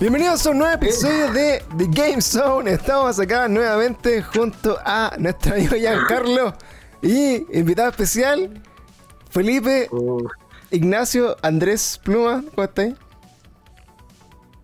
[0.00, 2.72] Bienvenidos a un nuevo episodio de The Game Zone.
[2.72, 6.54] Estamos acá nuevamente junto a nuestro amigo Giancarlo
[7.02, 8.62] y invitado especial
[9.28, 9.90] Felipe
[10.70, 12.42] Ignacio Andrés Pluma.
[12.54, 12.94] ¿Cómo estáis?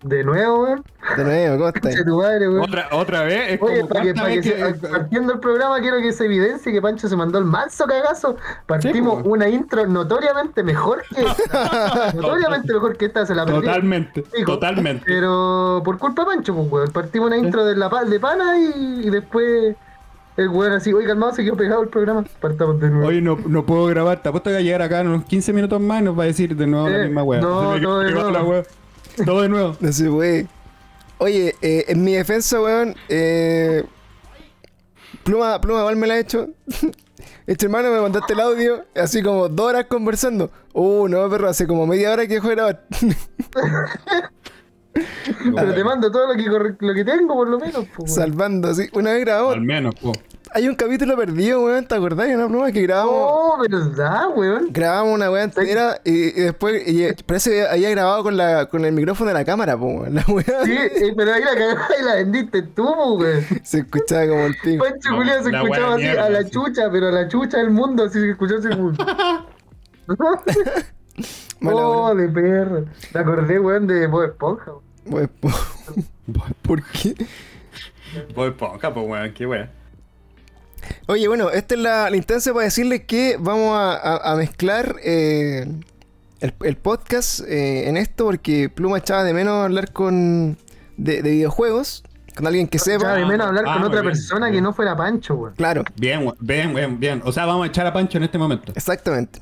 [0.07, 0.83] De nuevo, weón.
[1.17, 1.95] De nuevo, ¿cómo estáis?
[1.95, 2.61] Conche tu madre, weón.
[2.61, 3.51] Otra, otra vez.
[3.53, 5.97] Es Oye, como para que, cuarta para que vez se- que- partiendo el programa quiero
[5.97, 8.37] que se evidencie que Pancho se mandó el manso cagazo.
[8.65, 12.11] Partimos Sí, una intro notoriamente mejor que esta.
[12.15, 13.61] notoriamente mejor que esta, se la perdí.
[13.61, 15.03] Totalmente, Digo, totalmente.
[15.05, 16.91] Pero por culpa de Pancho, pues, weón.
[16.91, 19.75] Partimos una intro de la de pana y, y después
[20.37, 22.23] el weón así, oye, calmado, se quedó pegado el programa.
[22.39, 23.07] Partamos de nuevo.
[23.07, 24.21] Oye, no, no puedo grabar.
[24.21, 26.23] Te apuesto que va a llegar acá en unos 15 minutos más y nos va
[26.23, 27.41] a decir de nuevo la misma wea.
[27.41, 28.63] no, de la wea.
[29.25, 29.75] Todo de nuevo.
[29.79, 30.47] No se puede.
[31.19, 33.83] Oye, eh, en mi defensa, weón, eh,
[35.23, 36.49] Pluma, Pluma igual me la ha hecho.
[37.47, 40.51] Este hermano me mandaste el audio, así como dos horas conversando.
[40.73, 42.83] Uh, no, perro, hace como media hora que dejó de grabar.
[45.55, 48.07] Pero te mando todo lo que, corre- lo que tengo, por lo menos, weón.
[48.09, 48.89] Salvando, así.
[48.93, 49.53] Una vez grabamos.
[49.53, 50.11] Al menos, po.
[50.53, 52.27] Hay un capítulo perdido, weón, ¿te acordás?
[52.29, 53.13] Una pluma que grabamos.
[53.15, 54.67] Oh, verdad, weón.
[54.71, 58.85] Grabamos una weá entera y, y después y, parece que había grabado con la con
[58.85, 60.15] el micrófono de la cámara, po, weón.
[60.15, 63.43] La weá Sí, eh, pero ahí la cagaste y la vendiste tú, weón.
[63.63, 64.83] se escuchaba como el pico.
[64.85, 66.49] Pancho La- Julián se escuchaba buena así mierda, a la sí.
[66.51, 68.69] chucha, pero a la chucha del mundo, así se escuchó así.
[68.69, 68.93] como-
[71.59, 72.85] Mala oh, de perro.
[73.13, 74.71] Me acordé, weón, de Bob Esponja.
[74.71, 74.83] weón.
[75.07, 77.15] Weón, po- ¿Por qué?
[78.33, 79.71] Voy poca, pues weón, qué wea.
[81.07, 84.95] Oye, bueno, esta es la, la instancia para decirles que vamos a, a- a mezclar
[85.03, 85.65] eh,
[86.41, 90.57] el, el podcast eh, en esto porque Pluma echaba de menos hablar con
[90.97, 92.03] de, de videojuegos,
[92.35, 93.13] con alguien que Echaba sepa.
[93.15, 95.53] de menos hablar Ah, con otra bien, persona que no fuera Pancho, weón.
[95.55, 97.21] Claro, Bien, bien, bien, bien.
[97.25, 98.71] O sea, vamos a echar a Pancho en este momento.
[98.75, 99.39] exactamente.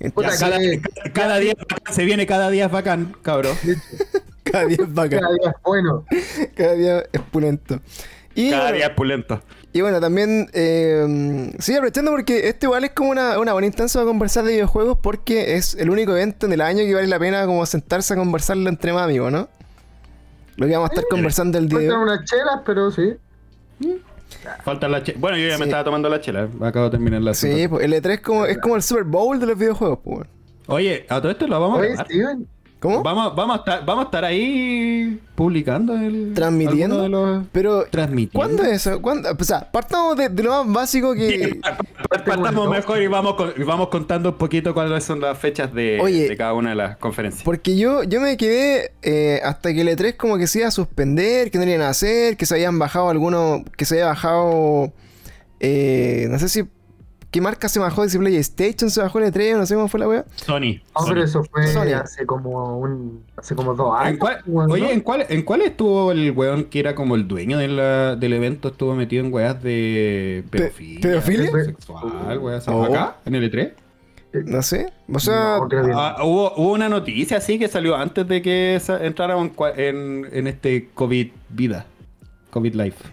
[0.00, 1.54] Entonces, Cada, que- cada- cada día
[1.90, 3.56] se viene cada día es bacán, cabrón.
[4.44, 6.04] cada día es bacán, Cada día es bueno.
[6.56, 7.80] cada día es pulento.
[8.38, 9.42] Y, Cada bueno, día es pulento.
[9.72, 13.98] Y bueno, también eh, sí, aprovechando porque este igual es como una, una buena instancia
[13.98, 17.18] para conversar de videojuegos porque es el único evento en el año que vale la
[17.18, 19.48] pena como sentarse a conversarlo entre más amigos, ¿no?
[20.54, 21.80] Lo que vamos a estar conversando el día.
[21.80, 23.14] Faltan unas chelas, pero sí.
[24.62, 25.18] Falta la chela.
[25.20, 25.58] Bueno, yo ya Sí.
[25.58, 26.48] me estaba tomando la chela.
[26.62, 29.40] Acabo de terminar la Sí, pues el E3 es como, es como el Super Bowl
[29.40, 30.28] de los videojuegos, pues.
[30.68, 32.06] Oye, a todo esto lo vamos a grabar.
[32.06, 32.46] Steven.
[32.80, 33.02] ¿Cómo?
[33.02, 36.32] Vamos, vamos, a estar, vamos a estar ahí publicando el.
[36.32, 37.02] Transmitiendo.
[37.02, 38.38] de los- Pero, Transmitiendo.
[38.38, 39.02] ¿cuándo es eso?
[39.02, 39.30] ¿Cuándo?
[39.36, 41.58] O sea, partamos de, de lo más básico que...
[42.24, 45.98] Partamos mejor y vamos, con- y vamos contando un poquito cuáles son las fechas de,
[46.00, 46.28] Oye.
[46.28, 47.42] de cada una de las conferencias.
[47.42, 50.70] Porque yo, yo me quedé eh, hasta que el E3 como que se iba a
[50.70, 54.92] suspender, que no iban a hacer, que se habían bajado algunos, que se había bajado,
[55.60, 56.64] eh, no sé si,
[57.30, 58.08] ¿qué marca se bajó?
[58.08, 60.24] Si PlayStation se bajó el E3, no sé cómo fue la weá.
[60.36, 60.80] Sony.
[60.96, 61.08] Sony.
[61.08, 61.92] pero eso fue Sony.
[61.94, 64.12] hace como un, hace como dos años.
[64.12, 64.92] ¿En cuál- weón, oye.
[64.92, 68.32] ¿en cuál, ¿en cuál estuvo el weón que era como el dueño de la- del
[68.32, 68.68] evento?
[68.68, 71.00] Estuvo metido en weas de pedofilia.
[71.00, 71.50] pedofilia?
[71.64, 72.66] Sexual, weas.
[72.68, 72.84] Oh.
[72.84, 73.16] ¿Acá?
[73.24, 73.72] ¿En el E3?
[74.44, 75.68] No sé, o sea, No.
[75.98, 79.72] Ah, hubo, hubo una noticia así que salió antes de que sa- entráramos en, cua-
[79.74, 81.86] en, en este COVID vida.
[82.50, 83.04] COVID life.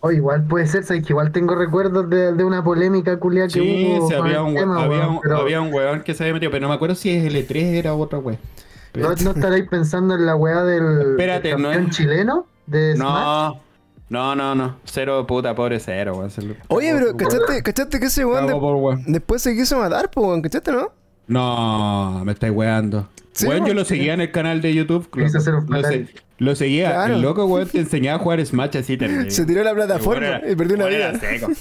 [0.00, 3.54] O igual puede ser, sabes que igual tengo recuerdos de, de una polémica culia que
[3.54, 4.08] Sí, hubo.
[4.08, 6.52] sí, había, un, tema, había, weón, un, pero había un weón que se había metido,
[6.52, 8.38] pero no me acuerdo si es el E3 era otra wea.
[8.94, 13.56] ¿No, no estaréis pensando en la weá del, Espérate, del no es- chileno de Smash?
[14.08, 14.76] No, no, no, no.
[14.84, 16.30] Cero puta, pobre cero, weón.
[16.68, 19.02] Oye, pero ¿cachaste, ¿cachaste que ese weón de- weón.
[19.08, 20.42] después se quiso matar, pues, weón?
[20.42, 20.92] ¿Cachaste, no?
[21.26, 23.08] No, me estáis weando.
[23.38, 25.08] Sí, weón, yo lo seguía en el canal de YouTube.
[26.38, 26.90] Lo, seguía.
[26.90, 27.14] Claro.
[27.14, 29.30] El loco, weón, te enseñaba a jugar Smash así terrible.
[29.30, 31.18] Se tiró la plataforma y perdió una vida.
[31.20, 31.52] seco.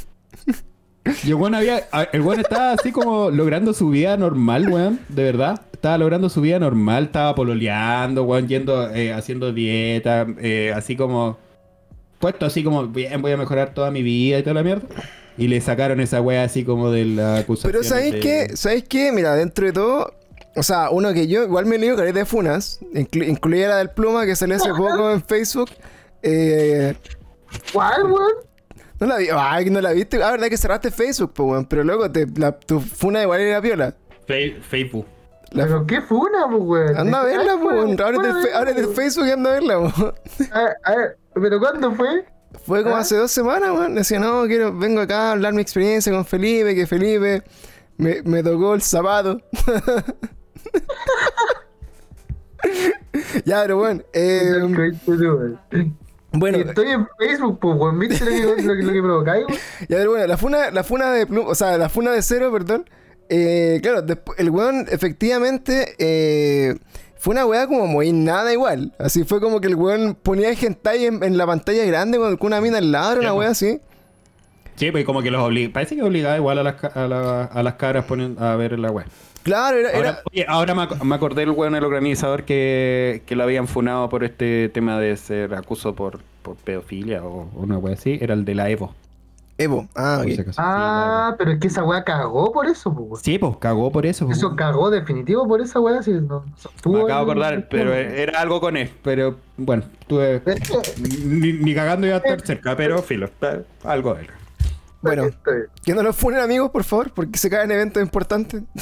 [1.24, 1.88] Y el weón había.
[2.12, 5.00] El weón estaba así como logrando su vida normal, weón.
[5.10, 5.62] De verdad.
[5.72, 7.06] Estaba logrando su vida normal.
[7.06, 8.48] Estaba pololeando, weón.
[8.48, 10.26] Yendo, eh, haciendo dieta.
[10.40, 11.38] eh, así como.
[12.18, 14.88] Puesto así como, bien, voy a mejorar toda mi vida y toda la mierda.
[15.38, 17.72] Y le sacaron esa wea así como de la acusación.
[17.72, 18.20] Pero ¿sabéis de...
[18.20, 18.58] qué?
[18.58, 19.12] ¿Sabéis qué?
[19.12, 20.17] Mira, dentro de todo...
[20.58, 23.92] O sea, uno que yo igual me leo careta de funas, inclu- incluida la del
[23.92, 25.70] pluma que salió hace poco en Facebook.
[26.24, 26.96] Eh,
[27.72, 28.32] ¿Cuál, weón?
[29.00, 30.22] no la vi, ay, que no la viste.
[30.24, 31.66] Ah, verdad que cerraste Facebook, pues, weón.
[31.66, 33.94] Pero luego, te, la, tu funa igual era piola.
[34.70, 35.06] Facebook.
[35.52, 36.98] La- ¿Pero qué funa, pues, weón?
[36.98, 38.56] Anda a verla, Ay, po, weón, ábrete el, fe- weón.
[38.56, 40.14] ábrete el Facebook y anda a verla, po.
[40.52, 42.26] A ver, a ver, ¿pero cuándo fue?
[42.66, 43.00] Fue como ¿Ah?
[43.02, 43.94] hace dos semanas, weón.
[43.96, 47.44] Decía, no, quiero, vengo acá a hablar mi experiencia con Felipe, que Felipe
[47.98, 49.40] me, me tocó el zapato.
[53.46, 54.02] ya, pero bueno.
[54.14, 54.52] eh,
[56.34, 58.00] bueno, Estoy en Facebook, pues, weón.
[58.00, 59.60] ¿Viste lo que, lo, que- lo que provocáis, weón?
[59.90, 62.90] Ya, pero bueno, la funa, la funa de o sea, la funa de cero, perdón.
[63.30, 64.04] eh, claro,
[64.38, 66.76] el weón efectivamente eh,
[67.18, 68.94] fue una weá como muy nada igual.
[69.00, 72.62] Así fue como que el weón ponía hentai en, en la pantalla grande con una
[72.62, 73.80] mina al lado, era una weá así.
[74.76, 75.74] Sí, pues como que los obliga.
[75.74, 78.92] Parece que obligaba igual a las, a, la- a las cabras ponen a ver la
[78.92, 79.06] web.
[79.48, 79.90] Claro, era.
[79.92, 83.44] era- Ahora, oye, ahora me, ac- me acordé del weón, el organizador, que, que lo
[83.44, 88.18] habían funado por este tema de ser acuso por, por pedofilia o una wea así.
[88.22, 88.94] Era el de la Evo.
[89.60, 89.88] Evo.
[89.96, 90.36] Ah, por ok.
[90.36, 90.62] si acaso.
[90.64, 93.24] Ah, pero es que esa weá cagó por eso, pues, weón.
[93.24, 94.30] Sí, pues cagó por eso.
[94.30, 96.46] Eso cagó definitivo por esa weá, si no.
[96.86, 98.92] Me acabo de acordar, pero era algo con él.
[99.02, 100.44] Pero bueno, tuve.
[101.26, 103.32] Ni, ni cagando iba a estar cerca, pero filo.
[103.42, 104.28] eh, Algo de él.
[105.02, 105.30] Bueno,
[105.84, 108.64] que no los funen amigos, por favor, porque se caen eventos importantes.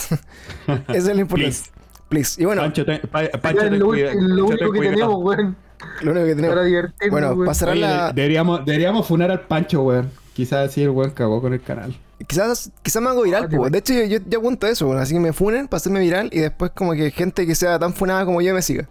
[0.87, 1.71] Esa es la importancia.
[2.09, 2.41] Please.
[2.41, 5.55] Y bueno, Pancho, ten, pa- Pancho, ten lo, cuida- lo Pancho, único que tenemos, weón,
[6.01, 6.55] lo único que tenemos.
[6.55, 7.45] para divertirnos, Bueno, weón.
[7.45, 8.11] pasará la.
[8.13, 10.11] deberíamos, deberíamos funar al Pancho, weón.
[10.33, 11.97] Quizás así el weón cagó con el canal.
[12.27, 15.13] Quizás, quizás me hago viral, Ah, De hecho, yo, yo, yo apunto eso, bueno, así
[15.13, 18.23] que me funen para hacerme viral y después como que gente que sea tan funada
[18.25, 18.87] como yo me siga.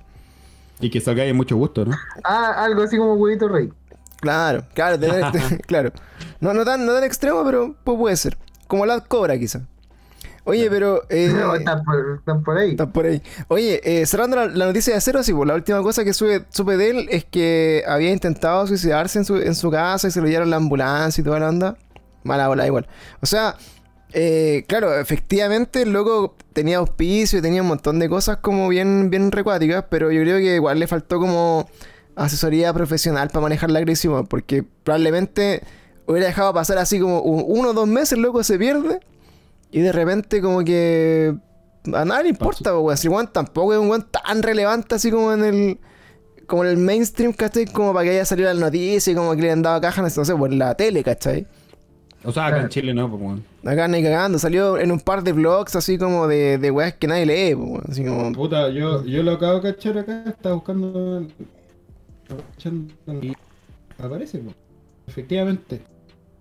[0.80, 1.96] Y que salga de mucho gusto, ¿no?
[2.24, 3.72] Ah, algo así como huevito rey.
[4.24, 5.92] Claro, claro, tener- claro.
[6.40, 8.36] No, no tan, no tan extremo, pero pues puede ser.
[8.66, 9.62] Como la cobra, quizás.
[10.44, 11.02] Oye, pero.
[11.08, 12.70] Eh, No, están por, están por ahí.
[12.72, 13.22] Está por ahí.
[13.48, 16.44] Oye, eh, cerrando la, la noticia de cero, sí, pues la última cosa que sube-
[16.50, 20.20] supe de él es que había intentado suicidarse en su, en su casa y se
[20.20, 21.76] lo llevaron a la ambulancia y toda la onda.
[22.24, 22.86] Mala bola, igual.
[23.20, 23.54] O sea,
[24.12, 29.10] eh, claro, efectivamente el loco tenía auspicio y tenía un montón de cosas como bien,
[29.10, 31.68] bien recuáticas, pero yo creo que igual le faltó como
[32.16, 35.62] asesoría profesional para manejar la crisis, weón, porque probablemente
[36.06, 39.00] hubiera dejado pasar así como un- uno o dos meses, el loco se pierde
[39.70, 41.34] y de repente como que
[41.92, 42.96] a nadie le importa, po, weón.
[42.96, 45.78] Si weón tampoco es un weón tan relevante así como en el
[46.46, 47.64] como en el mainstream, ¿cachai?
[47.64, 50.10] Como para que haya salido la noticia y como que le han dado caja, no
[50.10, 51.46] sé, por la tele, ¿cachai?
[52.22, 53.44] O sea, acá en Chile no, pues, weón.
[53.64, 57.06] Acá ni cagando, salió en un par de vlogs así como de, de weas que
[57.06, 57.82] nadie lee, weón.
[57.90, 61.26] Así como, Puta, yo, yo lo acabo de cachar acá, estaba buscando.
[63.22, 63.32] Y
[64.02, 64.42] aparece.
[65.06, 65.80] Efectivamente.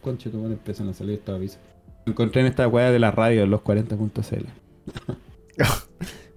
[0.01, 1.59] Conche, tu madre empiezan a salir estos avisos.
[2.05, 4.45] Encontré en esta weá de la radio, los 40.cl.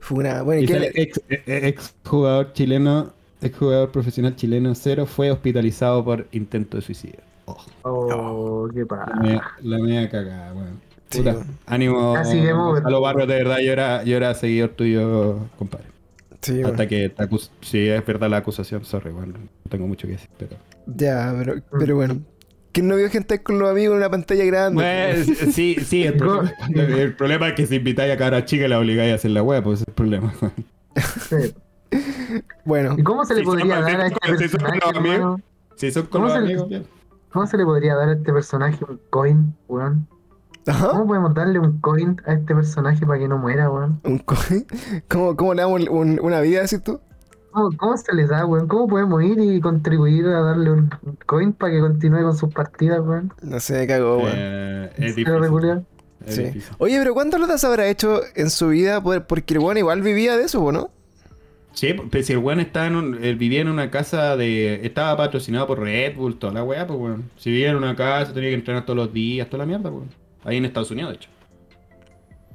[0.01, 0.43] fue una.
[0.43, 4.75] Bueno, ¿y Y qué sale le- ex, eh, ex jugador chileno, ex jugador profesional chileno
[4.75, 7.19] cero fue hospitalizado por intento de suicidio.
[7.47, 8.85] Oh, Oh, qué
[9.21, 10.81] media, la media cagada, weón.
[11.09, 15.87] Puta, ánimo Así a los barrios, de verdad, yo era, yo era seguidor tuyo, compadre.
[16.43, 16.69] Sí, bueno.
[16.69, 20.15] Hasta que te acus si es verdad la acusación, sorry, bueno, no tengo mucho que
[20.15, 20.57] decir, pero...
[20.87, 22.19] Ya, pero, pero bueno.
[22.73, 24.83] ¿Quién no vio gente con los amigos en una pantalla grande?
[25.25, 28.79] Pues, sí, sí, el problema, el problema es que si invitáis a cara chica la
[28.79, 30.35] obligáis a hacer la web, pues ese es el problema.
[31.29, 31.55] Sí.
[32.65, 35.15] Bueno, ¿Y cómo se le podría dar a este personaje, los amigos.
[35.17, 35.41] hermano?
[35.77, 36.87] Si son con ¿Cómo los se le- amigos, bien.
[37.33, 40.07] ¿Cómo se le podría dar a este personaje un coin, weón?
[40.67, 40.89] ¿Ajá?
[40.91, 44.01] ¿Cómo podemos darle un coin a este personaje para que no muera, weón?
[44.05, 44.35] Un co-
[45.09, 47.01] ¿Cómo, ¿Cómo le damos un- una vida, decís tú?
[47.53, 48.67] ¿Cómo, cómo se les da, weón?
[48.69, 50.91] ¿Cómo podemos ir y contribuir a darle un
[51.27, 53.33] coin para que continúe con sus partidas, weón?
[53.43, 54.33] No sé, cagó, weón.
[54.35, 55.85] Eh, ¿En es difícil.
[56.27, 56.43] Es Sí.
[56.45, 56.75] difícil.
[56.79, 59.01] Oye, pero ¿cuántas lotas habrá hecho en su vida?
[59.01, 60.91] Por- Porque el weón igual vivía de eso, ¿o ¿no?
[61.73, 64.85] Sí, pues si el weón estaba en un, él vivía en una casa de.
[64.87, 67.31] Estaba patrocinado por Red Bull, toda la weá, pues weón.
[67.37, 70.05] Si vivía en una casa, tenía que entrenar todos los días, toda la mierda, pues.
[70.47, 71.29] Ahí en Estados Unidos, de hecho.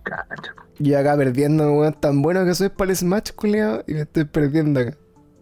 [0.03, 0.51] Cacho.
[0.79, 4.25] Y acá perdiendo, weón, tan bueno que soy para el Smash, culiao, y me estoy
[4.25, 4.97] perdiendo acá.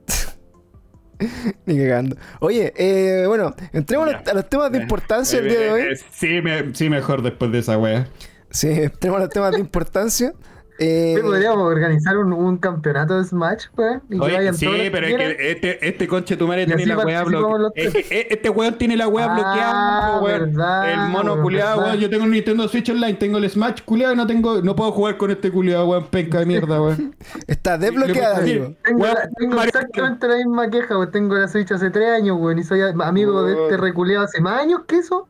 [1.65, 2.15] Ni cagando.
[2.39, 5.82] Oye, eh, bueno, entremos a los, a los temas de importancia el día de hoy.
[5.82, 8.08] Eh, eh, Sí, me- sí, mejor después de esa weá.
[8.50, 10.34] Sí, entremos a los temas de importancia.
[10.81, 13.65] Eh, Sí, Podríamos organizar un, un campeonato de Smash.
[14.09, 16.65] Y que vayan sí, todos los que pero es que este, este conche tu madre
[16.65, 18.00] tiene la weá participamos los bloqueada.
[18.29, 20.39] Este weón tiene la weá Ah, bloqueada, weón.
[20.55, 21.98] verdad, El mono culiado, weón.
[21.98, 24.91] Yo tengo un Nintendo Switch Online, tengo el Smash culiado y no tengo, no puedo
[24.93, 26.07] jugar con este culiado, weón.
[26.07, 27.13] Penca de mierda, weón.
[27.48, 28.39] está desbloqueada.
[28.43, 31.12] Tengo, Weón, la- tengo Mario- exactamente la misma queja, weón.
[31.12, 32.57] Tengo la Switch hace tres años, weón.
[32.57, 35.27] Y soy amigo de este reculeado hace más años que eso.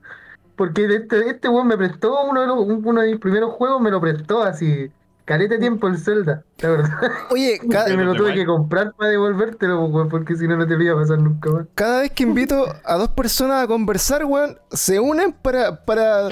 [0.55, 3.81] Porque este, este weón me prestó uno de, los, un- uno de mis primeros juegos,
[3.81, 4.91] me lo prestó así.
[5.29, 6.89] Calete tiempo el Zelda, la verdad.
[7.29, 10.65] Oye, ca- Que me lo tuve que comprar para devolvértelo, weón, porque si no, no
[10.65, 11.69] te lo iba a pasar nunca, weón.
[11.75, 16.29] cada vez que invito a dos personas a conversar, weón, se unen para, para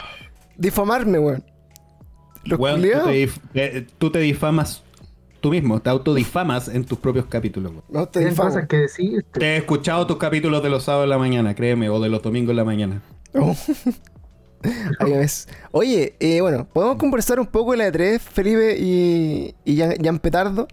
[0.58, 1.44] difamarme, weón.
[2.44, 3.08] Los Weón, tú culiados.
[3.10, 4.82] te, dif- eh, tú te difamas
[5.42, 7.72] tú mismo, te autodifamas en tus propios capítulos.
[7.74, 7.84] weón.
[7.90, 9.24] No te cosas que decir.
[9.32, 12.24] Te he escuchado tus capítulos de los sábados en la mañana, créeme, o de los
[12.24, 13.02] domingos en la mañana.
[13.36, 13.56] Oh.
[15.00, 15.48] Ahí ves.
[15.72, 20.20] Oye, eh, bueno, podemos conversar un poco de la E3, Felipe y, y Jan, Jan
[20.20, 20.68] Petardo.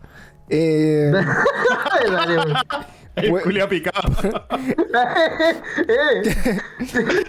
[0.48, 1.12] Eh,
[3.44, 4.12] Culiao picado.
[5.88, 6.58] eh,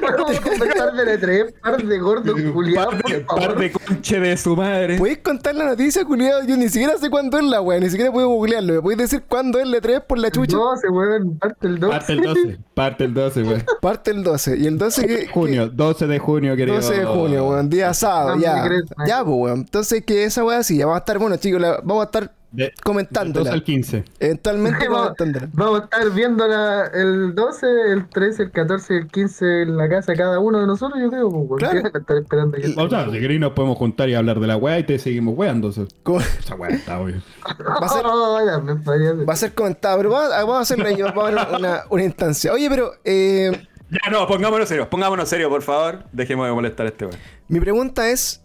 [0.02, 4.38] podemos conversar de la tres par de gordos culiados, par, de, par de conche de
[4.38, 4.98] su madre.
[4.98, 6.44] ¿Podéis contar la noticia, culiado?
[6.44, 8.74] Yo ni siquiera sé cuándo es la wea, ni siquiera puedo googlearlo.
[8.74, 10.58] ¿Me podéis decir cuándo es la E3 por la chucha?
[10.58, 11.94] 12, weón, parte el 12.
[11.94, 12.60] Parte el 12.
[12.74, 13.64] Parte el 12, weón.
[13.82, 14.58] Parte el 12.
[14.58, 16.78] ¿Y el 12 que Junio, 12 de junio, querido.
[16.78, 18.68] 12 de junio, weón, día sábado, No ya.
[19.08, 19.60] Ya, pues, weón.
[19.60, 22.32] Entonces, que esa weá sí, ya vamos a estar, bueno, chicos, la- vamos a estar
[22.56, 23.46] De, comentándola.
[23.46, 24.04] 12 al 15.
[24.20, 25.50] Eventualmente Vamos, comentándola.
[25.54, 29.78] vamos a estar viendo la- el 12, el 13, el 14 y el 15 en
[29.78, 31.30] la casa cada uno de nosotros, yo creo.
[31.48, 31.82] pues, Claro.
[31.84, 34.58] porque estar esperando que- O sea, si queréis nos podemos juntar y hablar de la
[34.58, 35.68] weá y te seguimos weando.
[35.68, 37.16] o sea, Como- Esa weá está, obvio.
[37.60, 38.38] Va a ser- Oh,
[38.84, 39.30] podría ser.
[39.30, 41.82] Va a ser comentado, pero vamos a, vamos a hacerlo ahí, vamos a ver una,
[41.90, 42.54] una instancia.
[42.54, 43.52] Oye, pero eh,
[43.92, 46.04] Ya no, pongámonos serios, pongámonos serios, por favor.
[46.12, 47.18] Dejemos de molestar a este weón.
[47.48, 48.42] mi pregunta es,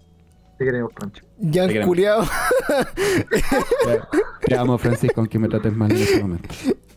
[0.58, 1.22] Te queremos, Pancho.
[1.40, 1.88] Ya queremos.
[1.88, 2.24] culiado,
[4.46, 6.48] Te amo, Francisco, aunque me trates mal en este momento.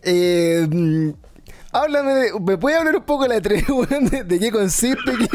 [0.01, 1.09] eh, mm,
[1.71, 4.05] háblame de, ¿me puedes hablar un poco de la 3, weón?
[4.09, 5.11] De, de qué consiste?
[5.17, 5.27] ¿Qué,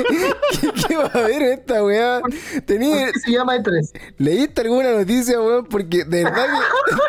[0.61, 2.21] qué, qué va a haber esta weá?
[2.67, 3.93] Tenía, ¿Por qué se llama E E3?
[4.19, 5.67] ¿Leíste alguna noticia, weón?
[5.67, 6.47] Porque de verdad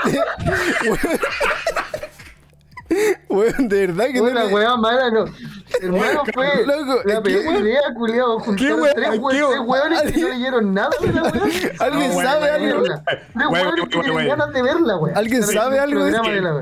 [0.06, 0.10] que.
[0.90, 1.20] weón,
[3.30, 4.48] weón, de verdad que Una no.
[4.48, 5.26] le- weá mala, no.
[5.82, 8.40] Hermano, fue loco, la peor idea, culiado.
[8.40, 8.94] Juntaron weá?
[8.94, 11.32] tres, ¿Qué we- tres weones que no ¿Alguien- leyeron nada de la weá.
[11.80, 12.84] ¿Alguien No, sabe weón, algo?
[12.84, 13.00] Tres
[13.36, 14.28] Weón, weones weón, que tienen weón.
[14.28, 15.14] ganas de verla, weá.
[15.16, 16.62] ¿Alguien sabe algo de la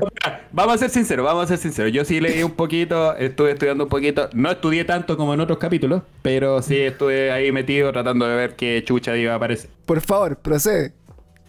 [0.52, 1.92] Vamos a ser sinceros, vamos a ser sinceros.
[1.92, 4.28] Yo sí leí un poquito, estuve estudiando un poquito.
[4.32, 8.56] No estudié tanto como en otros capítulos, pero sí estuve ahí metido tratando de ver
[8.56, 9.70] qué chucha iba a aparecer.
[9.86, 10.92] Por favor, procede.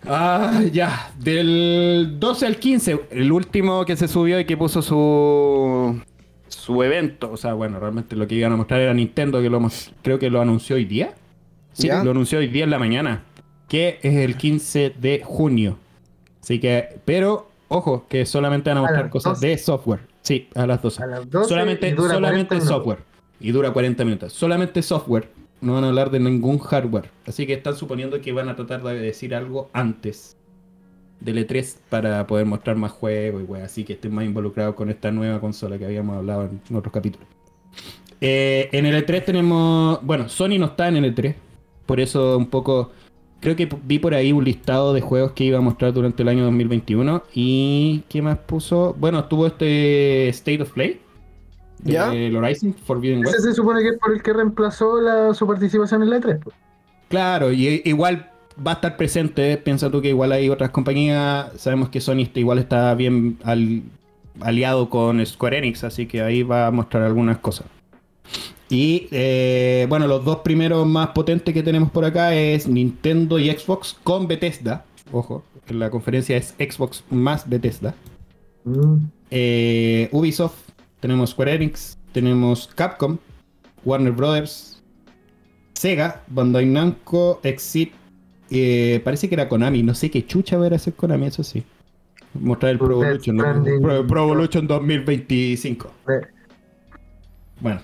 [0.08, 1.12] Ah, ya.
[1.20, 6.00] Del 12 al 15, el último que se subió y que puso su
[6.48, 7.32] su evento.
[7.32, 9.62] O sea, bueno, realmente lo que iban a mostrar era Nintendo, que lo
[10.02, 11.14] creo que lo anunció hoy día.
[11.74, 12.04] Sí, Ya.
[12.04, 13.24] lo anunció hoy día en la mañana.
[13.68, 15.78] Que es el 15 de junio.
[16.42, 19.48] Así que, pero, ojo, que solamente van a mostrar cosas 12.
[19.48, 20.00] de software.
[20.22, 21.04] Sí, a las 12.
[21.04, 23.00] A las 12 solamente y dura 40 solamente software.
[23.40, 24.34] Y dura 40 minutos.
[24.34, 25.30] Solamente software.
[25.62, 27.10] No van a hablar de ningún hardware.
[27.26, 30.38] Así que están suponiendo que van a tratar de decir algo antes
[31.20, 34.90] del E3 para poder mostrar más juegos y wey, así que estén más involucrados con
[34.90, 37.28] esta nueva consola que habíamos hablado en, otros capítulos.
[38.22, 40.00] Eh, en el E3 tenemos.
[40.02, 41.36] Bueno, Sony no está en el E3.
[41.86, 42.92] Por eso un poco.
[43.42, 46.30] Creo que vi por ahí un listado de juegos que iba a mostrar durante el
[46.30, 47.24] año 2021.
[47.34, 48.94] ¿Y qué más puso?
[49.00, 51.00] Bueno, estuvo este State of Play.
[51.84, 52.14] ¿Ya?
[52.14, 53.36] El Horizon Forbidden West.
[53.36, 56.40] Ese se supone que es por el que reemplazó la, su participación en la E3.
[56.44, 56.56] pues.
[57.08, 58.30] Claro, y i- igual
[58.66, 59.58] va a estar presente.
[59.58, 61.48] Piensa tú que igual hay otras compañías.
[61.58, 63.82] Sabemos que Sony está- igual está bien al-
[64.42, 67.66] aliado con Square Enix, así que ahí va a mostrar algunas cosas.
[68.70, 73.50] Y eh, bueno, los dos primeros más potentes que tenemos por acá es Nintendo y
[73.50, 74.86] Xbox con Bethesda.
[75.12, 77.96] Ojo, la conferencia es Xbox más Bethesda.
[78.66, 78.96] Mm.
[79.32, 80.69] Eh, Ubisoft,
[81.00, 83.18] tenemos Square Enix, tenemos Capcom,
[83.86, 84.82] Warner Brothers,
[85.74, 87.94] Sega, Bandai Namco, Exit,
[88.52, 91.64] eh, parece que era Konami, no sé qué chucha va a hacer Konami, eso sí.
[92.34, 93.64] Mostrar el Pro Evolution, ¿no?
[93.82, 95.92] Pro, Pro Evolution 2025.
[96.10, 96.28] Eh,
[97.60, 97.82] Bueno.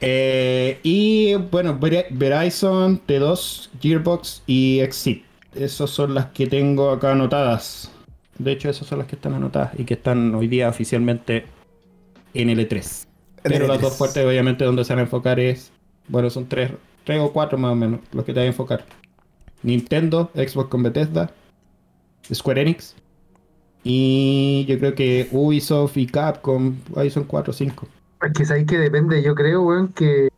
[0.00, 5.24] Eh, y bueno, Ver- Verizon, T2, Gearbox y Exit.
[5.54, 7.90] Esas son las que tengo acá anotadas.
[8.38, 11.46] De hecho, esas son las que están anotadas y que están hoy día oficialmente
[12.40, 13.06] en L3.
[13.42, 15.72] Pero las dos fuertes, obviamente, donde se van a enfocar es.
[16.08, 16.70] Bueno, son tres,
[17.04, 18.84] tres o cuatro más o menos los que te van a enfocar:
[19.62, 21.30] Nintendo, Xbox con Bethesda,
[22.32, 22.94] Square Enix.
[23.84, 27.86] Y yo creo que Ubisoft y Capcom, ahí son cuatro o cinco.
[28.20, 30.28] Es que sabéis que depende, yo creo, weón, que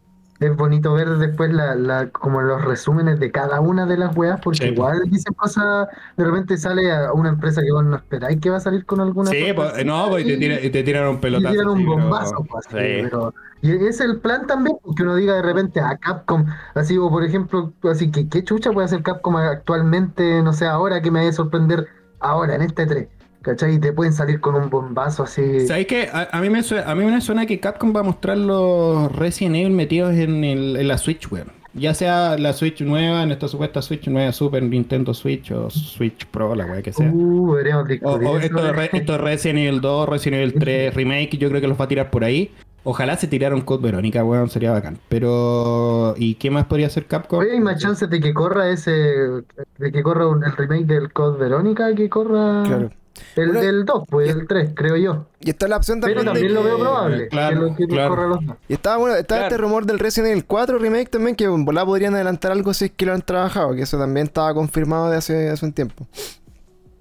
[0.41, 4.41] es bonito ver después la, la, como los resúmenes de cada una de las weas,
[4.41, 8.41] porque Sí, igual dicen cosas, de repente sale a una empresa que vos no esperáis
[8.41, 10.83] que va a salir con alguna Sí, pues, no, pues, y te, tira- y te
[10.85, 11.53] tiran un pelotazo.
[11.53, 13.01] tiran un pero- bombazo, así, Sí.
[13.03, 17.11] pero- y es el plan también, que uno diga de repente a Capcom, así, o
[17.11, 21.19] por ejemplo, así que qué chucha puede hacer Capcom actualmente, no sé, ahora que me
[21.21, 21.89] vaya a sorprender,
[22.21, 23.09] ahora, en este 3,
[23.43, 23.75] ¿cachai?
[23.75, 25.67] Y te pueden salir con un bombazo así.
[25.67, 26.09] ¿Sabes qué?
[26.13, 29.11] A, a mí me suena, a mí me suena que Capcom va a mostrar los
[29.15, 31.53] Resident Evil metidos en, el- en la Switch, weón.
[31.75, 36.27] Ya sea la Switch nueva, en esta supuesta Switch nueva, Super Nintendo Switch o Switch
[36.27, 37.09] Pro, la weá que sea.
[37.13, 38.73] Uh, deberíamos O, o esto, de.
[38.73, 41.85] Re- esto de Resident Evil 2, Resident Evil 3 Remake, yo creo que los va
[41.85, 42.51] a tirar por ahí.
[42.85, 44.99] Ojalá se tirara un Code Verónica, weón, sería bacán.
[45.09, 46.15] Pero.
[46.17, 47.41] ¿Y qué más podría hacer Capcom?
[47.41, 48.91] Oye, hay más chances de que corra ese.
[48.91, 52.63] de que corra un- el remake del Code Verónica que corra.
[52.67, 52.91] Claro.
[53.37, 55.27] El Bueno, del 2, pues el 3, creo yo.
[55.41, 56.35] Y está la opción Pero también.
[56.35, 57.29] de también lo veo probable.
[57.29, 58.27] claro, que lo que claro.
[58.29, 58.41] los.
[58.69, 59.55] Y estaba bueno, estaba Claro.
[59.55, 62.87] este rumor del Resident Evil 4 remake también, que en volá podrían adelantar algo si
[62.87, 66.07] es que lo han trabajado, que eso también estaba confirmado de hace, hace un tiempo.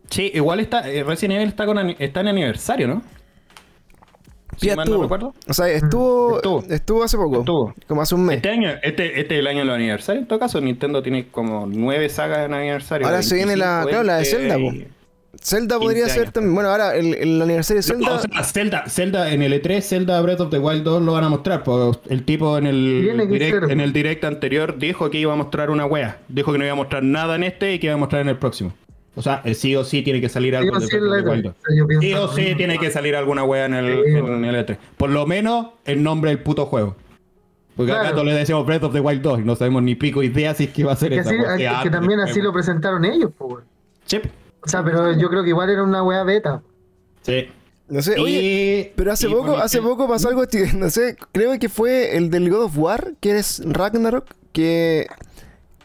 [0.09, 3.01] Sí, igual está, eh, Resident Evil está, con, está en aniversario, ¿no?
[4.55, 5.03] Si no estuvo.
[5.03, 5.33] recuerdo.
[5.47, 6.63] O sea, estuvo, Estuvo.
[6.69, 7.03] estuvo.
[7.03, 7.39] hace poco.
[7.39, 7.73] Estuvo.
[7.87, 8.37] Como hace un mes.
[8.37, 10.23] Este año, este, este es el año de los aniversarios.
[10.23, 13.05] En todo caso, Nintendo tiene como nueve sagas en aniversario.
[13.05, 14.87] Ahora se viene la- 25, claro, la de 20 Zelda, y-
[15.41, 16.53] Zelda 15 podría ser también.
[16.55, 18.15] Bueno, ahora el, el aniversario de No, Zelda.
[18.15, 21.23] o sea, Zelda, Zelda en el E3, Zelda Breath of the Wild 2 lo van
[21.23, 21.63] a mostrar.
[21.63, 25.69] pues, el tipo en el, direct, en el direct anterior dijo que iba a mostrar
[25.69, 26.19] una wea.
[26.27, 28.29] Dijo que no iba a mostrar nada en este y que iba a mostrar en
[28.29, 28.73] el próximo.
[29.15, 31.11] O sea, el sí o sí tiene que salir algo Sí o de sí, Breath
[31.11, 31.55] of the la- Wild 2.
[31.77, 34.55] yo pienso Sí o sí tiene que salir alguna wea en el, Sí, en el
[34.65, 34.77] E3.
[34.97, 36.95] Por lo menos el nombre del puto juego.
[37.75, 38.15] Porque acá Claro.
[38.15, 40.63] todos le decimos Breath of the Wild 2 y no sabemos ni pico idea si
[40.65, 41.79] es que va a ser Que, esa así- wea.
[41.83, 43.51] que también así lo presentaron ellos, pues.
[43.51, 43.63] weón.
[44.63, 46.61] O sea, pero yo creo que igual era una wea beta.
[47.21, 47.47] Sí.
[47.89, 48.41] No sé, oye.
[48.41, 50.43] Y- Pero hace poco, hace poco pasó algo,
[50.77, 55.07] no sé, creo que fue el del God of War, que es Ragnarok, que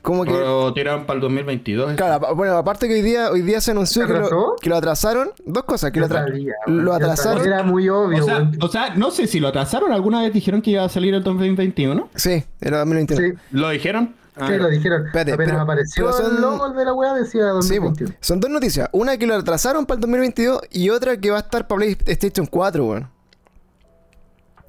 [0.01, 0.33] como que...
[0.33, 1.93] Lo tiraron para el 2022.
[1.95, 4.75] Claro, bueno, aparte que hoy día, hoy día se anunció ¿Se que lo, que lo
[4.77, 7.47] atrasaron, dos cosas, que lo, atra- sabía, lo atrasaron.
[7.47, 8.59] Era muy obvio, O sea, weón.
[8.61, 9.93] o sea, no sé si lo atrasaron.
[9.93, 12.09] ¿Alguna vez dijeron que iba a salir el 2021?
[12.17, 13.21] Sí, era 2021.
[13.29, 14.17] Sí, ¿Lo dijeron?
[14.37, 15.07] Ah, sí, lo dijeron.
[15.07, 17.87] Espérate, Apenas pero- apareció pero son- el logo de la wea decía Sí, po.
[17.91, 18.15] 2021.
[18.21, 18.89] son dos noticias.
[18.93, 22.47] Una que lo atrasaron para el 2022 y otra que va a estar para PlayStation
[22.47, 23.09] 4, weón.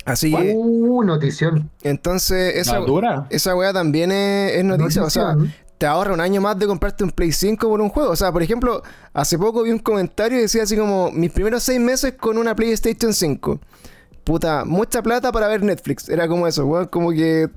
[0.05, 1.70] Así que, Uh, notición.
[1.82, 2.79] entonces, esa,
[3.29, 5.01] esa weá también es, es noticia.
[5.03, 5.38] O sea,
[5.77, 8.12] te ahorra un año más de comprarte un Play 5 por un juego.
[8.12, 11.63] O sea, por ejemplo, hace poco vi un comentario y decía así como: Mis primeros
[11.63, 13.62] seis meses con una PlayStation 5.
[14.25, 16.10] Puta, mucha plata para ver Netflix.
[16.10, 16.88] Era como eso, weón.
[16.88, 17.50] Como que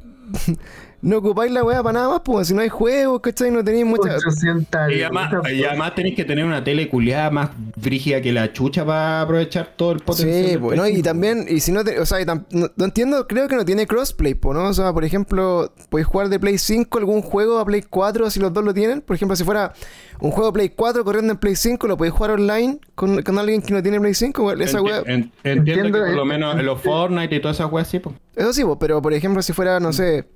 [1.06, 3.50] no ocupáis la weá para nada más, pues si no hay juegos, ¿cachai?
[3.52, 4.16] No tenéis mucha.
[4.16, 8.32] 800 Y además, lucas, y además tenéis que tener una tele culiada más brígida que
[8.32, 10.50] la chucha para aprovechar todo el potencial.
[10.50, 10.86] Sí, pues, ¿no?
[10.88, 11.04] Y 5.
[11.04, 13.64] también, y si no, te- o sea, y tam- no, no entiendo, creo que no
[13.64, 14.64] tiene crossplay, po, ¿no?
[14.64, 18.40] O sea, por ejemplo, podéis jugar de Play 5 algún juego a Play 4 si
[18.40, 19.00] los dos lo tienen.
[19.00, 19.74] Por ejemplo, si fuera
[20.20, 23.38] un juego de Play 4 corriendo en Play 5, lo podéis jugar online con, con
[23.38, 24.42] alguien que no tiene Play 5.
[24.44, 24.60] weón.
[24.60, 27.70] Esa en- entiendo Entiendo, que por lo eh, menos en los Fortnite y todas esas
[27.70, 28.16] weas sí, pues.
[28.34, 30.26] Eso sí, po, pero por ejemplo, si fuera, no sé,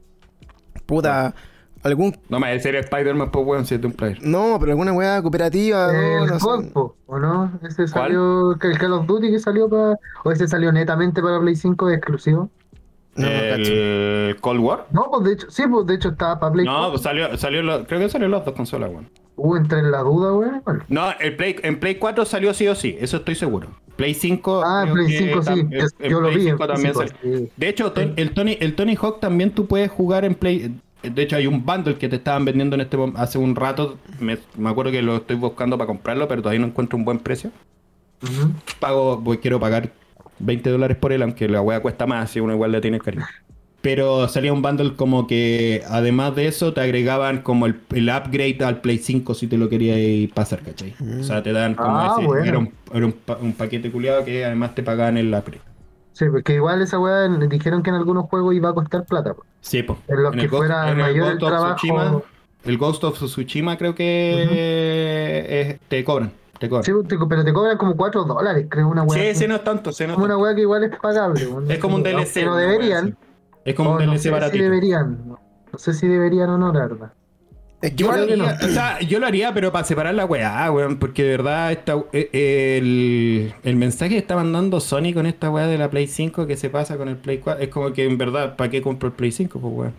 [0.90, 1.34] puta,
[1.82, 2.14] algún.
[2.28, 4.18] No me el serie Spider-Man, pues, weón, si es de un player.
[4.22, 6.38] No, pero alguna weá cooperativa, no, El.
[6.38, 7.58] Godpo, ¿o no?
[7.62, 11.56] Ese salió, el Call of Duty que salió para, o ese salió netamente para Play
[11.56, 12.50] 5 exclusivo.
[13.16, 14.86] No, el Cold War.
[14.92, 16.90] No, pues de hecho, sí, pues de hecho estaba para Play No, 4.
[16.92, 19.08] pues salió, salió lo- creo que salió en las dos consolas, weón.
[19.42, 20.32] Hubo entre en la duda.
[20.32, 23.68] Bueno, No, el Play, en Play 4 salió sí o sí, eso estoy seguro.
[23.96, 24.62] Play 5.
[24.64, 25.68] Ah, Play que 5 sí,
[26.08, 27.16] yo lo Play vi en 5 también físico, salió.
[27.22, 27.48] sí.
[27.56, 30.78] De hecho, el Tony, el Tony Hawk también tú puedes jugar en Play.
[31.02, 33.98] De hecho, hay un bundle que te estaban vendiendo en este hace un rato.
[34.18, 37.18] Me, me acuerdo que lo estoy buscando para comprarlo, pero todavía no encuentro un buen
[37.18, 37.50] precio.
[38.78, 39.90] Pago, voy, quiero pagar
[40.38, 43.24] 20 dólares por él, aunque la wea cuesta más, si uno igual le tiene cariño.
[43.82, 48.58] Pero salía un bundle como que, además de eso, te agregaban como el, el upgrade
[48.62, 50.94] al Play 5 si te lo querías pasar, ¿cachai?
[51.18, 52.26] O sea, te dan como Ah, ese.
[52.26, 52.44] bueno.
[52.44, 55.62] Era, un, era un pa- un paquete culiado que además te pagaban el upgrade.
[56.12, 59.32] Sí, porque igual esa weá dijeron que en algunos juegos iba a costar plata.
[59.32, 59.48] pues.
[59.62, 59.98] Sí, pues.
[60.08, 62.20] En los que fuera mayor el trabajo- Tsushima,
[62.64, 66.32] el Ghost of Tsushima creo que eh, te cobran.
[66.58, 66.84] Te cobran.
[66.84, 69.32] Sí, te- pero te cobran como 4 dólares, creo, una weá.
[69.32, 71.48] Sí, sí, no es tanto, sí, no es como una weá que igual es pagable.
[71.70, 72.36] Es como un DLC.
[72.46, 73.16] Wea deberían.
[73.64, 75.26] Es como o un no DLC sé si deberían.
[75.28, 75.38] No
[75.72, 77.12] No sé si deberían o no, la verdad.
[77.82, 80.70] Es que Yo lo, haría, o sea, yo lo haría, pero para separar la weá,
[80.70, 85.50] weón, porque de verdad esta, eh, el, el mensaje que está mandando Sony con esta
[85.50, 88.04] weá de la Play 5 que se pasa con el Play 4 es como que
[88.04, 89.58] en verdad, ¿para qué compro el Play 5?
[89.58, 89.94] Pues weón.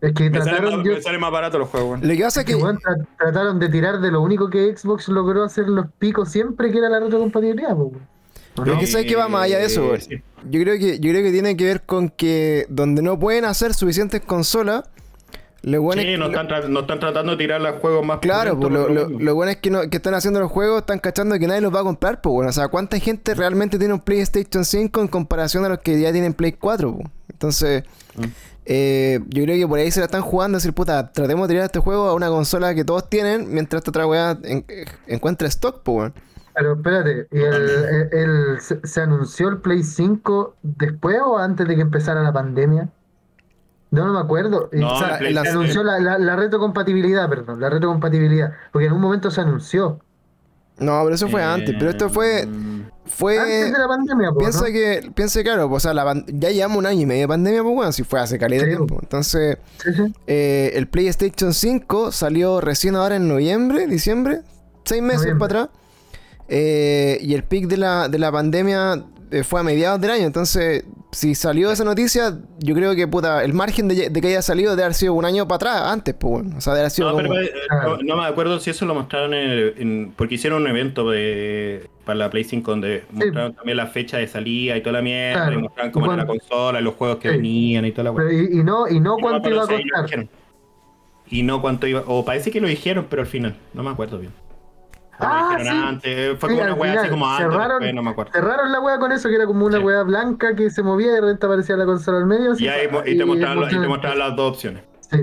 [0.00, 2.08] Es que Me sale, trataron, más, yo- me sale más barato los juegos, weón.
[2.08, 2.62] Lo que pasa es que, que.
[2.62, 6.72] weón, tra- trataron de tirar de lo único que Xbox logró hacer los picos siempre,
[6.72, 7.78] que era la retrocompatibilidad.
[7.78, 7.92] ¿O
[8.64, 8.80] Pero no?
[8.80, 10.00] es que sabes que va más allá de eso, güey.
[10.48, 13.74] Yo creo que, yo creo que tiene que ver con que donde no pueden hacer
[13.74, 14.84] suficientes consolas,
[15.62, 18.20] lo bueno Sí, es no lo- están, no están tratando de tirar los juegos más
[18.20, 21.46] Claro, pues lo, bueno es que, no, que están haciendo los juegos, están cachando que
[21.46, 22.48] nadie los va a comprar, pues bueno.
[22.48, 26.12] O sea, ¿cuánta gente realmente tiene un PlayStation 5 en comparación a los que ya
[26.12, 26.96] tienen Play 4?
[26.96, 27.10] po?
[27.30, 27.84] Entonces,
[28.16, 28.22] Mm.
[28.64, 31.66] eh, yo creo que por ahí se la están jugando, decir, puta, tratemos de tirar
[31.66, 35.46] este juego a una consola que todos tienen, mientras esta otra weá en- eh, encuentra
[35.48, 36.14] stock, pues bueno.
[36.60, 41.66] Pero espérate, ¿y el, el- el- se, se anunció el Play 5 después o antes
[41.66, 42.90] de que empezara la pandemia?
[43.90, 44.68] No, no me acuerdo.
[44.72, 48.52] Y, No, o sea, el Play- se anunció la, la- la retrocompatibilidad, perdón, la retrocompatibilidad.
[48.72, 50.00] Porque en un momento se anunció.
[50.78, 51.74] No, pero eso fue antes.
[51.78, 52.46] Pero esto fue.
[53.06, 54.66] Fue Antes de la pandemia, Piensa ¿no?
[54.66, 57.28] que, piensa claro, pues, o sea, la pan- ya llevamos un año y medio de
[57.28, 58.76] pandemia, pues bueno, si fue hace caleta de Sí.
[58.76, 58.98] tiempo.
[59.02, 60.14] Entonces, Sí, sí.
[60.28, 64.42] eh, el PlayStation 5 salió recién ahora en noviembre, diciembre,
[64.84, 65.48] seis meses Noviembre.
[65.48, 65.79] para atrás.
[66.52, 70.26] Eh, y el pic de la, de la pandemia eh, fue a mediados del año.
[70.26, 74.42] Entonces, si salió esa noticia, yo creo que puta, el margen de, de que haya
[74.42, 76.56] salido debe haber sido un año para atrás, antes, pues bueno.
[76.58, 77.50] O sea, debe haber sido No, como- pero, eh,
[77.84, 81.08] no, no me acuerdo si eso lo mostraron en, el- en- porque hicieron un evento
[81.10, 85.02] de, para la Play 5 donde mostraron también la fecha de salida y toda la
[85.02, 85.58] mierda, Claro.
[85.58, 87.36] y mostraron cómo era la consola, y los juegos que Sí.
[87.36, 89.68] venían y toda la Pero y, y no, y no Y cuánto no, iba a
[89.68, 90.26] costar.
[91.28, 94.18] Y no cuánto iba, o parece que lo dijeron, pero al final, no me acuerdo
[94.18, 94.32] bien.
[95.20, 95.68] Ah, sí.
[95.68, 98.32] antes, fue Sí, como una weá así como antes, cerraron- después, no me acuerdo.
[98.32, 99.84] Cerraron la wea con eso, que era como una Sí.
[99.84, 102.52] wea blanca que se movía y de repente aparecía la consola al medio.
[102.52, 104.82] así, Y, ahí, y te y mostraron las dos opciones.
[105.10, 105.18] Sí,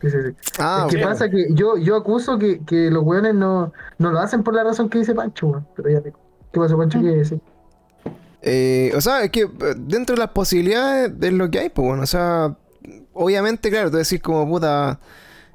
[0.00, 0.16] sí, sí.
[0.40, 0.52] sí.
[0.58, 1.08] Ah, es que ok.
[1.10, 4.64] pasa que yo, yo acuso que, que los weones no, no lo hacen por la
[4.64, 5.66] razón que dice Pancho, weón.
[5.76, 6.12] Pero ya te
[6.52, 7.00] ¿Qué pasó, Pancho?
[7.00, 7.40] ¿Qué dice?
[8.42, 11.86] Eh, o sea, es que eh, dentro de las posibilidades es lo que hay, pues
[11.88, 12.56] bueno, o sea,
[13.12, 14.98] obviamente, claro, tú decís como puta,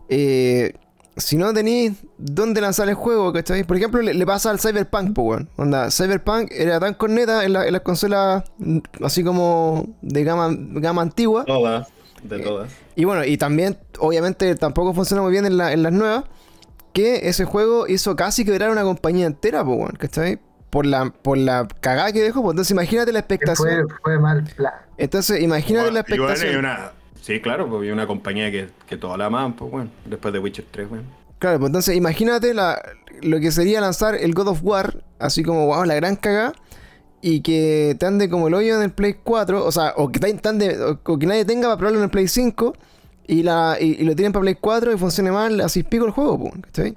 [0.10, 0.74] eh,
[1.18, 3.64] si no tenéis dónde lanzar el juego, ¿cachai?
[3.64, 7.54] Por ejemplo, le, le pasa al Cyberpunk, pues bueno, onda, Cyberpunk era tan corneta en,
[7.54, 11.88] la- en las consolas mm, así como de gama, gama antigua, Todas,
[12.24, 12.72] de todas.
[12.96, 16.24] y bueno, y también, obviamente, tampoco funciona muy bien en, la- en las nuevas,
[16.94, 20.40] que ese juego hizo casi quebrar una compañía entera, pues ¿cachai?
[20.70, 23.88] Por la, por la cagada que dejó, pues entonces imagínate la expectación.
[23.88, 24.74] fue, fue mal plan.
[24.98, 26.60] Entonces, imagínate la Bueno, bueno, expectación.
[26.66, 26.92] una-
[27.24, 30.66] sí, claro, porque una compañía que, que toda la aman, pues bueno, después de Witcher
[30.72, 31.06] 3, bueno.
[31.40, 32.82] Claro, pues entonces imagínate la,
[33.22, 36.54] lo que sería lanzar el God of War, así como, wow, la gran cagada,
[37.22, 40.20] y que te ande como el hoyo en el Play 4, o sea, o que,
[40.20, 42.76] te- te ande- o- o que nadie tenga para probarlo en el Play 5,
[43.28, 46.12] y, la, y, y lo tienen para Play 4 y funcione mal, así pico el
[46.12, 46.96] juego, pues, ¿cachai?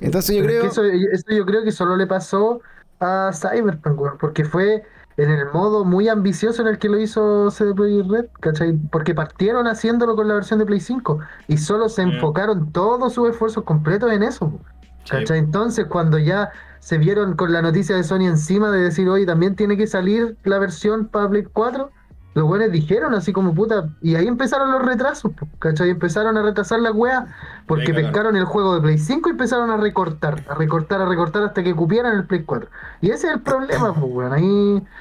[0.00, 0.60] Entonces yo Pero es creo...
[0.60, 2.60] que eso, eso yo creo que solo le pasó
[3.00, 4.82] a Cyberpunk, porque fue
[5.16, 8.74] en el modo muy ambicioso en el que lo hizo CD Projekt Red, ¿cachai?
[8.90, 12.10] Porque partieron haciéndolo con la versión de Play 5 y solo se Mm.
[12.12, 14.60] enfocaron todos sus esfuerzos completos en eso,
[15.08, 15.38] ¿cachai?
[15.38, 16.50] Entonces cuando ya
[16.80, 20.38] se vieron con la noticia de Sony encima de decir, oye, también tiene que salir
[20.44, 21.92] la versión para Play 4,
[22.36, 25.88] los buenos dijeron así como puta, y ahí empezaron los retrasos, ¿cachai?
[25.90, 27.26] Empezaron a retrasar la wea
[27.66, 31.42] porque pescaron el juego de Play 5 y empezaron a recortar, a recortar, a recortar
[31.44, 32.68] hasta que cupieran el Play 4.
[33.00, 34.32] Y ese es el problema, pues, weón.
[34.34, 34.44] Ahí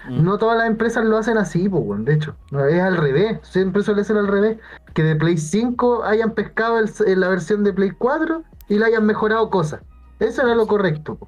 [0.09, 0.23] Mm.
[0.23, 2.05] no todas las empresas lo hacen así, pues, weón.
[2.05, 2.35] De hecho,
[2.69, 3.39] es al revés.
[3.43, 4.57] Siempre suele ser al revés.
[4.93, 8.85] Que de Play 5 hayan pescado el- en la versión de Play 4 y le
[8.85, 9.81] hayan mejorado cosas.
[10.19, 11.27] Eso era lo correcto, po,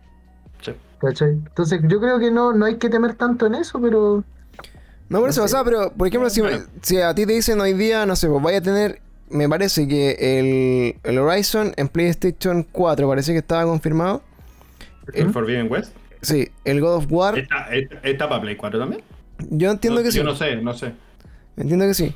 [0.61, 0.73] Sí.
[1.01, 1.31] ¿cachai?
[1.31, 4.23] Entonces, yo creo que no, no hay que temer tanto en eso, pero.
[5.09, 6.65] No, por eso, no o sea, pero, por ejemplo, si, Bueno.
[6.81, 9.87] si a ti te dicen hoy día, no sé, pues vaya a tener, me parece
[9.87, 14.21] que el, el Horizon en PlayStation 4, parece que estaba confirmado.
[15.13, 15.93] ¿El Forbidden West?
[16.21, 17.37] Sí, el God of War,
[18.03, 19.01] ¿Está, para Play 4 también?
[19.49, 20.17] yo entiendo No, que sí.
[20.17, 20.93] Yo no sé, no sé.
[21.55, 22.13] Entiendo que sí.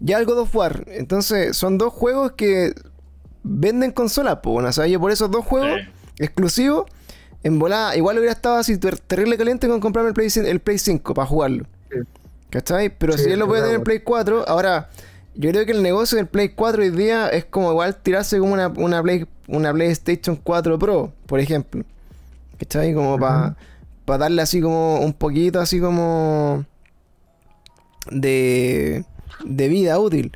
[0.00, 0.84] Ya el God of War.
[0.88, 2.74] Entonces, son dos juegos que
[3.44, 4.52] venden consolas, pues.
[4.54, 5.88] bueno, o sea, yo por esos dos juegos Sí.
[6.24, 6.86] exclusivos,
[7.44, 10.78] en volada, igual hubiera estado así ter- terrible caliente con comprarme el Play, el Play
[10.78, 11.64] 5 para jugarlo.
[11.90, 11.98] Sí.
[12.50, 12.90] ¿Cachai?
[12.96, 14.88] Pero Sí, si él lo puede tener en Play 4, ahora,
[15.34, 18.52] yo creo que el negocio del Play 4 hoy día es como igual tirarse como
[18.52, 21.84] una, una, Play, una PlayStation 4 Pro, por ejemplo.
[22.58, 22.94] ¿Cachai?
[22.94, 23.56] Como para
[24.18, 26.64] darle así como un poquito, así como
[28.10, 29.04] de,
[29.44, 30.32] de vida útil.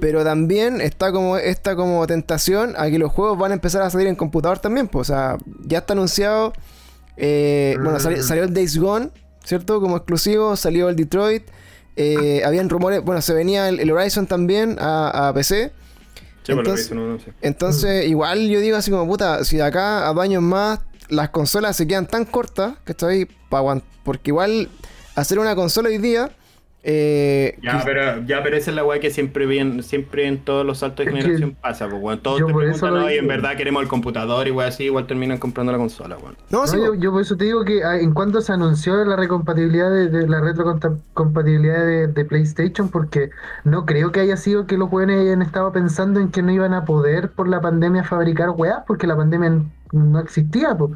[0.00, 3.90] Pero también está como esta como tentación a que los juegos van a empezar a
[3.90, 4.88] salir en computador también.
[4.88, 5.36] Pues, o sea,
[5.66, 6.52] ya está anunciado.
[7.22, 8.22] eh, bueno, Mm.
[8.22, 9.10] salió el Days Gone,
[9.44, 9.80] ¿cierto?
[9.80, 10.56] Como exclusivo.
[10.56, 11.44] Salió el Detroit.
[11.96, 13.02] eh, habían rumores.
[13.02, 15.72] Bueno, se venía el, el Horizon también a, a PC.
[16.42, 17.32] Sí, Entonces- visto, no, no sé.
[17.42, 21.30] Entonces, igual yo digo así como puta, si de acá a dos años más las
[21.30, 23.28] consolas se quedan tan cortas, que estoy
[24.04, 24.70] porque igual
[25.16, 26.30] hacer una consola hoy día.
[26.82, 30.64] Eh, Ya, pero, ya, pero esa es la weá que siempre bien, siempre en todos
[30.64, 32.22] los saltos de Es que generación pasa, pues weón.
[32.22, 33.28] Todos te preguntan, lo "Oye, en digo".
[33.28, 36.38] verdad queremos el computador y weá así, igual terminan comprando la consola, weón.
[36.48, 36.94] no, No, sí, yo, po.
[36.94, 40.26] yo por eso te digo que ah, en cuanto se anunció la recompatibilidad de, de
[40.28, 43.30] la retrocompatibilidad de, de PlayStation, porque
[43.64, 46.74] no creo que haya sido que los jóvenes hayan estado pensando en que no iban
[46.74, 50.76] a poder por la pandemia fabricar weas, porque la pandemia no existía.
[50.76, 50.92] po.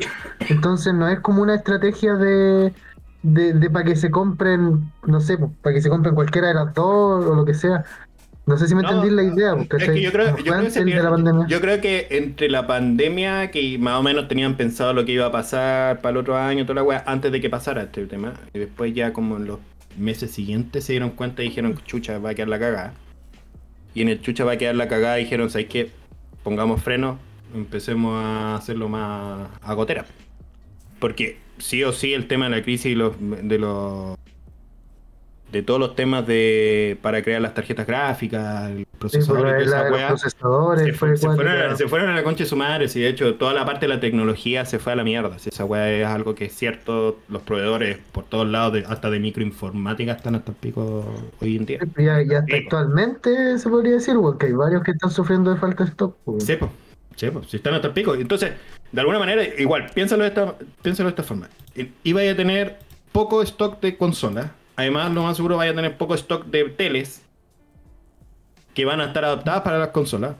[0.49, 2.75] Entonces no es como una estrategia de,
[3.25, 7.25] de, para que se compren, no sé, para que se compren cualquiera de las dos
[7.27, 7.85] o lo que sea.
[8.47, 9.57] No sé si me No, entendí la idea.
[9.57, 10.45] yo creo, que,
[10.85, 15.07] de la yo creo que entre la pandemia, que más o menos tenían pensado lo
[15.07, 17.85] que iba a pasar para el otro año, toda la weá, antes de que pasara
[17.85, 19.61] este tema, y después ya como en los
[19.97, 23.01] meses siguientes se dieron cuenta y dijeron, chucha, va a quedar la cagada.
[23.95, 25.93] Y en el chucha va a quedar la cagada, dijeron, ¿sabes qué?
[26.43, 27.19] Pongamos freno,
[27.55, 30.07] empecemos a hacerlo más a gotera.
[30.99, 34.17] porque sí o sí el tema de la crisis y los, de los
[35.53, 39.65] de todos los temas de para crear las tarjetas gráficas, el Sí, procesador por y
[39.65, 42.51] toda esa los weá, procesadores, se, fue fueron, a- se fueron a la concha de
[42.51, 45.05] su madre, sí, de hecho, toda la parte de la tecnología se fue a la
[45.05, 45.39] mierda.
[45.39, 49.11] si esa weá es algo que es cierto, los proveedores por todos lados, de- hasta
[49.11, 51.05] de microinformática, están hasta el pico
[51.41, 51.79] hoy en día.
[51.99, 52.55] Y, y hasta Sí.
[52.65, 56.17] actualmente se podría decir, weón, que hay varios que están sufriendo de falta de stock.
[56.25, 56.41] weón.
[57.17, 58.15] Sí, pues, si están hasta el pico.
[58.15, 58.53] Entonces,
[58.91, 61.49] de alguna manera, igual, piénsalo de esta, piénsalo de esta forma.
[62.03, 62.79] Iba a tener
[63.13, 64.51] poco stock de consolas.
[64.77, 67.23] Además, lo más seguro vaya a tener poco stock de teles
[68.75, 70.35] que van a estar adaptadas para las consolas.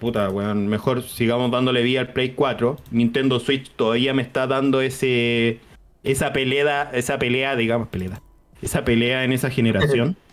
[0.00, 2.76] Puta, weón, mejor sigamos dándole vida al Play 4.
[2.90, 5.60] Nintendo Switch todavía me está dando ese
[6.06, 8.20] esa pelea, esa pelea, digamos, pelea.
[8.62, 10.16] Esa pelea en esa generación.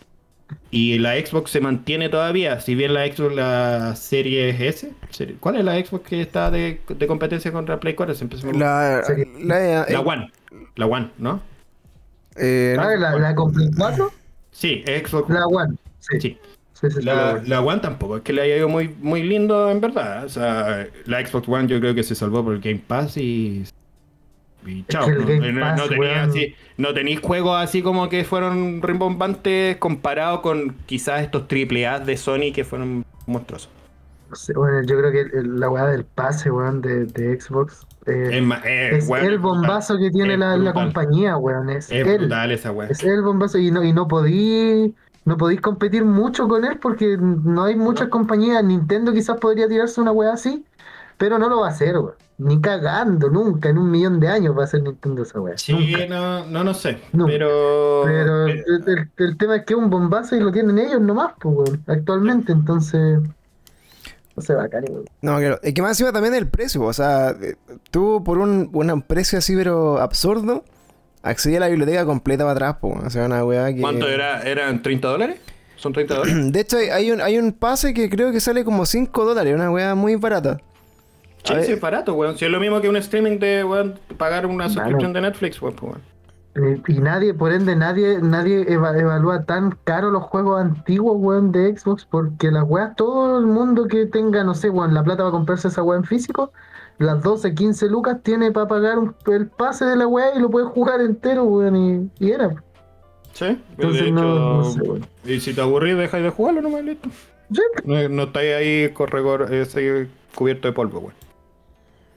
[0.71, 5.57] Y la Xbox se mantiene todavía, si bien la Xbox, la serie S, serie- ¿cuál
[5.57, 8.15] es la Xbox que está de, de competencia contra Play 4?
[8.15, 8.97] Siempre se me olvida.
[8.97, 10.31] La, Sería- la, La One,
[10.75, 11.41] la One, ¿no?
[12.35, 14.11] eh, Ah, ¿La, la con Play 4?
[14.51, 15.29] Sí, Xbox.
[15.29, 15.75] La One.
[15.99, 16.37] Sí, sí,
[17.01, 17.47] La, la One.
[17.47, 20.25] la One tampoco, es que le haya ido muy, muy lindo en verdad.
[20.25, 23.63] O sea, la Xbox One yo creo que se salvó por el Game Pass y.
[24.65, 25.05] Y chao.
[25.05, 26.29] que no, Game no- Pass, no tenía weón.
[26.29, 31.99] así- no tenéis juegos así como que fueron rimbombantes comparado con quizás estos triple A
[31.99, 33.69] de Sony que fueron monstruosos.
[34.55, 37.85] Bueno, yo creo que la weá del pase, weón, de, de Xbox.
[38.07, 41.69] eh, Es, eh, es weón, el bombazo que tiene la, compañía, weón.
[41.69, 42.17] Es, Es él.
[42.17, 42.87] brutal esa weá.
[42.89, 44.95] Es el bombazo y no, y no podí,
[45.25, 48.63] no podéis competir mucho con él porque no hay muchas compañías.
[48.63, 50.65] Nintendo quizás podría tirarse una weá así,
[51.19, 52.15] pero no lo va a hacer, weón.
[52.39, 55.57] Ni cagando, nunca, en un millón de años va a hacer Nintendo esa weá.
[55.57, 56.05] Sí, Nunca.
[56.07, 56.97] no, no, no sé.
[57.13, 57.31] Nunca.
[57.31, 58.01] Pero.
[58.05, 60.99] Pero eh, el, el- el tema es que es un bombazo y lo tienen ellos
[60.99, 63.19] nomás, pues, weón, actualmente, entonces.
[64.35, 65.05] No se va a caer, weón.
[65.21, 65.59] No, claro.
[65.61, 66.81] Es que más encima también el precio.
[66.81, 67.55] O sea, eh,
[67.91, 70.63] tú por un, un precio así, pero absurdo,
[71.21, 72.99] accedí a la biblioteca completa para atrás, po.
[73.05, 73.79] O sea, una weá que.
[73.79, 74.41] ¿Cuánto era?
[74.41, 75.39] ¿Eran 30 dólares?
[75.75, 76.51] ¿Son 30 dólares?
[76.51, 79.53] De hecho, hay, hay un, hay un pase que creo que sale como 5 dólares,
[79.53, 80.57] una weá muy barata.
[81.43, 82.37] Sí, es barato, weón.
[82.37, 85.75] Si es lo mismo que un streaming de, weón, pagar una suscripción de Netflix, weón,
[85.75, 86.13] pues, weón.
[86.55, 91.51] Eh, Y nadie, por ende, nadie, nadie eva- evalúa tan caro los juegos antiguos, weón,
[91.51, 95.23] de Xbox, porque las weas, todo el mundo que tenga, no sé, weón, la plata
[95.23, 96.51] para comprarse esa wea en físico,
[96.99, 100.49] las 12, 15 lucas tiene para pagar un- el pase de la wea y lo
[100.51, 102.53] puede jugar entero, weón, y, y era.
[103.33, 105.05] Sí, Entonces no- hecho, no sé, weón.
[105.25, 107.09] Y si te aburrís, dejáis de jugarlo nomás, listo.
[107.51, 111.13] Sí, No, no estáis ahí corregor, ese cubierto de polvo, weón.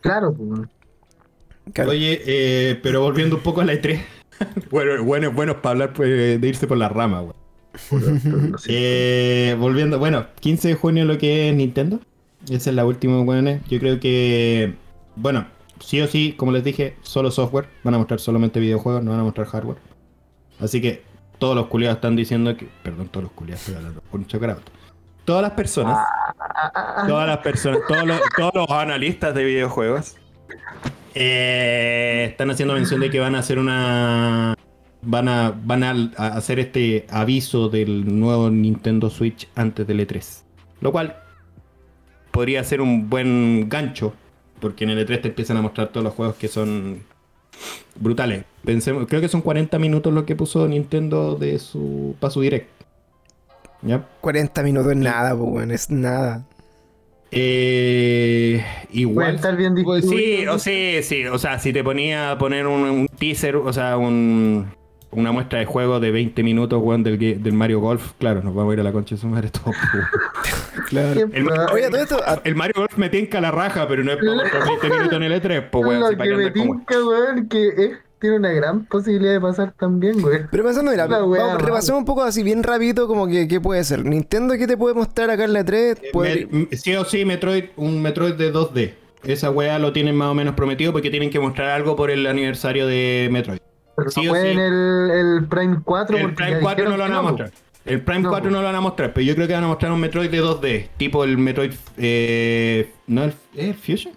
[0.01, 0.69] Claro, pues.
[1.73, 1.91] Claro.
[1.91, 4.01] Oye, eh, pero volviendo un poco a la E3.
[4.71, 7.37] bueno, bueno, bueno para hablar pues, de irse por la rama, siento.
[8.69, 12.01] Eh, volviendo, bueno, 15 de junio lo que es Nintendo.
[12.49, 13.61] Esa es la última, weón.
[13.69, 14.75] Yo creo que,
[15.17, 15.47] bueno,
[15.81, 17.69] sí o sí, como les dije, solo software.
[17.83, 19.79] Van a mostrar solamente videojuegos, no van a mostrar hardware.
[20.61, 21.03] Así que
[21.39, 24.73] todos los culiados están diciendo que, perdón, todos los culiados, estoy hablando por un chocarauto.
[25.27, 25.99] Todas las personas,
[27.09, 30.17] todas las personas, todos los, todos los analistas de videojuegos
[31.17, 34.55] eh, están haciendo mención de que van a hacer una
[35.03, 40.45] van a van a hacer este aviso del nuevo Nintendo Switch antes del E3
[40.81, 41.17] lo cual
[42.31, 44.15] podría ser un buen gancho
[44.61, 47.03] porque en el E3 te empiezan a mostrar todos los juegos que son
[47.97, 48.45] brutales.
[48.65, 52.76] Pensemos creo que son 40 minutos lo que puso Nintendo de su para su direct
[53.83, 54.05] ¿Ya?
[54.21, 55.71] 40 minutos es nada, pues, weón.
[55.71, 56.45] Es nada.
[57.31, 61.27] Eh, igual estar bien Pues sí, o sí, sí.
[61.27, 64.69] O sea, si te ponía a poner un, un teaser, o sea, un,
[65.11, 68.71] una muestra de juego de 20 minutos, weón, del, del Mario Golf, claro, nos vamos
[68.71, 69.73] a ir a la concha de su madre todo.
[70.89, 71.21] Claro.
[71.33, 72.21] El- va- Oye, todo esto.
[72.25, 75.17] ah, El Mario Golf me tienca la raja, pero no es para mostrar 20 minutos
[75.17, 76.01] en el E3, pues, weón.
[76.01, 79.73] lo si para que me tinca, weón, que eh, tiene una gran posibilidad de pasar
[79.79, 80.49] también, weón.
[80.51, 83.61] Pero pensando, mira, La wea vamos, repasemos un poco así bien rapidito como que qué
[83.61, 84.05] puede ser.
[84.05, 85.99] Nintendo, ¿qué te puede mostrar acá en la 3?
[86.13, 88.95] Puede- Me- sí o sí, Metroid, un Metroid de 2D.
[89.25, 92.27] Esa weá lo tienen más o menos prometido porque tienen que mostrar algo por el
[92.27, 93.59] aniversario de Metroid.
[93.97, 94.61] Pero Sí no o pueden sí.
[94.63, 97.51] el, el Prime 4 El Prime ya 4 no lo van a mostrar.
[97.85, 98.53] El Prime No, 4 po.
[98.55, 100.43] no lo van a mostrar, pero yo creo que van a mostrar un Metroid de
[100.43, 101.73] 2D, tipo el Metroid.
[101.97, 104.13] Eh, ¿No el, ¿eh, el Fusion?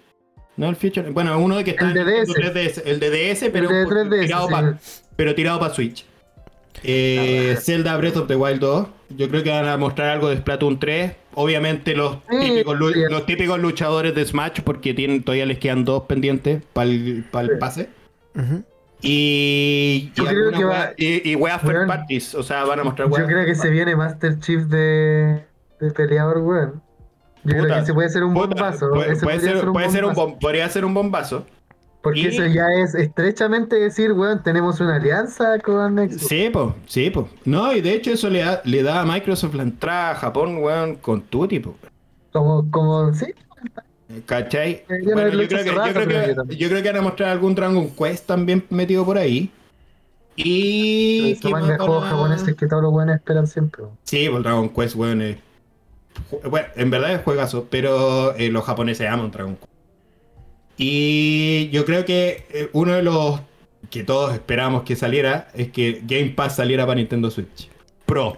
[0.60, 1.14] No el Fusion.
[1.14, 2.54] Bueno, uno de que está El en de Nintendo DS.
[2.54, 2.82] 3DS.
[2.84, 4.52] El de DS, pero, El de un poco 3DS, tirado sí.
[4.52, 4.78] pa-
[5.16, 6.04] pero tirado para Switch.
[6.82, 8.86] Eh, Zelda Breath of the Wild 2.
[9.16, 11.12] Yo creo que van a mostrar algo de Splatoon 3.
[11.34, 13.00] Obviamente los, Sí, típicos, lu- sí.
[13.10, 17.46] los típicos luchadores de Smash, porque tienen, todavía les quedan dos pendientes para el, el
[17.48, 17.52] Sí.
[17.58, 17.88] pase.
[19.02, 21.86] Y, Yo y, creo que wea- va- y, y weas third Weón.
[21.88, 22.34] parties.
[22.34, 25.42] O sea, van a mostrar Yo creo que se viene Master Chief de,
[25.80, 26.82] de peleador, weón.
[27.44, 28.90] Yo creo que ese puede ser un Puta, bombazo.
[28.90, 30.28] Puede, ese puede podría ser, puede ser un bombazo.
[30.36, 31.46] bom- podría ser un bombazo.
[32.02, 36.26] Porque Y- eso ya es estrechamente decir, weón, tenemos una alianza con Xbox.
[36.28, 37.26] Sí, pues, sí, pues.
[37.44, 40.58] No, y de hecho eso le da, le da a Microsoft la entrada a Japón,
[40.62, 41.74] weón, con tu tipo.
[42.32, 43.26] Como, como, sí,
[44.26, 44.82] ¿Cachai?
[44.88, 47.02] Bueno, yo, creo que, hace yo, creo rato, que, pero- yo creo que van a
[47.02, 49.50] mostrar algún Dragon Quest también metido por ahí.
[50.36, 51.32] Y.
[51.32, 53.84] esa ¿qué manga más de juegos japoneses que todos los buenos esperan siempre.
[54.04, 55.22] Sí, pues Dragon Quest, weón.
[55.22, 55.36] es-
[56.48, 59.70] Bueno, en verdad es juegazo, pero eh, los japoneses aman Dragon Quest.
[60.76, 63.40] Y yo creo que eh, uno de los
[63.90, 67.68] que todos esperamos que saliera es que Game Pass saliera para Nintendo Switch
[68.06, 68.36] Pro.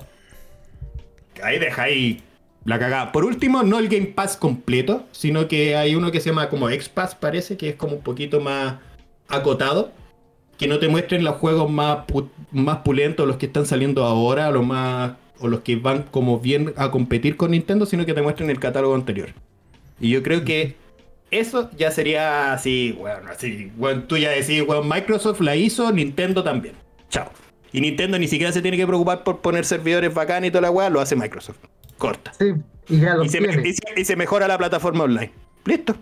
[1.42, 2.22] Ahí deja ahí
[2.64, 3.12] la cagada.
[3.12, 6.68] Por último, no el Game Pass completo, sino que hay uno que se llama como
[6.68, 8.76] X-Pass, parece, que es como un poquito más
[9.28, 9.92] acotado.
[10.58, 12.04] Que no te muestren los juegos más,
[12.52, 16.72] más pulentos, los que están saliendo ahora, los más o los que van como bien
[16.76, 19.30] a competir con Nintendo, sino que te muestren el catálogo anterior.
[20.00, 20.76] Y yo creo que
[21.30, 26.42] eso ya sería así, bueno, así, bueno, tú ya decís, bueno, Microsoft la hizo, Nintendo
[26.42, 26.74] también.
[27.08, 27.30] Chao.
[27.72, 30.70] Y Nintendo ni siquiera se tiene que preocupar por poner servidores bacán y toda la
[30.70, 31.58] weá, lo hace Microsoft.
[31.98, 32.32] Corta.
[32.38, 32.52] Sí,
[32.88, 35.30] y ya se- y se mejora la plataforma online.
[35.64, 35.94] Listo.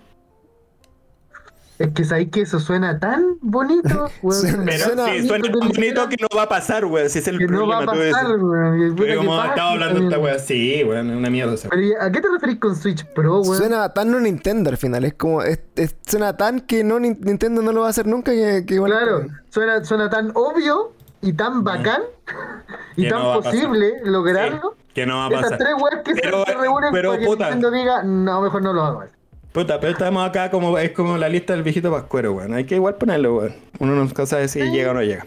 [1.81, 4.41] Es que sabéis que eso suena tan bonito, weón.
[4.41, 7.09] Suena- Pero Suena- sí, suena tan bonito que no va a pasar, weón.
[7.09, 8.97] Si es el que no va a problema, pasar, weón.
[8.97, 12.21] que como estaba hablando esta weá, sí, weón, una mierda esa Pero ¿y ¿a qué
[12.21, 13.57] te referís con Switch Pro, weón?
[13.57, 15.05] Suena tan no Nintendo al final.
[15.07, 15.43] Es como.
[15.43, 18.65] es- es- suena tan que no Nin- Nintendo no lo va a hacer nunca que,
[18.67, 18.93] que igual.
[18.93, 22.03] Claro, suena, suena tan obvio y tan bacán
[22.97, 24.75] y Que tan no posible lograrlo.
[24.77, 25.59] Sí, que no va a Esas pasar.
[25.59, 27.45] tres weas que Pero- se reúnen pero, para que puta.
[27.51, 29.05] Nintendo diga, no, mejor no lo hago.
[29.53, 32.55] Puta, pero estamos acá como es como la lista del viejito pascuero, weón.
[32.55, 33.55] Hay que igual ponerlo, weón.
[33.81, 35.27] Uno no sabe si llega o no llega.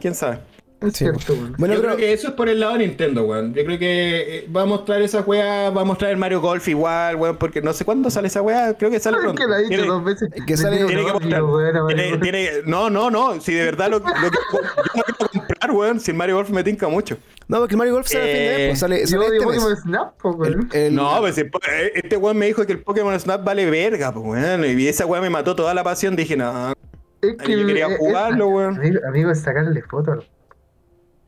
[0.00, 0.38] ¿Quién sabe?
[0.80, 1.04] Es Sí.
[1.04, 1.54] cierto, weón.
[1.56, 3.54] Bueno, Yo creo que eso es por el lado de Nintendo, weón.
[3.54, 6.66] Yo creo que eh, va a mostrar esa weá, va a mostrar el Mario Golf
[6.68, 9.40] igual, weón, porque no sé cuándo sale esa weá, creo que sale Es pronto.
[9.40, 10.28] que la he dicho Tiene- dos veces.
[10.34, 11.86] que Le sale- tiene que no, mostrar.
[11.86, 16.00] Tiene- tiene- no, no, no, si de verdad lo, lo que yo lo quiero weón,
[16.00, 17.16] si el Mario Golf me tinca mucho.
[17.48, 19.28] No, porque el Mario Golf sale a fin de mes, Eh, pues, sale, este mes.
[19.44, 20.68] Pokémon Snap, po, weón.
[20.72, 21.48] El- el- No, pues eh,
[21.94, 24.64] este weón me dijo que el Pokémon Snap vale verga, pues weón.
[24.78, 26.16] Y esa weá me mató toda la pasión.
[26.16, 26.72] Dije, no.
[27.22, 28.76] Es yo quería eh, jugarlo, es- weón.
[28.78, 30.28] Amigo, amigo, es sacarle fotos.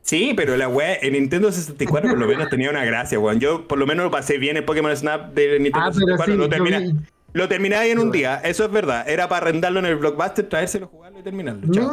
[0.01, 3.39] Sí, pero la weá en Nintendo 64 por lo menos tenía una gracia, weón.
[3.39, 6.33] Yo por lo menos lo pasé bien el Pokémon Snap de Nintendo Ah, pero 64.
[6.33, 6.95] sí, lo, terminé, vi-
[7.33, 9.07] lo terminé ahí en un día, eso es verdad.
[9.07, 11.71] Era para arrendarlo en el Blockbuster, traérselo, jugarlo y terminarlo.
[11.71, 11.91] Chao.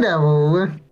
[0.00, 0.82] Mira, po, weón.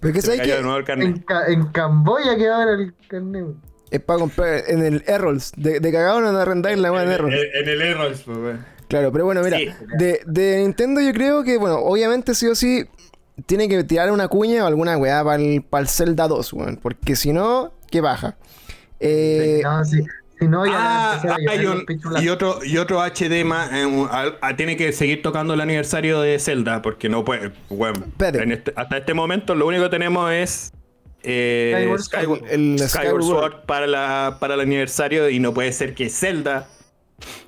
[0.00, 1.06] Pero que sabes que nuevo el carnet.
[1.08, 3.42] En, Ca- en Camboya que ahora el carnet.
[3.44, 3.60] weón.
[3.90, 5.52] es para comprar en el Errols.
[5.56, 7.34] De, de cagado no arrendáis la weá en Errols.
[7.54, 8.64] En el Errols, pues, weón.
[8.88, 9.68] Claro, pero bueno, mira, Sí.
[9.96, 12.86] de, de Nintendo yo creo que, bueno, obviamente sí o sí
[13.46, 15.36] tiene que tirar una cuña o alguna weá para
[15.82, 16.76] el, Zelda 2, weón.
[16.82, 18.36] Porque si no, ¿qué baja?
[19.00, 20.02] Eh, No, sí.
[20.42, 21.74] Si no, ya Ah, empezar a llorar hay los
[22.16, 25.60] un- y otro y otro HD más eh, un- ah, tiene que seguir tocando el
[25.60, 28.42] aniversario de Zelda porque no puede bueno, Espérate.
[28.42, 30.72] en este- hasta este momento lo único que tenemos es
[31.22, 32.42] eh, Skyward.
[32.50, 36.66] El Skyward Skyward Sword para, la, para el aniversario y no puede ser que Zelda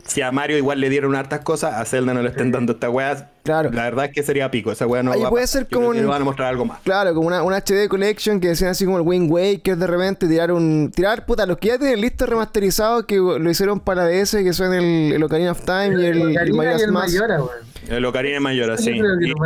[0.06, 2.90] si a Mario igual le dieron hartas cosas a Zelda no le estén dando esta
[2.90, 3.70] weá Claro.
[3.72, 5.88] la verdad es que sería pico esa weá no Ahí va a puede ser como
[5.88, 8.84] un- van a mostrar algo más Claro, como una, una HD Collection que decían así
[8.84, 10.90] como el Wind Waker de repente, tirar un...
[10.94, 14.72] Tirar, puta, los que ya tienen listos remasterizados que lo hicieron para DS, que son
[14.72, 17.08] el, el Ocarina of Time y el, el y Majora's el Mask.
[17.14, 17.40] Mayora.
[17.88, 18.92] El Ocarina es mayor, Yo sí.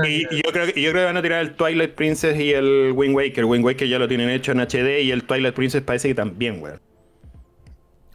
[0.07, 2.93] Y, yo, creo, que- yo creo que van a tirar el Twilight Princess y el
[2.95, 3.45] Wind Waker.
[3.47, 6.63] Wind Waker ya lo tienen hecho en HD y el Twilight Princess parece que también,
[6.63, 6.79] weón.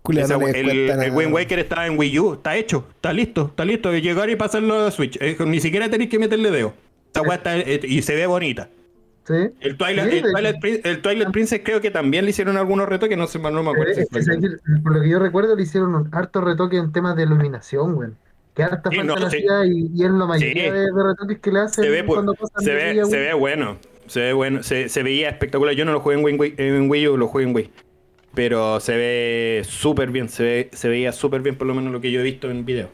[0.09, 1.11] Esa no el, el.
[1.11, 3.93] Wind Waker está en Wii U, está hecho, está listo, está listo.
[3.93, 5.17] Llegar y pasarlo a Switch.
[5.21, 6.73] Eh, ni siquiera tenéis que meterle dedo.
[7.13, 8.69] Esa weá está, eh, y se ve bonita.
[9.25, 9.33] Sí.
[9.61, 12.57] El Twilight, Sí, el de Twilight, Prin- el Twilight Princess creo que también le hicieron
[12.57, 13.93] algunos retos que no, sé, no me acuerdo.
[13.93, 14.81] Si es fue que, el- ¿sabes qué?
[14.81, 18.17] por lo que yo recuerdo, le hicieron un harto retoque en temas de iluminación, weón.
[18.53, 19.37] Que harta Sí, falta no, sí.
[19.65, 20.69] y, y es la mayoría Sí.
[20.71, 23.77] de, de retoques que le hacen se ve, cuando pasan se ve, se ve bueno.
[24.07, 24.61] Se ve bueno.
[24.63, 25.73] Se, se veía espectacular.
[25.73, 27.71] Yo no lo jugué en Wii, en Wii U, lo jugué en Wii.
[28.33, 30.29] Pero se ve súper bien.
[30.29, 32.65] Se, ve, se veía súper bien, por lo menos lo que yo he visto en
[32.65, 32.89] video.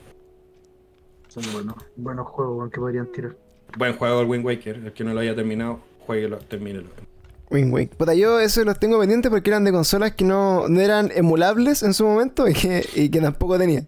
[1.27, 3.35] Son buenos, buenos juegos weón, que podrían tirar.
[3.77, 4.75] Buen juego el Wind Waker.
[4.85, 6.89] El que no lo haya terminado, jueguelo, termínelo.
[7.51, 7.97] Wind Waker.
[7.97, 11.83] Puta, yo eso los tengo pendientes porque eran de consolas que no, no eran emulables
[11.83, 13.85] en su momento y que, y que tampoco tenía.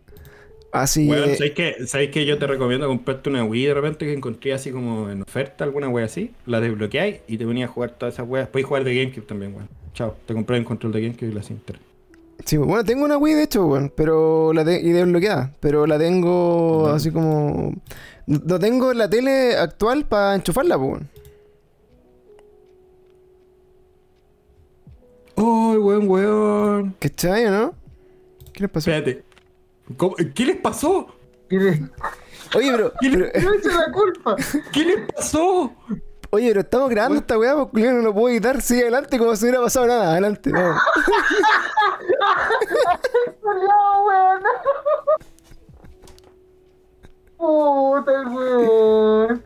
[0.71, 1.35] Así Bueno, que...
[1.35, 4.71] ¿sabéis que, ¿sabéis que yo te recomiendo comprarte una Wii de repente que encontré así
[4.71, 6.31] como en oferta, alguna wea así?
[6.45, 8.47] La desbloqueáis y te ponías a jugar todas esas weas.
[8.47, 9.80] Podéis jugar de GameCube también, weón.
[9.93, 11.73] Chao, te compré un control de GameCube y la cinta.
[12.45, 15.99] Sí, bueno, tengo una Wii de hecho, weón, pero la de y desbloqueada, pero la
[15.99, 17.73] tengo así como
[18.25, 21.09] no tengo la tele actual para enchufarla, pues, weón.
[25.35, 26.95] ¡Oh, weón, weón!
[26.99, 27.75] ¿Cachai o no?
[28.53, 28.91] ¿Qué les pasó?
[28.91, 29.23] Espérate.
[29.97, 31.07] ¿Cómo- ¿Qué les pasó?
[31.49, 31.89] ¿Qué le-
[32.55, 34.35] Oye, pero, pero- No echa la culpa.
[34.73, 35.71] ¿Qué le pasó?
[36.31, 38.61] Oye, pero estamos grabando esta weá, porque yo no lo puedo editar.
[38.61, 40.11] Sigue adelante como si no hubiera pasado nada.
[40.11, 40.59] Adelante, no.
[43.43, 44.41] No, weón.
[47.37, 49.43] Puta weón.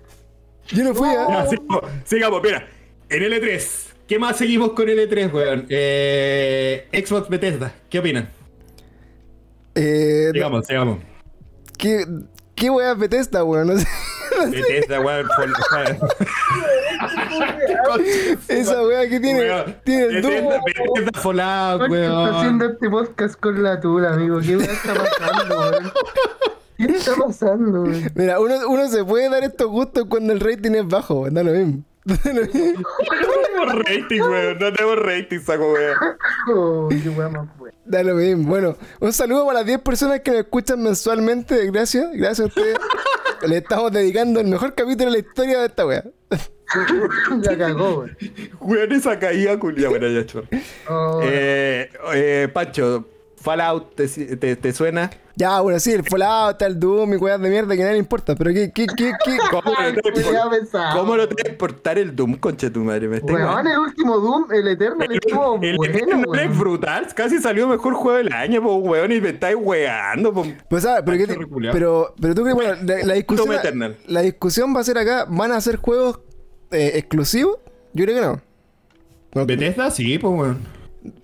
[0.68, 1.10] Yo no fui.
[1.10, 2.68] Ya, sigamos, sigamos, mira.
[3.10, 3.86] En L3.
[4.08, 5.66] ¿Qué más seguimos con L3, weón?
[5.70, 7.74] Eh, Xbox Bethesda.
[7.90, 8.30] ¿Qué opinan?
[9.76, 11.00] Eh, Sigamos, sigamos.
[11.78, 12.06] ¿qué,
[12.56, 13.68] ¿Qué weá es Bethesda, weón?
[13.68, 13.88] No sé.
[14.50, 15.28] Bethesda, weón.
[15.36, 15.46] fue-
[18.48, 20.16] Esa weá que tiene, Weón, tiene el.
[20.22, 22.74] Bethesda, Bethesda Fallout, ¿Por qué está haciendo weón.
[22.76, 24.40] este podcast con la tula, amigo?
[24.40, 25.92] ¿Qué weón está pasando, weón?
[26.78, 28.12] ¿Qué está pasando, weón?
[28.16, 31.44] Mira, uno, uno se puede dar estos gustos cuando el rating es bajo, weón, da
[31.44, 31.84] lo mismo.
[32.06, 34.58] No tenemos rating, weón.
[34.60, 35.98] No tenemos rating, saco, weón.
[36.54, 37.74] Oh, qué weón weón.
[37.86, 38.48] Da lo mismo.
[38.50, 41.66] Bueno, un saludo para las 10 personas que me escuchan mensualmente.
[41.72, 42.78] Gracias, gracias a ustedes.
[43.48, 46.04] Le estamos dedicando el mejor capítulo de la historia de esta weá.
[47.42, 48.18] La cagó, weón.
[48.60, 49.90] Weón, esa caída, culia.
[49.90, 50.48] Bueno, ya, chorro.
[50.90, 53.08] Oh, Eh, eh, Pancho,
[53.46, 55.12] Fallout, ¿te, te, te suena?
[55.36, 58.00] Ya, bueno, sí, el Fallout, está el Doom y weas de mierda que nadie le
[58.00, 58.36] importa.
[58.36, 59.38] Pero qué, qué, qué, qué.
[59.52, 59.96] ¿Cómo Ay.
[60.94, 63.08] ¿cómo va a importar el Doom, concha tu madre?
[63.08, 67.68] Me Weón, el último Doom, el Eternal, estuvo El bueno, Eternal es brutal, casi salió
[67.68, 70.44] mejor juego del año, po, weón, y me estáis weando, po.
[70.68, 71.04] Pues, ¿sabes?
[71.06, 73.96] Pero, qué te- pero, pero tú crees, bueno, la, la discusión.
[74.08, 76.20] La discusión va a ser acá: ¿van a hacer juegos
[76.72, 77.60] eh, exclusivos?
[77.94, 78.42] Yo creo que no.
[79.36, 80.75] No, Bethesda, sí, pues, weón.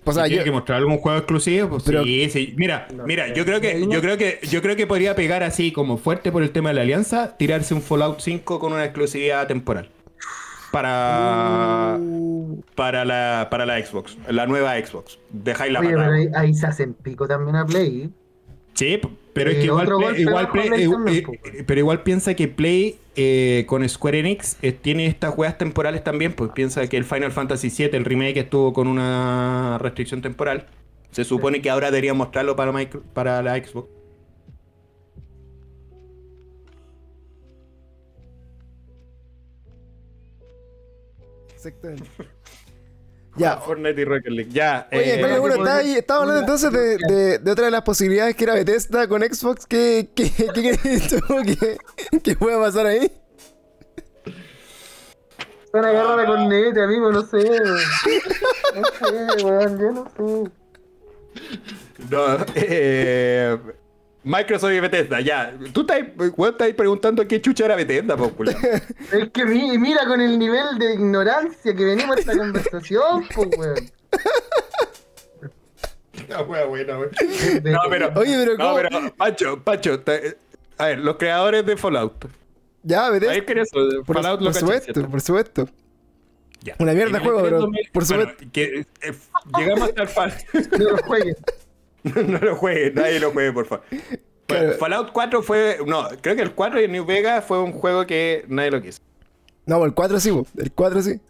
[0.04, 2.54] O sea, yo, que mostrar algún juego exclusivo, pues Pero- sí, sí.
[2.56, 5.98] Mira, mira, yo creo que, yo creo que, yo creo que podría pegar así como
[5.98, 9.90] fuerte por el tema de la alianza, tirarse un Fallout 5 con una exclusividad temporal.
[10.72, 11.98] Para.
[12.74, 15.18] Para la, para la Xbox, la nueva Xbox.
[15.30, 18.10] Dejáis la Oye, pero ahí, ahí se hacen pico también a Play.
[18.74, 18.98] Sí,
[19.34, 21.32] pero es que igual, Play- golpe igual Play- Play eh, también, eh, po.
[21.66, 26.32] pero igual piensa que Play eh, con Square Enix eh, tiene estas juegas temporales también,
[26.34, 30.66] pues piensa que el Final Fantasy VII, el remake estuvo con una restricción temporal.
[31.10, 33.88] Se supone que ahora debería mostrarlo para, micro- para la Xbox.
[41.54, 42.08] Exactamente.
[43.36, 44.50] Ya, Fortnite y Rocket League.
[44.52, 44.88] Ya.
[44.92, 47.82] Oye, eh, pero bueno, está ahí, estaba hablando entonces de, de, de otra de las
[47.82, 49.66] posibilidades que era Bethesda con Xbox.
[49.66, 51.78] ¿Qué, qué, qué crees tú que,
[52.20, 53.10] que pueda pasar ahí?
[55.72, 57.38] Van a agarrar a cornete, amigo, no sé.
[58.74, 60.50] No sé, weón, yo no sé.
[62.10, 63.58] no, eh,
[64.24, 65.52] Microsoft y Bethesda, ya.
[65.72, 65.98] Tú estás,
[66.48, 68.56] estás preguntando qué chucha era Bethesda, po, culiao.
[69.12, 73.48] Es que mi- mira con el nivel de ignorancia que venimos a esta conversación, pues,
[73.58, 73.90] weón.
[76.28, 77.10] La wea buena, weón.
[77.64, 78.12] No, pero.
[78.16, 78.76] Oye, pero no, ¿cómo?
[78.76, 80.36] pero, Pancho, Pancho, te-
[80.78, 82.26] a ver, los creadores de Fallout.
[82.84, 83.66] Ya, Ahí Bethesda.
[84.06, 85.10] Por, Fallout lo por cachai, supuesto, ¿cierto?
[85.10, 85.68] por supuesto.
[86.62, 86.76] Ya.
[86.78, 88.52] Una mierda de juego, E3 pero 2000 por bueno, supuesto.
[88.52, 89.12] que, eh,
[89.58, 90.32] llegamos hasta el fan.
[90.78, 91.36] No lo jueguen.
[92.26, 93.84] no lo juegue, nadie lo juegue, por favor.
[94.46, 94.72] Claro.
[94.74, 95.78] Fallout 4 fue.
[95.86, 98.82] No, creo que el 4 y el New Vegas fue un juego que nadie lo
[98.82, 99.00] quiso.
[99.66, 101.20] No, el 4 sí, el 4 sí.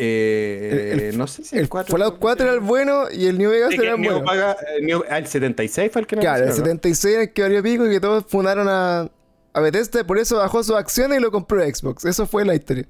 [0.00, 1.90] Eh, El- el- no sé si El el 4.
[1.90, 4.24] Fallout 4 era el bueno y el New Vegas Sí, que era el bueno.
[4.32, 6.72] Eh, New- ah, el 76 fue el que no Claro, el quisieron, ¿no?
[6.74, 9.08] 76 era el que valió pico y que todos fundaron a,
[9.54, 12.04] a Bethesda y por eso bajó sus acciones y lo compró Xbox.
[12.04, 12.86] Eso fue la historia.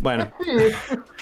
[0.00, 0.32] Bueno.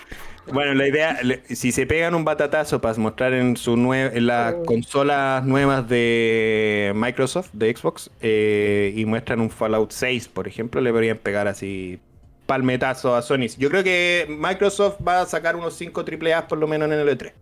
[0.52, 1.18] Bueno, la idea,
[1.48, 6.92] si se pegan un batatazo para mostrar en su nue- en las consolas nuevas de
[6.94, 11.98] Microsoft, de Xbox, eh, y muestran un Fallout 6, por ejemplo, le podrían pegar así
[12.46, 13.46] palmetazo a Sony.
[13.56, 17.08] Yo creo que Microsoft va a sacar unos 5 AAA por lo menos en el
[17.08, 17.32] E3.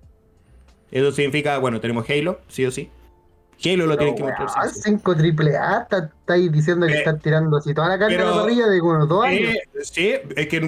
[0.93, 2.89] Eso significa, bueno, tenemos Halo, sí o sí.
[3.65, 4.49] Halo lo tienen que mostrar.
[4.49, 4.81] sí o sí.
[4.85, 8.31] 5 triple A, está- estáis diciendo que Eh, están tirando así toda la carne pero-
[8.31, 9.55] la parrilla de unos dos años.
[9.55, 10.61] Eh, sí, es que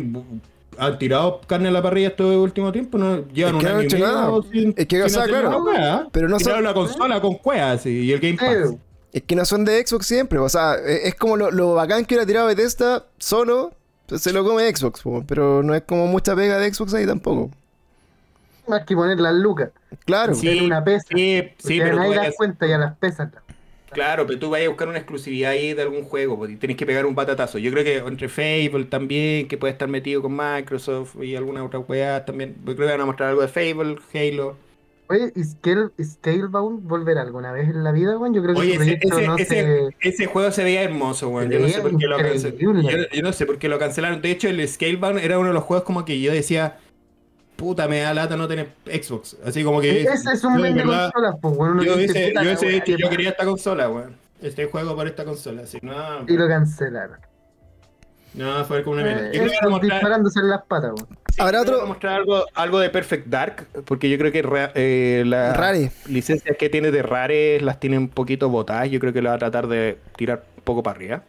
[0.78, 3.26] han tirado carne a la parrilla este último tiempo, ¿no?
[3.28, 4.30] Llevan Es que un no año y hecho nada.
[4.52, 6.08] sin- Es que, o sin sea, claro, una wea.
[6.12, 8.74] pero no Tiraron son- la consola con cuevas y el Game Pass.
[9.12, 10.38] Es que no son de Xbox siempre.
[10.40, 13.72] O sea, e- es como lo, lo bacán que hubiera tirado Bethesda solo.
[14.06, 17.06] pues, Se lo come Xbox, po, pero no es como mucha pega de Xbox ahí
[17.06, 17.50] tampoco.
[18.66, 19.70] más que poner las lucas.
[20.06, 20.34] Claro.
[20.34, 21.04] Sí, una pesa.
[21.14, 23.28] Sí, sí, pero vayas- das cuenta ya las pesas.
[23.94, 26.84] Claro, pero tú vayas a buscar una exclusividad ahí de algún juego, y tienes que
[26.84, 27.58] pegar un batatazo.
[27.58, 31.78] Yo creo que entre Fable también, que puede estar metido con Microsoft y alguna otra
[31.78, 32.56] weá también.
[32.66, 34.56] Yo creo que van a mostrar algo de Fable, Halo.
[35.06, 38.32] Oye, ¿y Scale, Scalebound volverá alguna vez en la vida, weón?
[38.32, 39.88] Yo creo que Oye, ese no ese- se...
[40.00, 41.50] ese juego se veía hermoso, weón.
[41.50, 42.56] Yo no sé.
[42.58, 44.22] Yo, yo no sé por qué lo cancelaron.
[44.22, 46.78] De hecho, el Scalebound era uno de los juegos como que yo decía,
[47.56, 49.36] puta, me da lata no tener Xbox.
[49.44, 50.02] Así como que.
[50.02, 51.72] Ese es un verdad- consolas, pues, weón.
[51.72, 52.42] Uno Yo dice, ese, puta
[52.86, 54.16] yo yo quería esta consola, weón.
[54.42, 55.62] este juego para esta consola.
[55.62, 55.92] Así, no,
[56.28, 57.18] Y lo cancelaron.
[58.34, 59.28] no, fue como una mierda.
[59.28, 61.08] Eh, Yo creo que van a estos mostrar- disparándose en las patas, weón.
[61.30, 64.44] Sí, Habrá otro- mostrar algo, algo de Perfect Dark, porque yo creo que
[64.76, 65.90] eh, las Rare.
[66.06, 68.88] licencias que tiene de Rare las tiene un poquito botadas.
[68.90, 71.22] Yo creo que lo va a tratar de tirar un poco para arriba.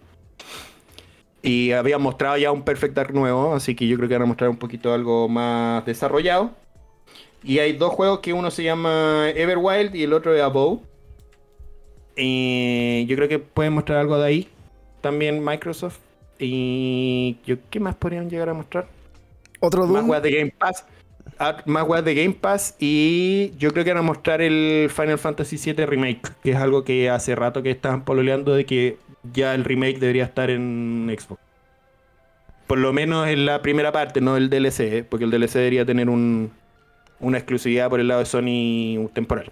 [1.46, 4.26] Y habían mostrado ya un Perfect Dark nuevo, así que yo creo que van a
[4.26, 6.50] mostrar un poquito algo más desarrollado.
[7.44, 10.80] Y hay dos juegos que uno se llama Everwild y el otro es Above.
[12.18, 14.50] Y yo creo que pueden mostrar algo de ahí.
[15.02, 16.00] También Microsoft.
[16.40, 18.88] Y yo, ¿qué más podrían llegar a mostrar?
[19.60, 20.84] Otro más weas de Game Pass.
[21.38, 22.76] Ah, Más weas de Game Pass.
[22.80, 26.22] Y yo creo que van a mostrar el Final Fantasy VII Remake.
[26.44, 28.98] Que es algo que hace rato que estaban pololeando de que
[29.34, 31.42] ya el remake debería estar en Xbox.
[32.68, 35.06] Por lo menos en la primera parte, no el DLC.
[35.08, 36.52] Porque el DLC debería tener un,
[37.20, 39.52] una exclusividad por el lado de Sony temporal.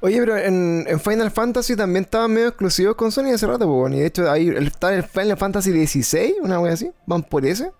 [0.00, 3.94] Oye, pero en, Final Fantasy también estaban medio exclusivos con Sony hace rato, weón.
[3.94, 6.90] Y de hecho, ahí está el Final Fantasy XVI, una wea así.
[7.06, 7.70] Van por ese.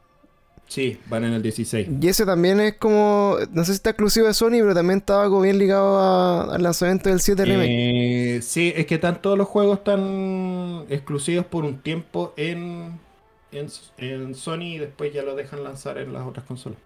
[0.70, 1.88] Sí, van en el 16.
[2.00, 3.38] Y ese también es como.
[3.50, 6.62] No sé si está exclusivo de Sony, pero también estaba como bien ligado a- al
[6.62, 8.36] lanzamiento del 7 Remake.
[8.36, 13.00] Eh, sí, es que están todos los juegos tan exclusivos por un tiempo en,
[13.50, 13.66] en,
[13.98, 16.78] en Sony y después ya lo dejan lanzar en las otras consolas.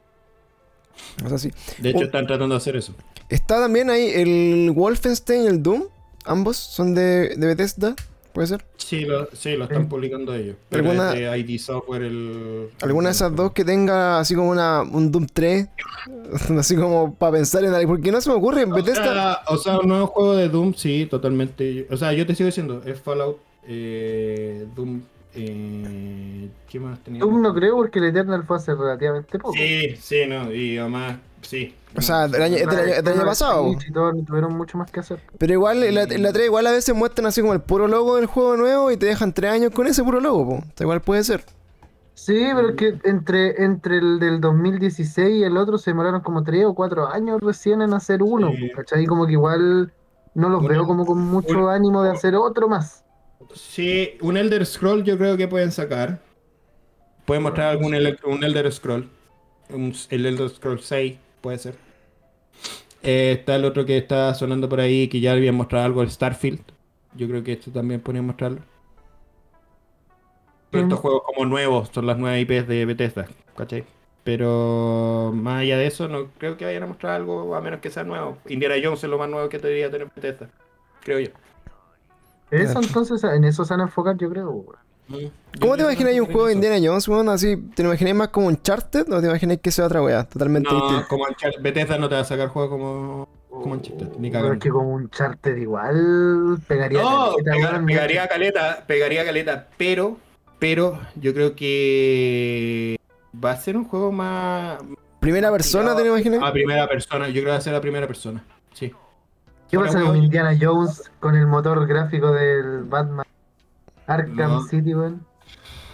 [1.23, 1.51] O sea, sí.
[1.77, 2.05] De hecho, Oh.
[2.05, 2.95] están tratando de hacer eso.
[3.29, 5.85] Está también ahí el Wolfenstein y el Doom.
[6.25, 7.95] Ambos son de, de Bethesda,
[8.35, 8.65] puede ser.
[8.77, 9.89] Sí, lo, sí, lo están Sí.
[9.89, 10.57] publicando ellos.
[10.69, 12.69] Pero ¿Alguna- es de ID Software el...
[12.83, 15.69] Alguna de esas dos que tenga así como una, un Doom 3.
[16.59, 17.95] así como para pensar en algo.
[17.95, 19.03] Porque no se me ocurre en O Bethesda.
[19.05, 21.87] sea, o sea, un nuevo juego de Doom, sí, totalmente.
[21.91, 25.01] O sea, yo te sigo diciendo, es Fallout, eh, Doom,
[25.37, 27.21] eh, ¿qué más tenía?
[27.21, 29.55] Doom no creo porque el Eternal fue hace relativamente poco.
[29.55, 31.75] Sí, sí, no, y además, sí.
[31.97, 33.73] O sea, del año, del año- del año pasado.
[33.73, 35.21] Y todos tuvieron mucho más que hacer.
[35.39, 37.87] Pero igual en la, en la 3 igual a veces muestran así como el puro
[37.87, 40.55] logo del juego nuevo y te dejan 3 años con ese puro logo, po.
[40.57, 41.45] O sea, igual puede ser.
[42.15, 46.43] Sí, pero es que entre, entre el del 2016 y el otro se demoraron como
[46.45, 48.51] 3 o 4 años recién en hacer uno.
[48.57, 48.71] Sí.
[48.75, 49.05] ¿Cachai?
[49.07, 49.93] Como que igual
[50.35, 53.05] no los veo como con mucho un- ánimo de hacer otro más.
[53.55, 56.21] Sí, un Elder Scroll yo creo que pueden sacar.
[57.25, 59.09] Pueden mostrar algún ele- un Elder Scroll.
[59.71, 61.75] Un- el Elder Scroll 6, puede ser.
[63.03, 66.11] Eh, está el otro que está sonando por ahí, que ya habían mostrado algo, el
[66.11, 66.63] Starfield.
[67.15, 68.63] Yo creo que esto también podrían mostrarlo.
[70.71, 73.85] Pero estos juegos como nuevos, son las nuevas IPs de Bethesda, ¿cachai?
[74.25, 77.91] Pero más allá de eso, no creo que vayan a mostrar algo a menos que
[77.91, 78.39] sea nuevo.
[78.49, 80.49] Indiana Jones es lo más nuevo que debería tener Bethesda,
[81.03, 81.31] creo yo.
[82.51, 84.65] Eso entonces, en eso se van a enfocar, yo creo.
[85.61, 85.83] ¿Cómo te
[86.19, 86.55] a un juego de.
[86.55, 87.29] Indiana Jones, weón?
[87.29, 90.25] Así, ¿te lo imaginas más como un Uncharted o te imaginas que sea otra weá?
[90.25, 91.09] Totalmente No, distinto.
[91.09, 94.59] como Uncharted- Bethesda no te va a sacar juego como, como Uncharted, ni Pero es
[94.61, 97.03] que como un charter igual pegaría.
[97.03, 100.17] No, caleta, pegaría caleta, pegaría caleta, pero,
[100.59, 102.99] pero yo creo que
[103.43, 104.79] va a ser un juego más
[105.21, 106.43] Primera persona, ¿te lo imaginas?
[106.43, 107.27] a primera persona.
[107.29, 108.45] Yo creo que va a ser a primera persona.
[108.75, 108.93] Sí.
[109.71, 113.25] ¿Qué pasa con Indiana Jones con el motor gráfico del Batman
[114.07, 114.63] Arkham No.
[114.65, 115.25] City, weón?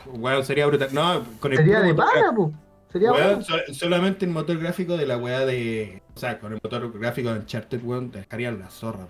[0.07, 0.89] Weón, sería brutal.
[0.93, 2.53] No, con el Sería de pana, po.
[2.93, 3.43] Sería Weón, bueno.
[3.43, 6.03] so- solamente el motor gráfico de la weá de.
[6.15, 9.07] O sea, con el motor gráfico de Uncharted, weón, te dejaría la zorra.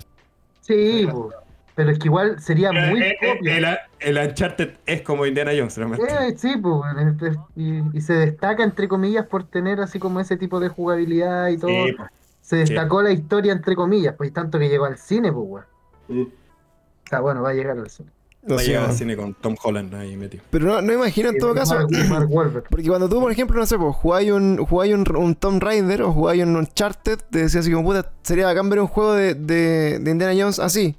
[0.61, 1.31] Sí, po.
[1.75, 3.79] Pero es que igual sería muy Eh, eh, copia.
[4.01, 6.05] el, el Uncharted es como Indiana Jones, realmente.
[6.07, 6.83] Eh, sí, pues,
[7.23, 11.49] es- y, y se destaca, entre comillas, por tener así como ese tipo de jugabilidad
[11.49, 11.71] y todo.
[11.71, 12.05] Sí, po.
[12.43, 15.67] se destacó la historia, entre comillas, pues tanto que llegó al cine, pues, weón.
[16.09, 16.23] Mm.
[16.27, 18.11] O sea, bueno, va a llegar al cine.
[18.43, 20.43] No Va a llegar al cine con Tom Holland ahí metido.
[20.51, 21.74] Pero no, no imagino en todo caso.
[21.74, 22.64] Mark, Mark Wahlberg.
[22.70, 26.03] Porque cuando tú, por ejemplo, no sé, pues jugáis un, jugáis un, un Tomb Raider
[26.03, 29.34] o jugáis un Uncharted, te decías así como puta, sería bacán ver un juego de,
[29.34, 30.97] de, de Indiana Jones así.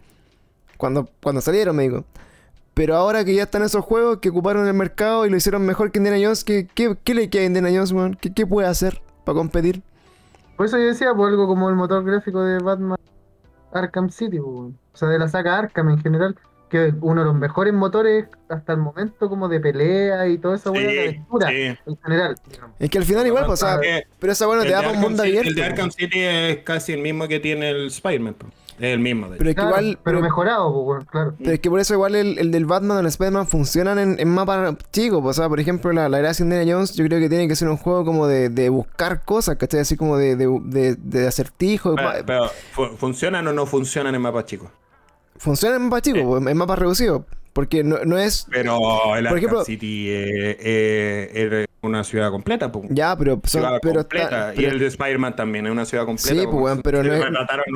[0.78, 2.06] Cuando, cuando salieron, me digo.
[2.76, 5.92] Pero ahora que ya están esos juegos que ocuparon el mercado y lo hicieron mejor
[5.92, 8.14] que Indiana Jones, ¿qué, qué, qué le queda a Indiana Jones, weón?
[8.22, 9.82] ¿Qué, qué puede hacer para competir?
[10.58, 12.98] Por eso yo decía, pues algo como el motor gráfico de Batman
[13.74, 16.38] Arkham City, pues, o sea, de la saga Arkham en general,
[16.72, 20.56] que es uno de los mejores motores hasta el momento como de pelea y toda
[20.56, 21.56] esa weá de aventura sí.
[21.86, 22.36] en general.
[22.50, 22.76] digamos.
[22.80, 24.82] Es que al final igual, pues, o sea, Eh, pero esa bueno el te da
[24.82, 25.50] para un mundo City- abierto.
[25.50, 25.64] El de.
[25.66, 28.34] Arkham City es casi el mismo que tiene el Spider-Man.
[28.36, 28.48] po.
[28.80, 29.38] Es el mismo, de.
[29.38, 31.36] Pero es que Claro, igual, pero pero, mejorado, pues, claro.
[31.38, 34.20] pero es que por eso igual el, el del Batman o el Spider-Man funcionan en,
[34.20, 35.22] en mapas chicos.
[35.22, 37.48] pues, O sea, por ejemplo, la, la gracia de Indiana Jones, yo creo que tiene
[37.48, 39.82] que ser un juego como de, de buscar cosas, ¿cachai?
[39.82, 41.94] Así como de, de, de, de acertijo.
[41.96, 44.70] Pero, pero, ¿fu- ¿funcionan o no funcionan en mapas chicos?
[45.42, 47.26] Funciona en mapa chico, po, en mapa reducido.
[47.52, 48.46] Porque no, no es.
[48.50, 52.86] Pero el Por ejemplo- City eh, eh, es una ciudad completa, pues.
[52.92, 53.42] Ya, pero.
[53.44, 54.24] son- pero completa.
[54.52, 56.40] está- y pero- el de Spider-Man también es una ciudad completa.
[56.40, 57.26] Sí, pues, weón, pero no es.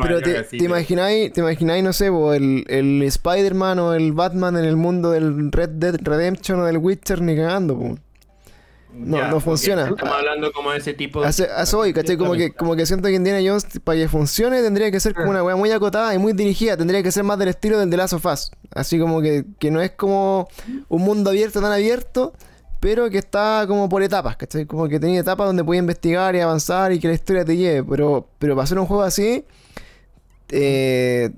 [0.03, 4.55] Pero te, te imagináis, te imagináis, no sé, po, el, el Spider-Man o el Batman
[4.57, 7.97] en el mundo del Red Dead Redemption o del Witcher ni cagando, po.
[8.95, 9.87] No- no funciona.
[9.89, 11.27] Estamos hablando como de ese tipo de.
[11.27, 12.17] Hace, hace hoy, ¿cachai?
[12.17, 15.29] Como que, como que siento que Indiana Jones, para que funcione, tendría que ser como
[15.29, 16.77] una weá muy acotada y muy dirigida.
[16.77, 18.51] Tendría que ser más del estilo del The Last of Us.
[18.73, 20.47] Así como que, que no es como
[20.89, 22.33] un mundo abierto, tan abierto,
[22.79, 24.65] pero que está como por etapas, ¿cachai?
[24.65, 27.83] Como que tenía etapas donde podía investigar y avanzar y que la historia te lleve.
[27.83, 29.45] Pero, pero para hacer un juego así,
[30.49, 31.31] eh,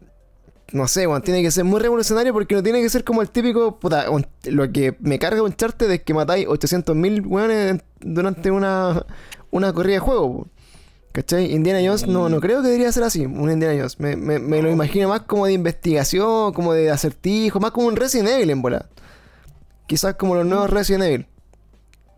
[0.74, 3.30] no sé, weón, tiene que ser muy revolucionario porque no tiene que ser como el
[3.30, 3.80] típico.
[3.80, 4.06] Puta,
[4.46, 9.06] lo que me carga un charte es que matáis 800.000 weones durante una,
[9.52, 10.48] una corrida de juego.
[11.14, 11.52] ¿Cachai?
[11.52, 14.00] Indiana Jones no, no creo que debería ser así, un Indiana Jones.
[14.00, 17.96] Me, me- me lo imagino más como de investigación, como de acertijo, más como un
[17.96, 18.88] Resident Evil en bola.
[19.88, 21.28] Quizás como los nuevos Resident Evil.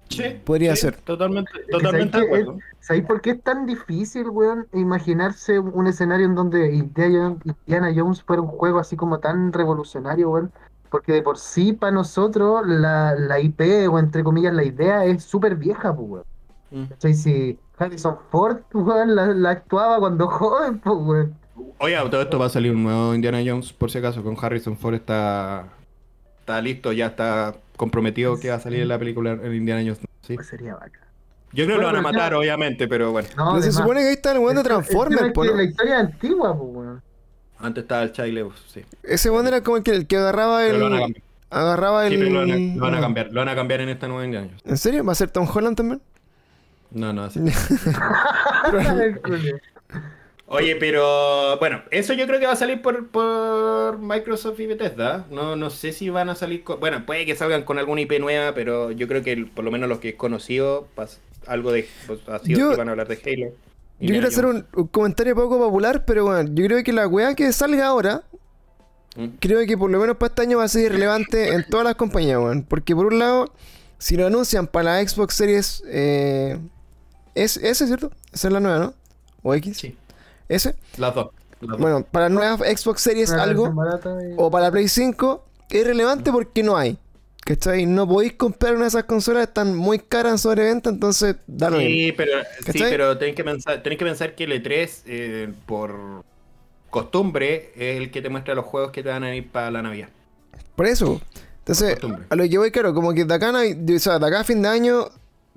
[0.10, 0.97] Sí, podría sí, ser.
[0.97, 2.57] Totalmente, totalmente de acuerdo.
[2.80, 8.41] ¿Sabéis por qué es tan difícil, weón, imaginarse un escenario en donde Indiana Jones fuera
[8.41, 10.51] un juego así como tan revolucionario, weón?
[10.89, 15.24] Porque de por sí, para nosotros, la, la IP, o entre comillas, la idea es
[15.24, 16.26] súper vieja, pues, weón.
[16.72, 17.14] Mm.
[17.14, 21.36] Si Harrison Ford, weón, la, la actuaba cuando joven, pues, weón.
[21.78, 24.76] Oye, todo esto va a salir un nuevo Indiana Jones, por si acaso, con Harrison
[24.76, 25.68] Ford está,
[26.39, 30.00] está listo, ya está comprometido que va a salir en la película en Indiana Jones.
[30.28, 30.36] ¿sí?
[30.36, 31.02] Pues sería bacán.
[31.54, 32.38] Yo creo que lo van a matar, ya.
[32.38, 33.28] obviamente, pero bueno.
[33.38, 35.42] No, Pero se supone que ahí está el weón de el- el Transformers, es po,
[35.42, 35.56] que ¿no?
[35.56, 37.02] La historia es antigua, pues, weón.
[37.58, 38.84] Antes estaba el Chile, sí.
[39.02, 41.24] Ese weón era como el que, el que agarraba Pero lo van a el.
[41.50, 42.20] Agarraba Sí, el.
[42.20, 43.28] pero lo van a, lo van a cambiar.
[43.32, 44.62] Lo van a cambiar en esta nueva Indiana Jones.
[44.66, 45.04] ¿En serio?
[45.06, 46.02] ¿Va a ser Tom Holland también?
[46.92, 47.40] No, no, así.
[50.52, 55.26] Oye, pero bueno, eso yo creo que va a salir por, por Microsoft y Bethesda.
[55.30, 56.80] No, no sé si van a salir con...
[56.80, 59.70] Bueno, puede que salgan con alguna IP nueva, pero yo creo que el- por lo
[59.70, 61.88] menos los que he conocido, pas- algo de...
[62.08, 63.54] Pues, así Yo- que van a hablar de Halo.
[64.02, 67.36] Yo quiero hacer un, un comentario poco popular, pero bueno, yo creo que la weá
[67.36, 68.24] que salga ahora,
[69.18, 69.26] ¿Mm?
[69.39, 71.95] creo que por lo menos para este año va a ser relevante en todas las
[71.95, 72.64] compañías, weón.
[72.64, 73.54] Porque por un lado,
[73.97, 76.58] si lo anuncian para la Xbox Series eh,
[77.36, 78.10] S, S, ¿cierto?
[78.34, 78.93] Esa es la nueva, ¿no?
[79.43, 79.78] ¿O X?
[79.78, 79.95] Sí,
[80.50, 80.76] ¿S?
[80.97, 81.30] las dos.
[81.62, 81.80] las dos.
[81.80, 83.74] Bueno, para la nueva Xbox Series Una algo,
[84.22, 86.97] y- o para la Play 5, es relevante porque no hay.
[87.45, 87.86] ¿Cachai?
[87.86, 91.80] No podéis comprar una de esas consolas, están muy caras en sobreventa, entonces da lo.
[91.80, 92.34] Sí, pero,
[92.72, 96.24] sí, pero tenéis que pensar, tenéis que pensar que el E3, eh, por
[96.89, 99.82] costumbre, es el que te muestra los juegos que te van a ir para la
[99.82, 100.10] Navidad.
[100.76, 101.22] Por eso.
[101.60, 101.97] Entonces,
[102.30, 104.43] a lo que voy, claro, como que de acá, no- o sea, de acá a
[104.43, 105.10] fin de año,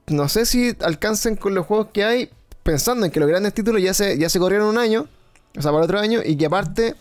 [0.08, 2.30] no sé si alcancen con los juegos que hay,
[2.62, 5.06] pensando en que los grandes títulos ya se, ya se corrieron un año,
[5.56, 6.94] o sea, para otro año, y que aparte,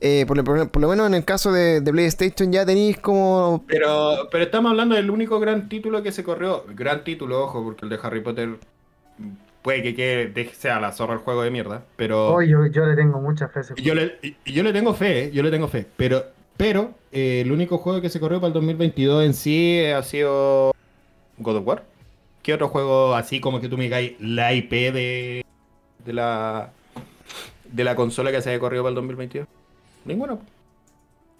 [0.00, 3.64] eh, por, lo, por lo menos en el caso de, de PlayStation, ya tenéis como.
[3.66, 6.64] Pero, pero estamos hablando del único gran título que se corrió.
[6.74, 8.58] Gran título, ojo, porque el de Harry Potter
[9.62, 11.82] puede que quede, de- sea la zorra el juego de mierda.
[11.96, 15.24] Pero Oh, yo, yo le tengo mucha fe ese yo, le, yo le tengo fe,
[15.24, 15.86] eh, yo le tengo fe.
[15.96, 16.24] Pero,
[16.56, 20.72] pero eh, el único juego que se corrió para el 2022 en sí ha sido
[21.38, 21.84] God of War.
[22.44, 25.44] ¿Qué otro juego así como que tú me digáis la IP de,
[26.04, 26.72] de la
[27.72, 29.48] de la consola que se haya corrido para el 2022?
[30.04, 30.40] Ninguno.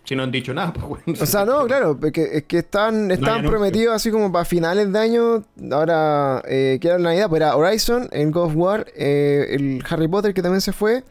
[0.05, 1.05] Si no han dicho nada, pues bueno.
[1.20, 4.98] O sea, no, claro, porque es que están, están prometidos así como para finales de
[4.98, 5.44] año.
[5.70, 9.84] Ahora, eh, que era la Navidad, pues era Horizon, el God of War, eh, el
[9.86, 11.05] Harry Potter que también se fue,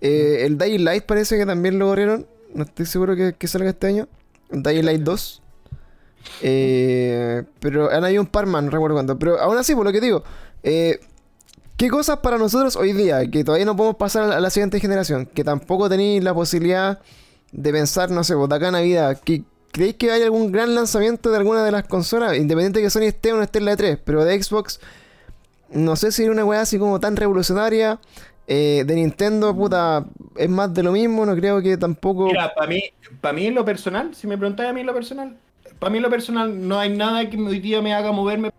[0.00, 2.26] eh, el Dying Light parece que también lo corrieron.
[2.54, 4.08] No estoy seguro que, que salga este año.
[4.50, 5.42] Dying Light 2.
[6.42, 9.18] Eh, pero han habido un par más, no recuerdo cuánto.
[9.18, 10.22] Pero aún así, por lo que digo,
[10.62, 11.00] eh,
[11.76, 15.26] ¿qué cosas para nosotros hoy día que todavía no podemos pasar a la, siguiente generación?
[15.26, 17.00] Que tampoco tenéis la posibilidad
[17.52, 21.30] de pensar, no sé, pues de acá Navidad, que ¿creéis que hay algún gran lanzamiento
[21.30, 22.36] de alguna de las consolas?
[22.36, 24.80] Independiente de que Sony esté o no esté en la E3, pero de Xbox,
[25.70, 27.98] no sé si era una weá así como tan revolucionaria.
[28.48, 30.04] Eh, de Nintendo, puta,
[30.36, 32.26] es más de lo mismo, no creo que tampoco...
[32.26, 32.80] Mira, para mí,
[33.20, 35.36] para mí en lo personal, si me preguntáis a mí en lo personal,
[35.78, 38.50] para mí lo personal no hay nada que hoy día me haga moverme.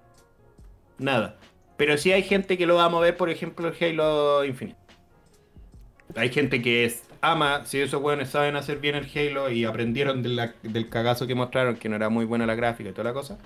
[0.98, 1.38] Nada.
[1.78, 4.78] Pero sí hay gente que lo va a mover, por ejemplo, el Halo Infinite.
[6.16, 10.24] Hay gente que es, ama, si esos weones saben hacer bien el Halo y aprendieron
[10.24, 13.38] del cagazo que mostraron, que no era muy buena la gráfica y toda la cosa.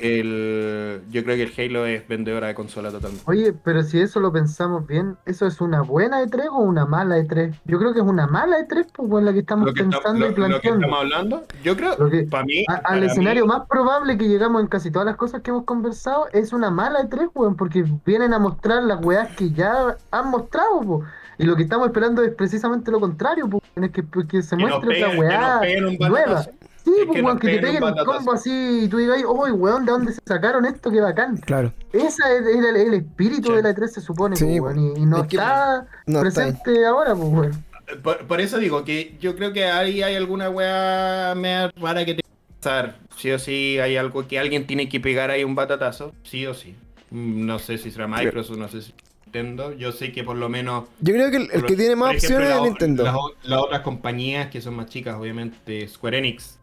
[0.00, 3.24] El, yo creo que el Halo es vendedora de consola totalmente.
[3.26, 7.18] Oye, pero si eso lo pensamos bien, ¿eso es una buena E3 o una mala
[7.18, 7.54] E3?
[7.64, 10.20] Yo creo que es una mala E3, pues, en la que estamos que, pensando y
[10.20, 10.86] lo que planteando.
[10.86, 14.62] estamos hablando, yo creo, que- para mí, A- al mí- escenario más probable que llegamos
[14.62, 18.32] en casi todas las cosas que hemos conversado es una mala E3, weón, porque vienen
[18.32, 21.04] a mostrar las weas que ya han mostrado, po.
[21.38, 24.62] Y lo que estamos esperando es precisamente lo contrario, pues, es que, que se Que
[24.62, 25.60] nos muestre otra weá
[26.08, 26.24] nueva.
[26.34, 26.50] batazo.
[26.94, 29.22] Sí, Es pues, que weón, nos que te peguen un combo así y tú digas,
[29.28, 30.90] uy, weón, ¿de dónde se sacaron esto?
[30.90, 31.36] Qué bacán.
[31.38, 31.72] Claro.
[31.92, 33.54] Ese es el, el espíritu Sí.
[33.56, 36.22] de la E3 se supone, Sí, pues, weón, y, y no es que está no
[36.26, 36.52] está ahí.
[36.52, 37.64] presente ahora, pues, weón.
[38.02, 42.16] Por, por eso digo que yo creo que ahí hay alguna weá mea rara que
[42.16, 42.22] que
[42.60, 42.96] pasar.
[43.16, 46.12] Sí o sí hay algo que alguien tiene que pegar ahí un batatazo.
[46.22, 46.76] Sí o sí.
[47.10, 49.72] Mm, No sé si será Microsoft, no sé si Nintendo.
[49.72, 50.84] Yo sé que por lo menos.
[51.00, 53.32] Yo creo que el, que tiene más ejemplo, opciones es Nintendo.
[53.42, 56.59] Las otras compañías que son más chicas, obviamente, Square Enix.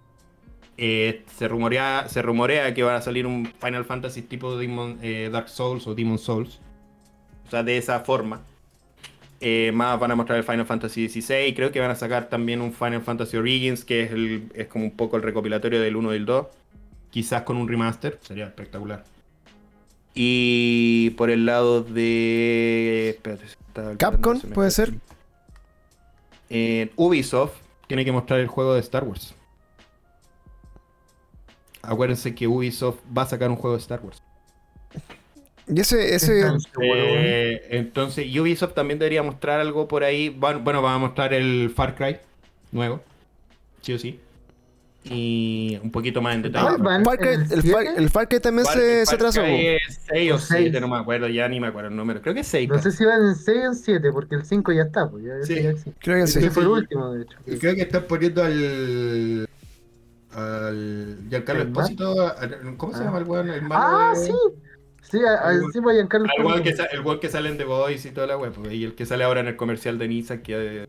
[0.77, 5.29] Eh, se, rumorea, se rumorea que va a salir un Final Fantasy tipo Demon, eh,
[5.31, 6.59] Dark Souls o Demon Souls.
[7.47, 8.41] O sea, de esa forma.
[9.39, 11.53] Eh, más van a mostrar el Final Fantasy XVI.
[11.55, 14.85] Creo que van a sacar también un Final Fantasy Origins, que es, el, es como
[14.85, 16.47] un poco el recopilatorio del 1 y el 2.
[17.09, 18.19] Quizás con un remaster.
[18.21, 19.03] Sería espectacular.
[20.13, 23.09] Y por el lado de.
[23.09, 24.93] Espérate, está Capcom, puede ser.
[26.95, 27.53] Ubisoft
[27.87, 29.36] tiene que mostrar el juego de Star Wars.
[31.87, 34.21] Acuérdense que Ubisoft va a sacar un juego de Star Wars.
[35.67, 36.59] Y ese, ese, weón.
[36.81, 40.29] Eh, entonces, Ubisoft también debería mostrar algo por ahí.
[40.29, 42.17] Bueno, bueno, va a mostrar el Far Cry
[42.71, 43.01] nuevo.
[43.81, 44.19] Sí o sí.
[45.09, 46.67] Y un poquito más en detalle.
[46.71, 50.31] Ah, van Far Cry- el, Far, el Far Cry también Far- se, se es 6
[50.31, 50.59] o O seis.
[50.63, 52.21] 7, no me acuerdo, ya ni me acuerdo el número.
[52.21, 52.67] Creo que es 6.
[52.69, 55.23] No sé si van en 6 o en 7, porque el 5 ya está, pues
[55.23, 55.63] ya, Sí.
[55.63, 55.73] ya.
[55.99, 56.49] Creo que sí.
[56.49, 57.37] Fue el último, de hecho.
[57.59, 59.47] Creo que están poniendo al.
[60.33, 61.17] Al.
[61.29, 62.15] Giancarlo ¿El Espósito.
[62.77, 63.05] ¿Cómo se Ah.
[63.05, 63.49] llama el weón?
[63.49, 64.31] El malo Ah, de- sí.
[65.09, 66.89] Sí, a, a, sí, pues, Giancarlo Al weón que, Esposito.
[66.91, 68.53] sa- el weón que sale en The Voice y toda la web.
[68.71, 70.87] Y el que sale ahora en el comercial de Nissan que eh,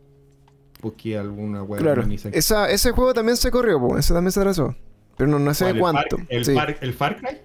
[0.83, 2.03] busqué alguna web Claro.
[2.03, 2.33] de Nissan.
[2.35, 3.97] Esa, ese juego también se corrió, po.
[3.97, 4.75] ese también se atrasó.
[5.17, 6.17] Pero no, no sé ¿Cuál, el cuánto.
[6.19, 6.55] Far- el, sí.
[6.55, 7.39] Far, ¿El Far Cry?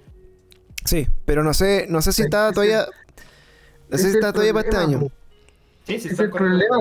[0.86, 2.86] sí, pero no sé, no sé si está todavía.
[3.90, 5.00] No sé si es está el todavía para este año.
[5.86, 6.78] Sí, sí, es el problema.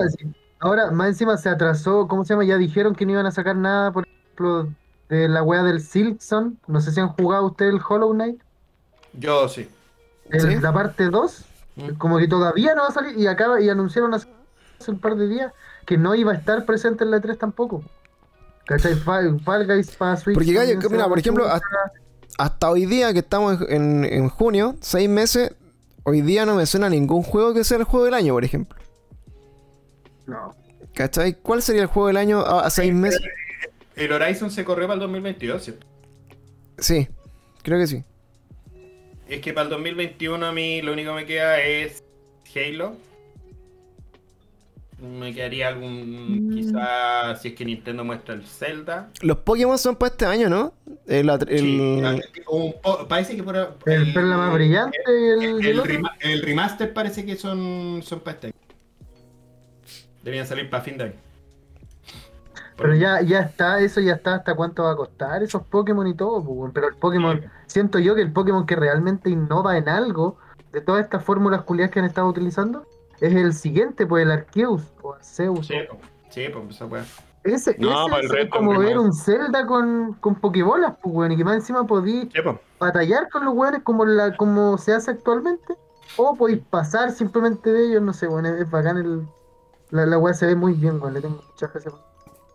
[0.59, 2.45] Ahora, más encima se atrasó, ¿cómo se llama?
[2.45, 4.73] Ya dijeron que no iban a sacar nada, por ejemplo,
[5.09, 6.57] de la wea del Silkson.
[6.67, 8.41] No sé si han jugado ustedes el Hollow Knight.
[9.13, 9.69] Yo sí.
[10.29, 10.55] el- ¿Sí?
[10.59, 11.45] La parte 2.
[11.75, 11.89] Mm.
[11.97, 13.17] Como que todavía no va a salir.
[13.17, 14.27] Y acaba y anunciaron hace
[14.87, 15.51] un par de días
[15.85, 17.83] que no iba a estar presente en la 3 tampoco.
[18.65, 18.95] ¿Cachai?
[18.95, 20.35] Fall, Fall Guys para Switch.
[20.35, 21.45] Porque, gallo, mira, por ejemplo.
[22.37, 25.53] Hasta hoy día, que estamos en, en junio, seis meses,
[26.03, 28.79] hoy día no me suena ningún juego que sea el juego del año, por ejemplo.
[30.25, 30.55] No.
[30.95, 31.33] ¿Cachai?
[31.35, 33.21] ¿Cuál sería el juego del año a, a seis meses?
[33.95, 35.85] El Horizon se corrió para el 2022, ¿cierto?
[36.77, 37.07] Sí,
[37.61, 38.03] creo que sí.
[39.27, 42.03] Es que para el 2021 a mí lo único que me queda es
[42.55, 42.95] Halo.
[44.99, 46.47] Me quedaría algún.
[46.49, 46.55] Mm.
[46.55, 49.09] Quizá si es que Nintendo muestra el Zelda.
[49.21, 50.73] Los Pokémon son para este año, ¿no?
[51.07, 55.81] El, el- Sí, un po- parece que por El perla más brillante y el,
[56.21, 58.55] El, remaster parece que son, son para este año.
[60.23, 61.13] Deberían salir para fin de año.
[62.77, 66.15] Pero ya, ya está, eso ya está hasta cuánto va a costar esos Pokémon y
[66.15, 70.37] todo, pues, pero el Pokémon, siento yo que el Pokémon que realmente innova en algo
[70.71, 72.85] de todas estas fórmulas culiadas que han estado utilizando
[73.21, 75.67] es el siguiente, pues el Arceus o Arceus.
[75.67, 75.75] Sí,
[76.29, 77.05] sí, pues esa weá.
[77.43, 81.13] Ese, No, ese para el es resto, como ver un Zelda con, con Pokébolas, pues,
[81.15, 82.59] weón, y que más encima podís Sí, po.
[82.79, 85.75] batallar con los weones como, la, como se hace actualmente,
[86.17, 89.27] o podéis pasar simplemente de ellos, no sé, weón, es, es bacán el...
[89.91, 91.93] La, la weá se ve muy bien, weón, le tengo muchas gracias.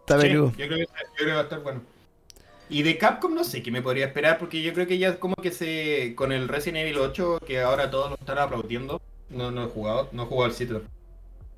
[0.08, 0.50] Está Sí, peludo.
[0.52, 0.86] yo, creo que, yo
[1.16, 1.82] creo que va a estar bueno.
[2.70, 5.34] Y de Capcom no sé qué me podría esperar, porque yo creo que ya como
[5.36, 6.14] que se.
[6.16, 9.00] Con el Resident Evil 8, que ahora todos lo están aplaudiendo.
[9.30, 10.82] No, no he jugado, no he jugado el sitio.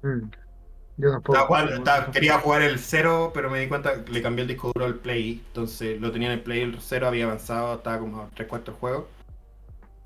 [0.03, 0.31] Mm.
[0.99, 1.33] Yo tampoco.
[1.35, 4.49] Estaba jugando- estaba- quería jugar el 0, pero me di cuenta que le cambié el
[4.49, 5.43] disco duro al Play.
[5.49, 8.75] Entonces lo tenía en el Play, el 0 había avanzado, estaba como a 3 cuartos
[8.79, 9.09] juego.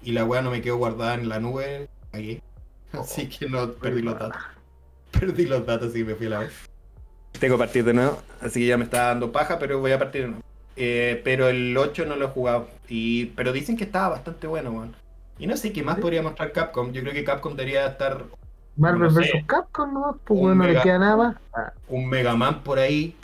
[0.02, 1.88] Y la weá no me quedó guardada en la nube.
[2.12, 2.40] Ahí.
[2.92, 4.40] Así que no perdí los datos.
[5.18, 6.52] Perdí los datos y me fui a la vez.
[7.38, 9.98] Tengo que partir de nuevo, así que ya me está dando paja, pero voy a
[9.98, 10.42] partir de nuevo.
[10.76, 12.68] Eh, pero el 8 no lo he jugado.
[12.88, 14.94] Y, pero dicen que estaba bastante bueno, weón.
[15.38, 16.92] Y no sé qué más podría mostrar Capcom.
[16.92, 18.24] Yo creo que Capcom debería estar
[18.76, 19.26] Marvel no vs.
[19.30, 19.44] sé.
[19.46, 20.18] Capcom, ¿no?
[20.24, 21.36] Pues bueno, no le queda nada más.
[21.52, 23.16] Ah, un Mega Man por ahí.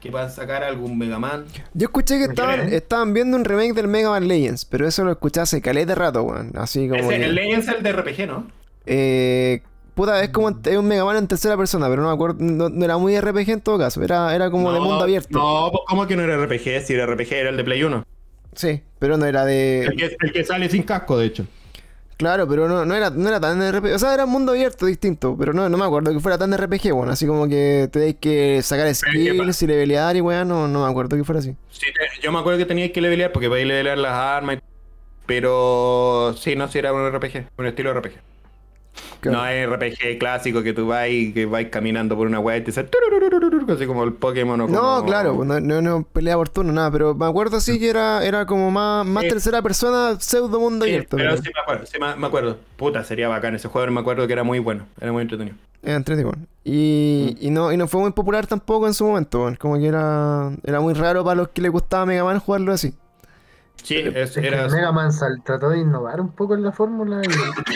[0.00, 1.44] Que puedan sacar algún Mega Man.
[1.74, 5.12] Yo escuché que estaban, estaban viendo un remake del Mega Man Legends, pero eso lo
[5.12, 6.50] escuché hace caleta de rato, weón.
[6.56, 7.00] Así como.
[7.00, 8.46] Ese, que- el Legends es el de RPG, ¿no?
[8.86, 9.62] eh,
[9.94, 12.68] puta, es como es un Mega Man en tercera persona, pero no me acuerdo, no,
[12.68, 15.38] no era muy RPG en todo caso, era, era como de mundo abierto.
[15.38, 16.84] No, ¿cómo que no era RPG?
[16.86, 18.04] Si era RPG era el de Play 1.
[18.54, 19.84] Sí, pero no era de.
[19.84, 21.46] El que, el que sale sin casco, de hecho.
[22.18, 23.94] Claro, pero no, no, era, no era tan RPG.
[23.94, 26.52] O sea, era un mundo abierto distinto, pero no, no me acuerdo que fuera tan
[26.56, 27.10] RPG, bueno.
[27.12, 31.16] Así como que tenéis que sacar skills y levelear y weón, no, no me acuerdo
[31.16, 31.56] que fuera así.
[31.70, 31.86] Sí,
[32.22, 34.56] yo me acuerdo que tenías que levelear porque podías levelear las armas.
[34.58, 34.60] y-
[35.26, 38.12] Pero sí, no, sí era un RPG, un estilo RPG.
[39.22, 39.38] Claro.
[39.38, 42.62] No es RPG clásico que tú vas y que vas caminando por una weá y
[42.62, 44.76] te turururururu, así como el Pokémon o como...
[44.80, 48.24] No, claro, no, no, no pelea por turno, nada, pero me acuerdo sí que era,
[48.24, 49.28] era como más, más Sí.
[49.28, 51.16] tercera persona, pseudo mundo Sí, abierto.
[51.16, 52.58] pero pero sí me acuerdo, sí me, me acuerdo.
[52.76, 55.56] Puta, sería bacán ese juego, me acuerdo que era muy bueno, era muy entretenido.
[55.84, 56.34] Era entretenido.
[56.64, 57.46] Y, Mm.
[57.46, 60.80] y, no, y no fue muy popular tampoco en su momento, como que era, era
[60.80, 62.92] muy raro para los que les gustaba Mega Man jugarlo así.
[63.82, 64.68] Sí, es- Es que era...
[64.68, 67.30] Mega Man sal- trató de innovar un poco en la fórmula y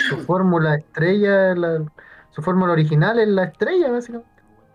[0.09, 1.85] su fórmula estrella, la-
[2.31, 4.31] su fórmula original es la estrella, básicamente.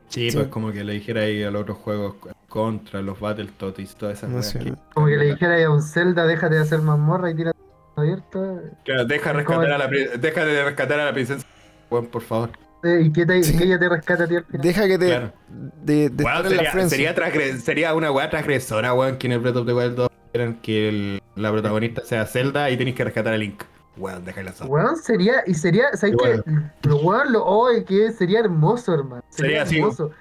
[0.10, 0.38] Sí, Sí.
[0.38, 2.16] pues como que le dijera ahí a los otros juegos
[2.50, 5.82] contra los Battletoads y todas esas No que- Como que le dijera ahí a un
[5.82, 7.52] Zelda, déjate de hacer mazmorra y tira
[7.96, 8.40] abierta.
[8.84, 11.46] Claro, deja, rescatar a la, pri- deja de rescatar a la princesa.
[11.90, 12.50] Weón, por favor.
[12.84, 13.58] Eh, ¿Y que, te, Sí.
[13.58, 14.62] que ella te rescata a ti al final?
[14.62, 15.08] Deja que te.
[15.08, 15.34] Claro.
[15.50, 17.14] De, de la sería,
[17.60, 20.90] sería una weá transgresora, weón, que en el Breath of the Wild 2 quieran que
[20.90, 23.64] el- la protagonista sea Zelda y tenéis que rescatar a Link.
[24.02, 24.70] Weón, déjala sola.
[24.70, 26.42] Weón, sería, y sería, ¿sabes qué?
[26.90, 29.24] Lo weón, lo, oh, que sería hermoso, hermano.
[29.30, 29.78] Sería Sería, así.
[29.78, 30.12] hermoso.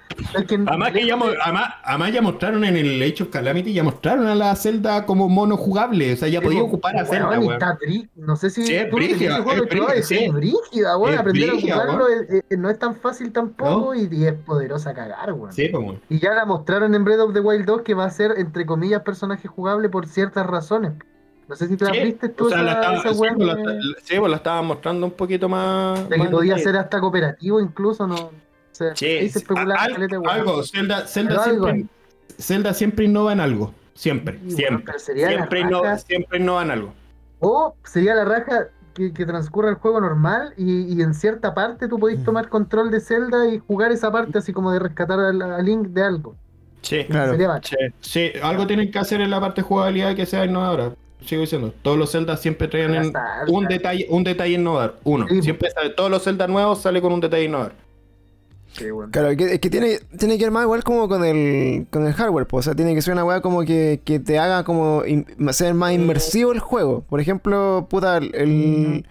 [0.47, 3.83] Que Además que ya, mo- además, además ya mostraron en el Age of Calamity, ya
[3.83, 6.13] mostraron a la Zelda como mono jugable.
[6.13, 7.53] O sea, ya podía ocupar a Zelda, weón, y weón.
[7.53, 10.29] está brí- No sé si Sí, es tú brígida, juego es brígida, es sí.
[10.29, 11.13] brígida, weón.
[11.15, 14.93] Es Aprender a jugarlo es- es- no es tan fácil tampoco y, y es poderosa
[14.93, 15.51] cagar, weón.
[15.53, 15.99] Sí, weón.
[16.09, 18.65] Y ya la mostraron en Breath of the Wild 2 que va a ser, entre
[18.65, 20.93] comillas, personaje jugable por ciertas razones.
[21.51, 23.19] No sé si te la Sí, viste tú o sea, la esa, estaba, esa sí,
[23.39, 26.07] la, la- sí, pues la mostrando un poquito más.
[26.07, 28.31] de que más podía ser hasta cooperativo incluso, no o
[28.71, 31.89] sea, Sí, se Al- caleta, algo, Zelda, Zelda, algo siempre,
[32.39, 33.73] Zelda siempre innova en algo.
[33.93, 34.39] Siempre.
[34.47, 36.93] Siempre, la Siempre, siempre innovan algo.
[37.41, 41.89] O sería la raja que, que transcurra el juego normal y, y en cierta parte
[41.89, 45.33] tú podés tomar control de Zelda y jugar esa parte así como de rescatar a,
[45.33, 46.33] la- a Link de algo.
[46.81, 47.37] Sí, Claro.
[47.61, 47.75] Sí.
[47.99, 50.95] Sí, algo tienen que hacer en la parte de jugabilidad que sea innovadora.
[51.25, 53.13] Sigo diciendo, todos los Zelda siempre traen en-
[53.47, 54.97] un detalle, un detalle innovador.
[55.03, 55.27] Uno.
[55.29, 57.73] Sí, Siempre sale, todos los Zelda nuevos sale con un detalle innovador.
[58.73, 58.85] Sí.
[59.11, 62.13] Claro, que, es que tiene, tiene que ir más igual como con el, con el
[62.13, 65.03] hardware, pues, o sea, tiene que ser una weá como que, que te haga como
[65.05, 67.01] in- ser más inmersivo el juego.
[67.09, 69.05] Por ejemplo, puta, el, el-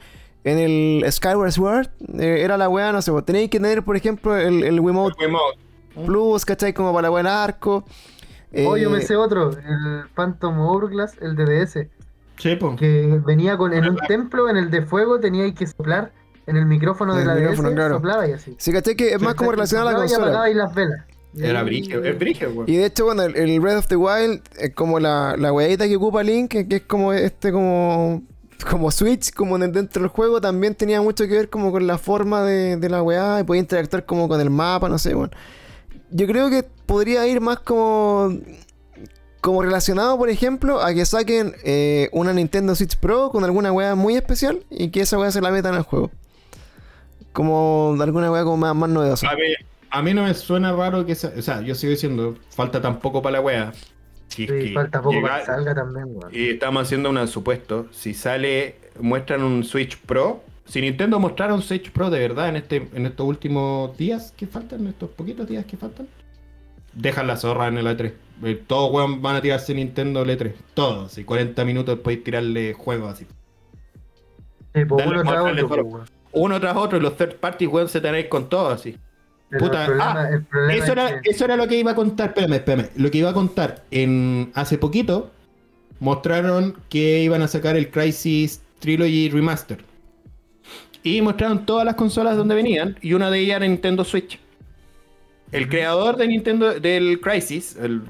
[0.45, 1.89] en el Skyward Sword
[2.19, 5.15] eh, era la weá, no sé, pues, tenéis que tener, por ejemplo, el, el Wiimote
[6.07, 6.73] Plus, ¿cachai?
[6.73, 7.85] Como para la weá arco.
[8.53, 11.87] Eh, Oh, yo me sé otro, el Phantom Hourglass, el DDS,
[12.41, 12.77] Sí, pues.
[12.79, 16.13] que venía con en un templo, en el de fuego, teníais que soplar
[16.47, 17.95] en el micrófono de En la el DS, micrófono, claro.
[17.97, 18.55] soplaba y así.
[18.59, 18.97] Sí, ¿cachai?
[18.97, 20.25] Que es más como relacionado a la y consola.
[20.27, 21.05] apagabais las velas.
[21.33, 22.65] Y Era brígido, es brígido, weón.
[22.69, 25.87] Y de hecho, bueno, el, el Breath of the Wild es como la, la weadita
[25.87, 28.23] que ocupa Link, que, que es como este como
[28.69, 31.97] como Switch, como en- dentro del juego, también tenía mucho que ver como con la
[31.99, 35.31] forma de, de la weá y podía interactuar como con el mapa, no sé, bueno.
[36.11, 38.37] Yo creo que podría ir más como
[39.41, 43.95] como relacionado, por ejemplo, a que saquen eh, una Nintendo Switch Pro con alguna weá
[43.95, 46.11] muy especial y que esa weá se la metan al juego.
[47.33, 49.29] Como alguna weá como más, más novedosa.
[49.31, 49.43] A mí,
[49.91, 51.33] a mí no me suena raro que sea.
[51.37, 53.73] O sea, yo sigo diciendo, falta tampoco para la.
[54.29, 56.31] Si es Sí, que falta poco llega- para que salga también, weón.
[56.35, 57.87] Y estamos haciendo un supuesto.
[57.93, 60.43] Si sale, muestran un Switch Pro.
[60.67, 64.47] Si Nintendo mostrara un Switch Pro de verdad en este en estos últimos días que
[64.47, 66.07] faltan, en estos poquitos días que faltan,
[66.93, 68.13] dejan la zorra en el E3.
[68.43, 70.53] Eh, Todos weón van a tirarse Nintendo el E3.
[70.75, 71.19] Todos.
[71.19, 73.27] Y 40 minutos podéis tirarle juegos así.
[74.75, 76.11] Sí, pues uno tras otro, pues.
[76.33, 78.97] Uno tras otro y los third parties, weón, se tenéis con todo así.
[79.49, 82.29] Pero Puta, problema, ah, Eso es era, que- eso era lo que iba a contar.
[82.29, 82.89] Espérame, espérame.
[82.97, 83.83] Lo que iba a contar.
[83.91, 85.33] En, hace poquito
[85.99, 89.85] mostraron que iban a sacar el Crisis Trilogy Remaster.
[91.03, 92.97] Y mostraron todas las consolas donde venían.
[93.03, 94.39] Y una de ellas era Nintendo Switch.
[95.53, 98.03] El creador de Nintendo del Crisis, el,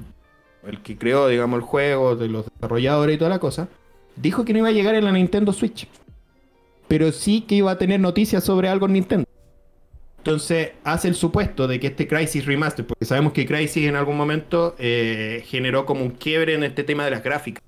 [0.67, 3.67] el que creó, digamos, el juego, de los desarrolladores y toda la cosa,
[4.15, 5.87] dijo que no iba a llegar en la Nintendo Switch.
[6.87, 9.27] Pero sí que iba a tener noticias sobre algo en Nintendo.
[10.17, 14.17] Entonces hace el supuesto de que este Crisis Remaster, porque sabemos que Crisis en algún
[14.17, 17.63] momento eh, generó como un quiebre en este tema de las gráficas.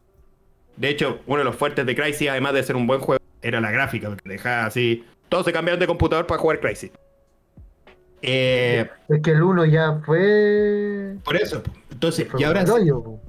[0.78, 3.60] De hecho, uno de los fuertes de Crisis, además de ser un buen juego, era
[3.60, 5.04] la gráfica, porque dejaba así.
[5.30, 6.92] Todos se cambiaron de computador para jugar Crisis.
[8.26, 11.16] Eh, Es que el uno ya fue.
[11.26, 11.62] por eso.
[11.92, 13.20] Entonces, y ahora, rollo,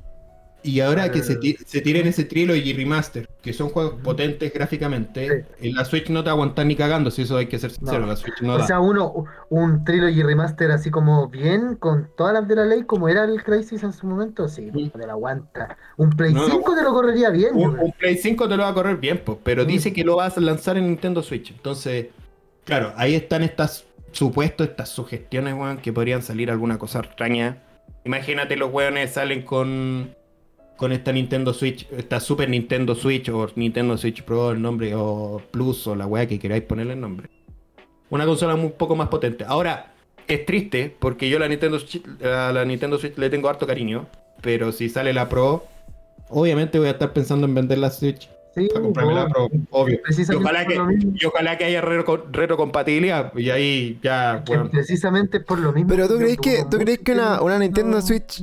[0.62, 1.36] y ahora que se,
[1.66, 6.30] se tiren ese Trilogy Remaster, que son juegos potentes gráficamente, en la Switch no te
[6.30, 8.07] aguantan ni cagando, si eso hay que ser sincero, No.
[8.07, 8.66] la Switch no O da.
[8.66, 13.09] sea, uno, un trilogy remaster así como bien, con todas las de la ley, como
[13.09, 14.90] era el Crisis en su momento, sí, Mm.
[14.99, 15.76] te lo aguanta.
[15.97, 18.68] Un Play No, 5 te lo correría bien, Un, un Play 5 te lo va
[18.70, 21.51] a correr bien, pues, pero dice que lo vas a lanzar en Nintendo Switch.
[21.51, 22.07] Entonces,
[22.64, 23.84] claro, ahí están estas
[24.16, 27.58] supuestos, estas sugestiones, weón, que podrían salir alguna cosa extraña.
[28.04, 30.14] Imagínate los weones salen con.
[30.76, 35.42] con esta Nintendo Switch, esta Super Nintendo Switch o Nintendo Switch Pro, el nombre, o
[35.50, 37.28] Plus, o la weá que queráis ponerle el nombre.
[38.10, 39.44] una consola un poco más potente.
[39.46, 39.94] Ahora,
[40.28, 41.78] es triste porque yo la Nintendo,
[42.24, 44.06] a la Nintendo Switch le tengo harto cariño,
[44.40, 45.66] pero si sale la Pro,
[46.28, 49.98] obviamente voy a estar pensando en vender la Switch Sí, para comprarme la Pro, obvio.
[50.09, 50.78] Y ojalá, que,
[51.14, 55.88] y ojalá que haya retro- retrocompatibilidad y ahí ya, bueno, precisamente por lo mismo.
[55.88, 58.42] Pero tú crees que- tú crees que una- una no Nintendo Switch-.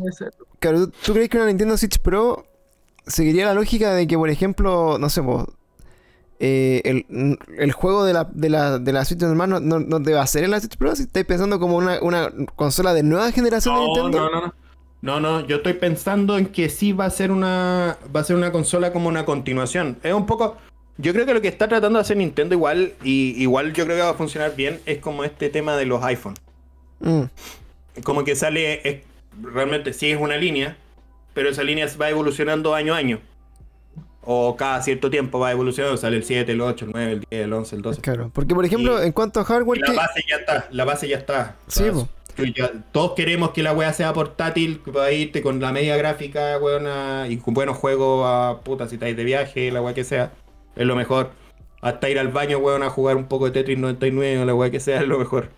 [0.59, 2.45] Claro, ¿tú, tú crees que una Nintendo Switch Pro
[3.07, 5.47] seguiría la lógica de que, por ejemplo, no sé, po,
[6.39, 9.99] eh, el, el juego de la, de la, de la Switch normal no, no, no
[9.99, 10.95] debe ser en la Switch Pro?
[10.95, 14.19] Si estáis pensando como una, una consola de nueva generación de Nintendo.
[14.19, 14.53] no, no, no.
[15.01, 18.35] No, no, yo estoy pensando en que sí va a ser una va a ser
[18.35, 19.97] una consola como una continuación.
[20.03, 20.57] Es un poco
[20.97, 23.97] yo creo que lo que está tratando de hacer Nintendo igual y igual yo creo
[23.97, 26.35] que va a funcionar bien es como este tema de los iPhone.
[26.99, 27.23] Mm,
[28.03, 29.01] Como que sale es-
[29.41, 30.77] realmente sí es una línea,
[31.33, 33.19] pero esa línea va evolucionando año a año.
[34.23, 37.43] O cada cierto tiempo va evolucionando, sale el 7, el 8, el 9, el 10,
[37.45, 38.01] el 11, el 12.
[38.01, 38.29] claro.
[38.31, 41.07] Porque, por ejemplo, Y- en cuanto a hardware, la ¿qué- base ya está, la base
[41.07, 41.55] ya está.
[41.67, 41.85] Sí,
[42.55, 46.57] ya- todos queremos que la weá sea portátil, que pueda irte con la media gráfica,
[46.59, 50.31] weona, y con buenos juegos a puta si estáis de viaje, la weá que sea.
[50.75, 51.31] Es lo mejor.
[51.81, 54.69] Hasta ir al baño, weón, a jugar un poco de Tetris 99 o la weá
[54.69, 55.49] que sea, es lo mejor.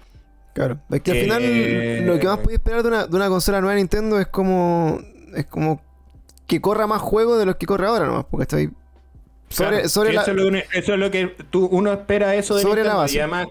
[0.54, 3.28] Claro, es que al Eh, final lo que más podéis esperar de una, de una
[3.28, 5.00] consola nueva de Nintendo es como
[5.36, 5.82] es como
[6.46, 8.70] que corra más juegos de los que corre ahora nomás, porque estoy
[9.50, 12.56] sobre, Claro, sobre la, eso, es lo, eso es lo que tú, uno espera eso
[12.56, 13.16] de Sobre la base.
[13.16, 13.48] Y además,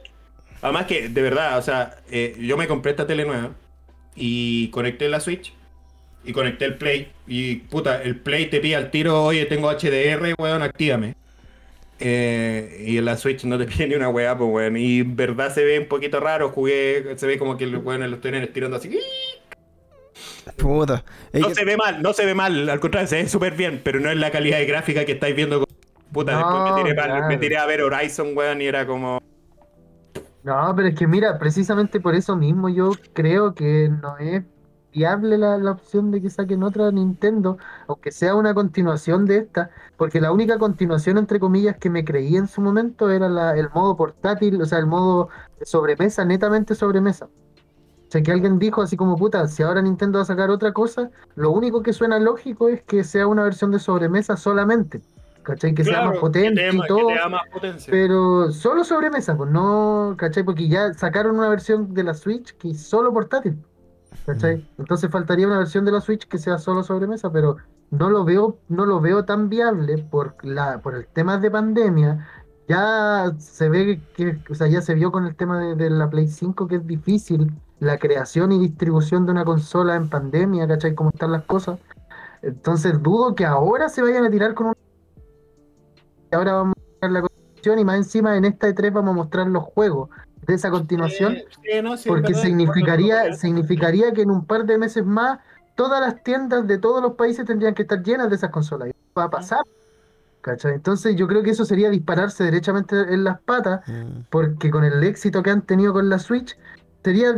[0.62, 3.50] además que, de verdad, o sea, eh, yo me compré esta tele nueva
[4.16, 5.52] y conecté la Switch
[6.24, 7.12] y conecté el Play.
[7.26, 11.16] Y puta, el Play te pide al tiro, oye, tengo HDR, weón, actívame.
[12.00, 14.76] Eh, y la Switch no te pide ni una weá, pues weón.
[14.76, 18.10] Y en verdad se ve un poquito raro, jugué, se ve como que los weones
[18.10, 18.98] los tienen estirando así.
[20.56, 21.04] puta.
[21.32, 24.00] No se ve mal, no se ve mal, al contrario, se ve súper bien, pero
[24.00, 25.64] no es la calidad de gráfica que estáis viendo.
[26.12, 29.22] Puta, después No, me tiré, me tiré a ver Horizon, weón, y era como.
[30.42, 34.44] No, pero es que mira, precisamente por eso mismo yo creo que no es
[34.90, 39.70] viable la, la opción de que saquen otra Nintendo, aunque sea una continuación de esta,
[39.96, 43.70] porque la única continuación, entre comillas, que me creí en su momento era la- el
[43.70, 45.28] modo portátil, o sea, el modo
[45.62, 47.26] sobremesa, netamente sobremesa.
[47.26, 47.30] O
[48.12, 51.10] sea, que alguien dijo así como, puta, si ahora Nintendo va a sacar otra cosa,
[51.34, 55.02] lo único que suena lógico es que sea una versión de sobremesa solamente,
[55.42, 55.74] ¿cachai?
[55.74, 57.06] Que sea más potente que te- y que todo.
[57.08, 57.90] te da más potencia.
[57.90, 60.42] Pero solo sobremesa, pues no, ¿cachai?
[60.44, 63.58] Porque ya sacaron una versión de la Switch que es solo portátil,
[64.26, 64.66] ¿cachai?
[64.78, 67.56] Entonces faltaría una versión de la Switch que sea solo sobremesa, pero
[67.90, 72.26] no lo veo, no lo veo tan viable por la, por el tema de pandemia.
[72.68, 76.08] Ya se ve que, o sea, ya se vio con el tema de, de la
[76.08, 80.94] Play 5 que es difícil la creación y distribución de una consola en pandemia, ¿cachai?
[80.94, 81.80] Cómo están las cosas.
[82.40, 84.74] Entonces dudo que ahora se vayan a tirar con un...
[86.32, 89.46] Ahora vamos a mostrar la continuación y más encima en esta E3 vamos a mostrar
[89.48, 90.08] los juegos
[90.46, 91.36] de esa continuación
[91.84, 95.38] no, sí, porque verdad, significaría, significaría que en un par de meses más
[95.76, 98.88] todas las tiendas de todos los países tendrían que estar llenas de esas consolas.
[98.88, 99.60] Y va a pasar.
[100.40, 100.74] ¿cachai?
[100.74, 104.22] Entonces yo creo que eso sería dispararse derechamente en las patas Mm.
[104.30, 106.58] porque con el éxito que han tenido con la Switch,
[107.04, 107.34] sería,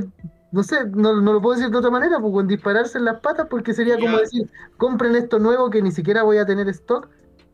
[0.52, 3.20] no sé, no, no lo puedo decir de otra manera, pues con dispararse en las
[3.20, 7.08] patas, porque sería como decir, compren esto nuevo que ni siquiera voy a tener stock,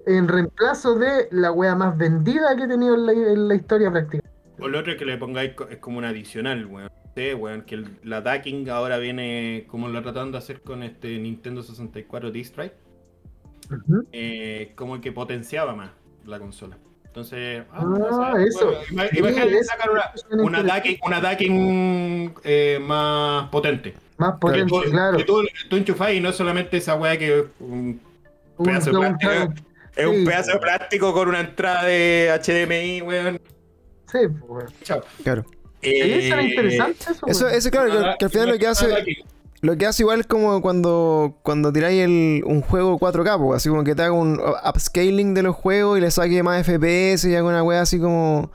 [0.07, 3.91] en reemplazo de la wea más vendida que he tenido en la, en la historia
[3.91, 4.29] práctica.
[4.59, 6.91] O lo otro es que le pongáis es como un adicional, weón.
[7.17, 11.19] Sí, weón, que el- la DACing ahora viene como lo tratan de hacer con este
[11.19, 12.73] Nintendo 64 D-Strike,
[14.13, 15.91] eh, como que potenciaba más
[16.27, 16.77] la consola.
[17.07, 18.67] Entonces, Ah, sea, eso.
[18.67, 20.03] bueno, ima- Sí, imagínate eso sacar una,
[20.45, 20.63] una
[22.45, 23.95] eh, más potente.
[24.17, 25.17] Más potente, Que tú, claro.
[25.19, 28.01] que tú, tú enchufás y no solamente esa weá que un
[28.59, 29.63] Un- pedazo de un- plástico.
[29.97, 30.61] Es un pedazo de weón.
[30.63, 33.41] plástico con una entrada de HDMI, weón.
[34.11, 34.67] Sí, pues, weón.
[34.83, 35.03] Chao.
[35.23, 35.45] Claro.
[35.83, 37.27] Sí, eso era Eh, interesante eso.
[37.27, 38.87] Eso, eso claro, que, que al final lo que hace,
[39.63, 43.69] lo que hace igual es como cuando, cuando tiráis el, un juego 4K, po, así
[43.69, 47.35] como que te haga un upscaling de los juegos y le saque más FPS y
[47.35, 48.51] haga una wea así como.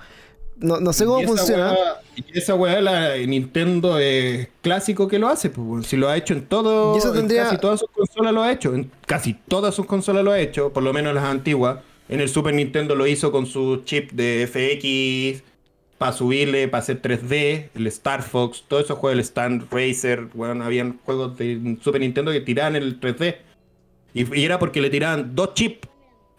[0.66, 1.72] No, no sé cómo Y funciona.
[1.74, 6.18] weá- y esa weá, la Nintendo es clásico que lo hace, pues, si lo ha
[6.18, 8.90] hecho en todo, Y eso en tendría- casi todas sus consolas lo ha hecho, en
[9.06, 11.80] casi todas sus consolas lo ha hecho, por lo menos las antiguas.
[12.08, 15.44] En el Super Nintendo lo hizo con su chip de FX
[15.98, 20.64] para subirle, para hacer 3D, el Star Fox, todos esos juegos, el Stand Racer, bueno,
[20.64, 23.38] habían juegos de Super Nintendo que tiraban el 3D.
[24.14, 25.88] Y, y era porque le tiraban dos chips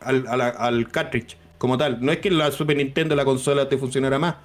[0.01, 1.99] al, al cartridge, como tal.
[2.01, 4.37] No es que la Super Nintendo, la consola, te funcionara más.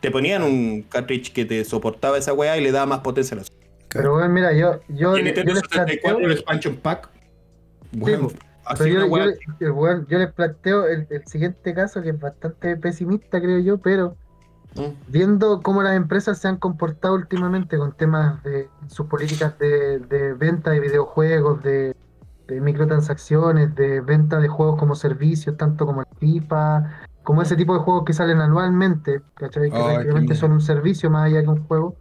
[0.00, 3.40] Te ponían un cartridge que te soportaba esa weá y le daba más potencia a
[3.40, 3.46] la
[3.88, 7.10] Pero bueno, mira, yo, yo, Y el yo Nintendo les 74, planteo, el expansion pack.
[7.92, 9.06] Bueno, pues, así yo,
[9.60, 14.16] yo yo les planteo el, el siguiente caso que es bastante pesimista, creo yo, pero
[14.74, 14.92] Mm.
[15.08, 20.34] viendo cómo las empresas se han comportado últimamente con temas de sus políticas de, de
[20.34, 21.96] venta de videojuegos, de,
[22.48, 27.74] de microtransacciones, de venta de juegos como servicios, tanto como el FIFA, como ese tipo
[27.74, 29.70] de juegos que salen anualmente, ¿cachai?
[29.70, 31.96] Que qué prácticamente son un servicio más allá que un juego.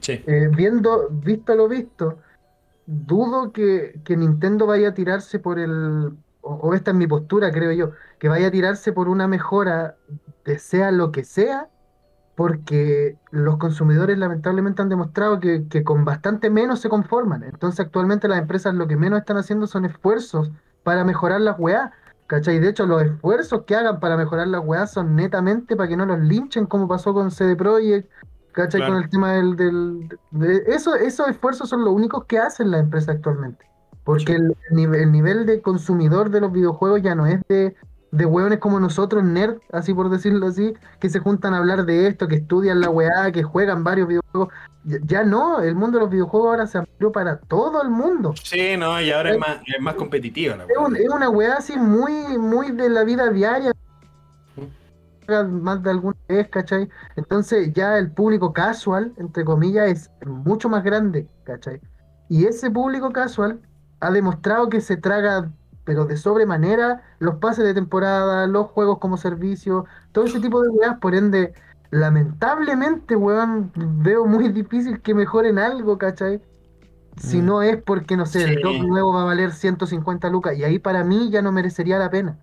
[0.00, 0.20] Sí.
[0.26, 2.18] Eh, viendo, visto lo visto,
[2.84, 7.52] dudo que, que Nintendo vaya a tirarse por el, o, o esta es mi postura,
[7.52, 9.94] creo yo, que vaya a tirarse por una mejora
[10.44, 11.68] de sea lo que sea,
[12.34, 17.44] porque los consumidores lamentablemente han demostrado que, que con bastante menos se conforman.
[17.44, 20.50] Entonces actualmente las empresas lo que menos están haciendo son esfuerzos
[20.82, 21.92] para mejorar las weá.
[22.28, 22.60] ¿Cachai?
[22.60, 26.06] De hecho, los esfuerzos que hagan para mejorar las weá son netamente para que no
[26.06, 28.08] los linchen, como pasó con CD Projekt,
[28.52, 28.80] ¿cachai?
[28.80, 28.94] Claro.
[28.94, 29.56] Con el tema del...
[29.56, 33.66] del de- eso, esos esfuerzos son los únicos que hacen las empresas actualmente.
[34.04, 37.76] Porque el, el nive- el nivel de consumidor de los videojuegos ya no es de,
[38.12, 42.06] de hueones como nosotros, nerd, así por decirlo así, que se juntan a hablar de
[42.06, 44.48] esto, que estudian la weá, que juegan varios videojuegos.
[44.84, 48.34] Ya, ya no, el mundo de los videojuegos ahora se amplió para todo el mundo.
[48.42, 51.02] Sí, no, y ahora es más, es más competitiva la Es, un- weá.
[51.02, 53.72] es una weá así muy, muy de la vida diaria.
[55.48, 56.88] Más de alguna vez, ¿cachai?
[57.16, 61.80] Entonces ya el público casual, entre comillas, es mucho más grande, ¿cachai?
[62.28, 63.60] Y ese público casual
[64.00, 65.48] ha demostrado que se traga,
[65.84, 70.68] pero de sobremanera, los pases de temporada, los juegos como servicio, todo ese tipo de
[70.68, 71.54] weas, por ende,
[71.90, 76.40] lamentablemente, weón, veo muy difícil que mejoren algo, ¿cachai?
[77.16, 77.46] Si Mm.
[77.46, 80.78] no es porque, no sé, el dock nuevo va a valer 150 lucas, y ahí
[80.78, 82.38] para mí ya no merecería la pena.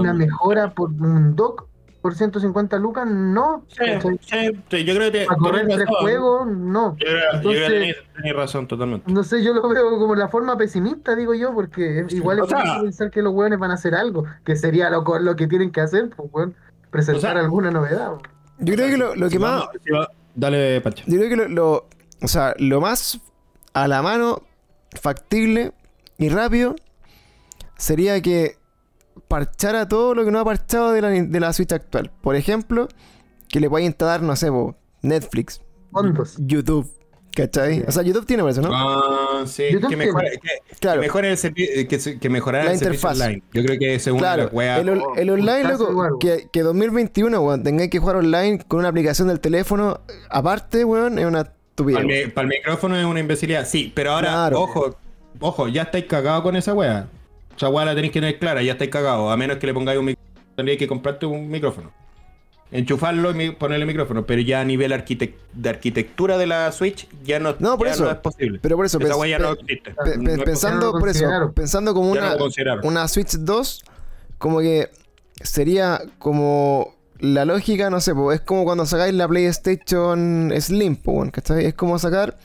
[0.00, 1.66] Una mejora por un dock
[2.00, 3.64] por 150 lucas, no.
[3.68, 3.84] Sí,
[4.20, 5.94] sí, sí, yo creo que Para correr tres razón.
[6.00, 6.96] juegos, no.
[6.98, 9.12] Yo creo, yo creo Entonces- que tenés, tenés razón totalmente.
[9.12, 12.48] No sé, yo lo veo como la forma pesimista, digo yo, porque igual O es
[12.50, 15.46] sea- bonito pensar que los hueones van a hacer algo, que sería lo, lo que
[15.48, 16.48] tienen que hacer, pues,
[16.90, 18.12] presentar O sea- alguna novedad.
[18.58, 19.60] Yo creo que lo, lo que Si más.
[19.60, 21.02] vamos- si va- Dale, Pancho.
[21.08, 21.86] Yo creo que lo, lo-
[22.22, 23.20] o sea, lo más
[23.74, 24.42] a la mano,
[25.00, 25.72] factible
[26.16, 26.74] y rápido
[27.76, 28.56] sería que
[29.26, 32.10] parchara todo lo que no ha parchado de la, de la Switch actual.
[32.22, 32.88] Por ejemplo,
[33.48, 35.62] que le pueda instalar, no sé, po, Netflix,
[35.92, 36.36] Fondos.
[36.38, 36.90] YouTube,
[37.34, 37.82] ¿cachai?
[37.86, 38.70] O sea, YouTube tiene por eso, ¿no?
[38.72, 42.72] Ah, sí, YouTube que mejore, que, claro, que mejore el eh, que, que mejorara La
[42.72, 43.26] el servicio interfaz.
[43.26, 43.42] online.
[43.52, 44.44] Yo creo que claro.
[44.44, 44.80] las weas.
[44.80, 48.88] El, on- el online, loco, que, que 2021, weón, tengáis que jugar online con una
[48.88, 50.00] aplicación del teléfono,
[50.30, 52.02] aparte, weón, es una estupidez.
[52.02, 53.66] Para para el micrófono es una imbecilidad.
[53.66, 54.60] Sí, pero ahora, Claro.
[54.62, 54.96] ojo,
[55.40, 57.08] ojo, ya estáis cagados con esa wea.
[57.58, 59.32] Esa wea la tenéis que tener clara, ya estáis cagados.
[59.32, 61.90] A menos que le pongáis un micrófono, tendríais que comprarte un micrófono.
[62.70, 64.24] Enchufarlo y ponerle micrófono.
[64.26, 64.90] Pero ya a nivel
[65.54, 68.04] de arquitectura de la Switch, ya no, No, por ya eso.
[68.04, 68.60] no es posible.
[68.62, 69.92] Pero por eso, esa ya no existe.
[70.18, 73.84] No es pensando, por eso, pensando como una, Switch 2,
[74.38, 74.90] como que
[75.42, 81.12] sería como la lógica, no sé, po, es como cuando sacáis la PlayStation Slim, po,
[81.12, 81.64] weón, ¿cachai?
[81.64, 82.38] Es como sacar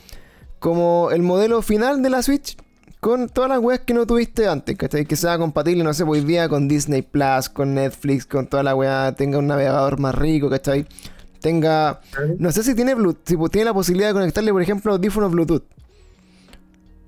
[0.58, 2.58] como el modelo final de la Switch
[3.04, 5.06] con todas las weas que no tuviste antes, ¿cachai?
[5.06, 8.64] Que sea compatible, no sé, pues, hoy día con Disney Plus, con Netflix, con toda
[8.64, 10.88] la wea, tenga un navegador más rico, ¿cachai?
[11.42, 12.00] Tenga...
[12.40, 15.64] No sé si tiene Bluetooth, si tiene la posibilidad de conectarle, por ejemplo, audífonos Bluetooth.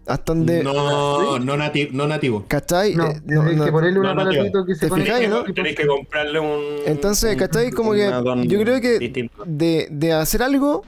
[0.05, 0.63] Hasta donde...
[0.65, 2.43] No, no, nati- no nativo.
[2.49, 2.93] ¿Cachai?
[2.93, 3.63] No, Eh, no, no.
[3.65, 5.47] que ponerle un aparatito que se ¿Te fijáis, no?
[5.47, 6.61] y Tenéis que comprarle un.
[6.85, 7.71] Entonces, ¿cachai?
[7.71, 10.83] Como un que yo creo que de, de hacer algo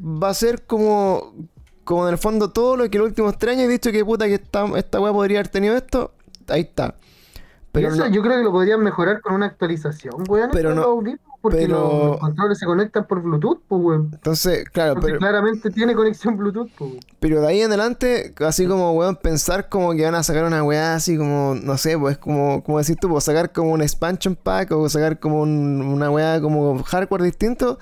[0.00, 1.34] va a ser como,
[1.84, 4.26] como en el fondo todo lo que los últimos tres años he dicho que puta
[4.26, 6.12] que esta, esta weá podría haber tenido esto.
[6.48, 6.94] Ahí está.
[7.72, 10.50] Pero eso no- yo creo que lo podrían mejorar con una actualización, weón.
[10.52, 11.02] Pero no-
[11.42, 14.10] porque pero- los controles se conectan por Bluetooth, pues, weón.
[14.14, 16.90] entonces, claro, Porque pero, claramente tiene conexión Bluetooth, pues.
[16.92, 17.02] weón.
[17.20, 20.62] pero de ahí en adelante, así como weón, pensar como que van a sacar una
[20.62, 24.36] weá así como, no sé, pues como, como decir tú, pues sacar como un expansion
[24.36, 27.78] pack o sacar como un- una weá como hardware distinto.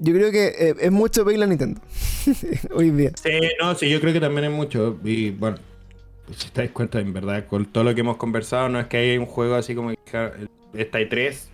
[0.00, 1.80] Yo creo que eh, es mucho pedir la Nintendo.
[2.74, 3.10] Hoy día.
[3.20, 4.98] Sí, no, sí, yo creo que también es mucho.
[5.04, 5.56] Y bueno,
[6.36, 8.96] si te das cuenta, en verdad, con todo lo que hemos conversado, no es que
[8.98, 9.92] haya un juego así como
[10.74, 11.48] esta y tres.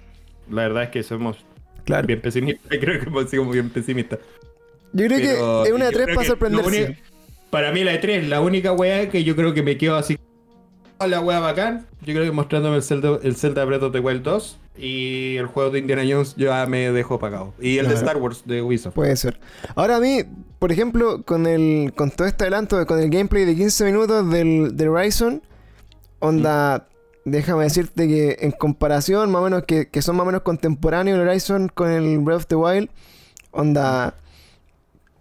[0.51, 1.39] La verdad es que somos
[1.85, 2.07] Claro.
[2.07, 2.67] bien pesimistas.
[2.81, 4.19] Creo que hemos sido bien pesimistas.
[4.93, 6.25] Yo creo Pero que es una yo de tres creo para que lo
[6.63, 6.99] sorprenderse.
[7.51, 10.17] Para mí la E3, la única weá que yo creo que me quedo así.
[11.05, 11.87] La weá bacán.
[12.03, 15.47] Yo creo que mostrándome el Zelda, el Zelda Breath of the Wild 2 y el
[15.47, 17.55] juego de Indiana Jones ya me dejó pagado.
[17.61, 17.95] Y el de.
[17.95, 18.95] Star Wars de Ubisoft.
[18.95, 19.39] Puede ser.
[19.75, 20.23] Ahora a mí,
[20.59, 24.77] por ejemplo, con el con todo este adelanto, con el gameplay de 15 minutos del,
[24.77, 25.43] del Horizon,
[26.19, 26.89] onda,
[27.25, 31.19] déjame decirte que en comparación, más o menos, que, que son más o menos contemporáneos
[31.21, 32.91] el Horizon con el Breath of the Wild,
[33.53, 34.15] onda,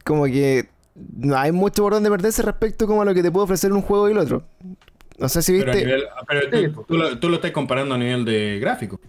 [0.03, 0.67] como que
[1.15, 3.81] no hay mucho por donde perderse respecto como a lo que te puede ofrecer un
[3.81, 4.43] juego y el otro.
[5.17, 5.88] No sé si Pero, a viste...
[5.89, 8.99] nivel- pero tú lo, tú lo estás comparando a nivel de gráfico.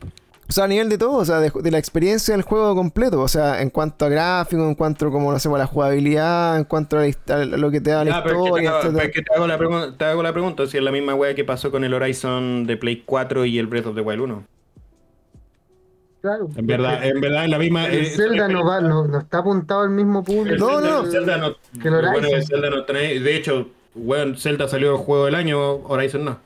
[0.55, 3.21] Sea, a nivel de todo, o sea, de, de la experiencia del juego completo.
[3.21, 6.65] O sea, en cuanto a gráfico, en cuanto como, no sé, a la jugabilidad, en
[6.65, 9.49] cuanto a, la a lo que te da la pero historia, te, hago, pero te
[9.49, 11.93] la pregun- te hago la pregunta, si es la misma wea que pasó con el
[11.93, 14.45] Horizon de Play 4 y el Breath of the Wild 1.
[16.23, 16.49] Claro.
[16.57, 17.87] En verdad, en verdad es la misma.
[17.87, 20.57] El eh, Zelda no, va, no, no está apuntado al mismo El público.
[20.59, 21.01] No, Zelda, no.
[21.05, 24.97] el Zelda no, Que el bueno Zelda no trae- de hecho, weón, Zelda salió el
[24.99, 26.39] juego del año, Horizon no.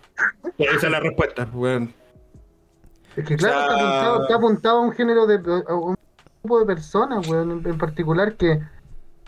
[0.58, 1.94] Esa es la respuesta, weón.
[3.18, 5.94] Es que claro, O sea- está, apuntado, está apuntado a un género de a un
[6.42, 8.60] grupo de personas, weón, en, en particular que,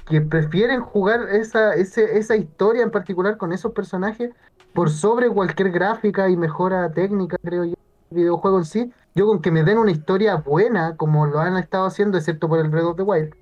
[0.06, 4.30] que prefieren jugar esa, ese, esa historia en particular con esos personajes
[4.74, 7.74] por sobre cualquier gráfica y mejora técnica, creo yo,
[8.10, 8.92] videojuego en sí.
[9.16, 12.60] Yo con que me den una historia buena, como lo han estado haciendo, excepto por
[12.60, 13.34] el Breath of the Wild,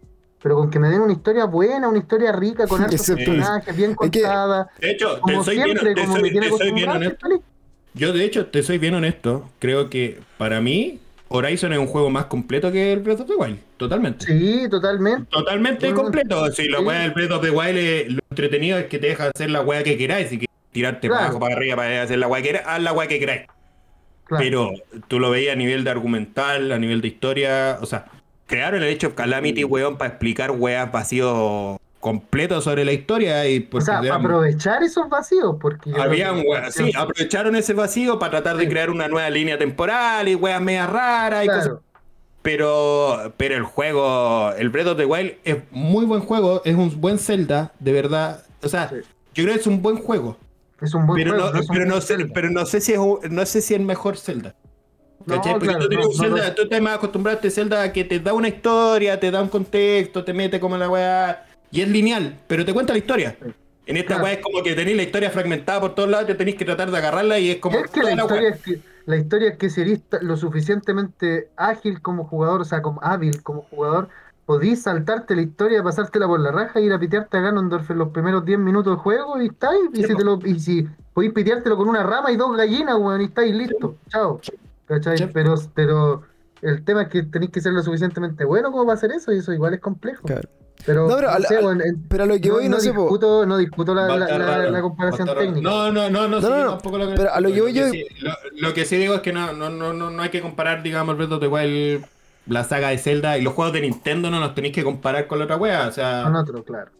[0.43, 3.95] pero con que me den una historia buena, una historia rica, con hartos personajes, bien
[3.95, 7.15] contada, De hecho, te como soy siempre, como soy- me tiene soy bien acostumbrado, honesto.
[7.15, 7.45] estoy feliz.
[7.99, 9.51] Yo, de hecho, te soy bien honesto.
[9.59, 10.99] Creo que para mí,
[11.29, 13.59] Horizon es un juego más completo que el Breath of the Wild.
[13.77, 14.25] Totalmente.
[14.27, 15.27] Sí, totalmente.
[15.31, 16.51] Totalmente completo.
[16.53, 16.85] Si la sí.
[16.85, 19.61] weá del Breath of the Wild, es- lo entretenido es que te deja hacer la
[19.63, 20.29] weá que queráis.
[20.29, 21.31] Si quieres tirarte para Claro.
[21.37, 23.43] abajo, para arriba, para hacer la weá que queráis, haz la weá que queráis.
[24.25, 24.45] Claro.
[24.45, 24.71] Pero
[25.09, 27.79] tú lo veías a nivel de argumental, a nivel de historia.
[27.81, 28.07] O sea,
[28.47, 33.47] crearon el hecho of Calamity, weón, para explicar weas vacíos completos sobre la historia.
[33.49, 38.19] Y O porque sea, eran- aprovechar esos vacíos, porque habían weas, sí, aprovecharon ese vacío
[38.19, 38.71] para tratar de Sí.
[38.71, 41.73] crear una nueva línea temporal y weas medias raras y cosas.
[42.43, 47.01] Pero, pero el juego, el Breath of the Wild es muy buen juego, es un
[47.01, 48.45] buen Zelda, de verdad.
[48.63, 48.97] O sea, Sí.
[49.35, 50.37] yo creo que es un buen juego.
[50.81, 51.53] Es un buen Pero juego.
[51.53, 52.33] no, pero, no sé, Zelda.
[52.33, 54.55] pero no sé si es un- no sé si es el mejor Zelda.
[55.27, 56.55] No, claro, tú, no, Zelda, no.
[56.55, 59.49] tú estás más acostumbrado a este Zelda que te da una historia, te da un
[59.49, 61.45] contexto, te mete como en la weá.
[61.71, 63.37] Y es lineal, pero te cuenta la historia.
[63.87, 64.25] En esta Claro.
[64.25, 66.91] weá es como que tenéis la historia fragmentada por todos lados, te tenéis que tratar
[66.91, 67.79] de agarrarla y es como.
[67.79, 72.03] Es que la historia es que, la historia es que si eres lo suficientemente ágil
[72.03, 74.09] como jugador, o sea, como hábil como jugador,
[74.45, 77.99] podís saltarte la historia, pasártela por la raja y ir a pitearte a Ganondorf en
[77.99, 79.81] los primeros 10 minutos del juego y estáis.
[79.95, 82.97] Y, Sí, si te lo, y si podéis piteártelo con una rama y dos gallinas,
[82.99, 83.95] weón, y estáis listos.
[84.09, 84.41] Chao.
[84.87, 85.19] ¿Cachai?
[85.19, 85.27] Sí.
[85.33, 86.23] Pero, pero
[86.63, 89.39] el tema es que tenéis que ser lo suficientemente bueno como para hacer eso, y
[89.39, 90.27] eso igual es complejo.
[90.27, 90.49] Claro.
[90.87, 92.65] Pero, No, pero no al- sé, al- weón, en- Pero a lo que no, voy,
[92.65, 95.61] no, no sé, discuto, no discuto la, comparación técnica.
[95.61, 96.71] No, no, no, no, No, sí, no, no.
[96.73, 98.97] tampoco lo que- Pero a lo que voy que yo- sí- lo, lo que sí
[98.97, 101.41] digo es que no, no, no, no, no hay que comparar, digamos, el Breath of
[101.41, 102.05] the Wild,
[102.47, 105.39] la saga de Zelda y los juegos de Nintendo no los tenéis que comparar con
[105.39, 105.87] la otra wea.
[105.89, 106.91] O sea, Con otro, claro.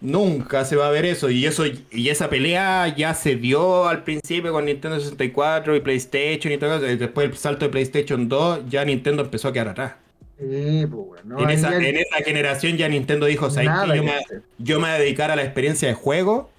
[0.00, 1.30] nunca se va a ver eso.
[1.30, 6.52] Y eso y esa pelea ya se dio al principio con Nintendo 64 y PlayStation
[6.52, 6.86] y todo eso.
[6.86, 9.94] Y después el salto de PlayStation 2, ya Nintendo empezó a quedar atrás.
[10.38, 13.48] Sí, pues, no, en, esa, ya- en esa generación ya Nintendo dijo.
[13.48, 14.12] Yo que me,
[14.58, 16.50] yo me voy a dedicar a la experiencia de juego,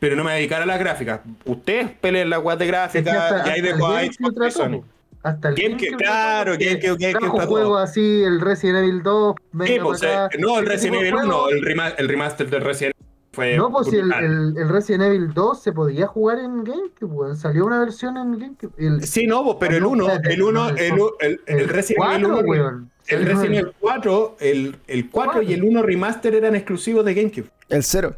[0.00, 1.20] pero no me voy a dedicar a las gráficas.
[1.44, 4.54] Ustedes peleen las weas de Es que gráfica hasta- y ahí dejo el a Xbox
[4.54, 4.82] Sony.
[5.22, 9.34] Hasta el GameCube, GameCube claro, porque GameCube, GameCube trajo juegos así, el Resident Evil 2,
[9.52, 12.50] venga Sí, pues, eh, no, el Ese Resident Evil 1, juegos- el, rema- el remaster
[12.50, 12.97] del Resident Evil
[13.38, 13.56] fue.
[13.56, 17.36] No, pues si el, el, el Resident Evil 2 se podía jugar en GameCube, weón.
[17.36, 18.72] Salió una versión en GameCube.
[18.78, 21.40] El, Sí, no, pues, pero el No, 1, espérate, el 1, no, el, u- el,
[21.46, 22.90] el Resident Evil 4, 1, weón.
[23.06, 27.14] el Resident en- Evil 4, el, el 4 y el 1 remaster eran exclusivos de
[27.14, 27.50] GameCube.
[27.68, 28.14] El cero.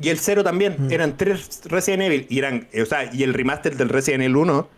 [0.00, 0.92] Y el 0 también, Mm.
[0.92, 2.26] eran tres Resident Evil.
[2.28, 4.68] Y eran, o sea, y el remaster del Resident Evil 1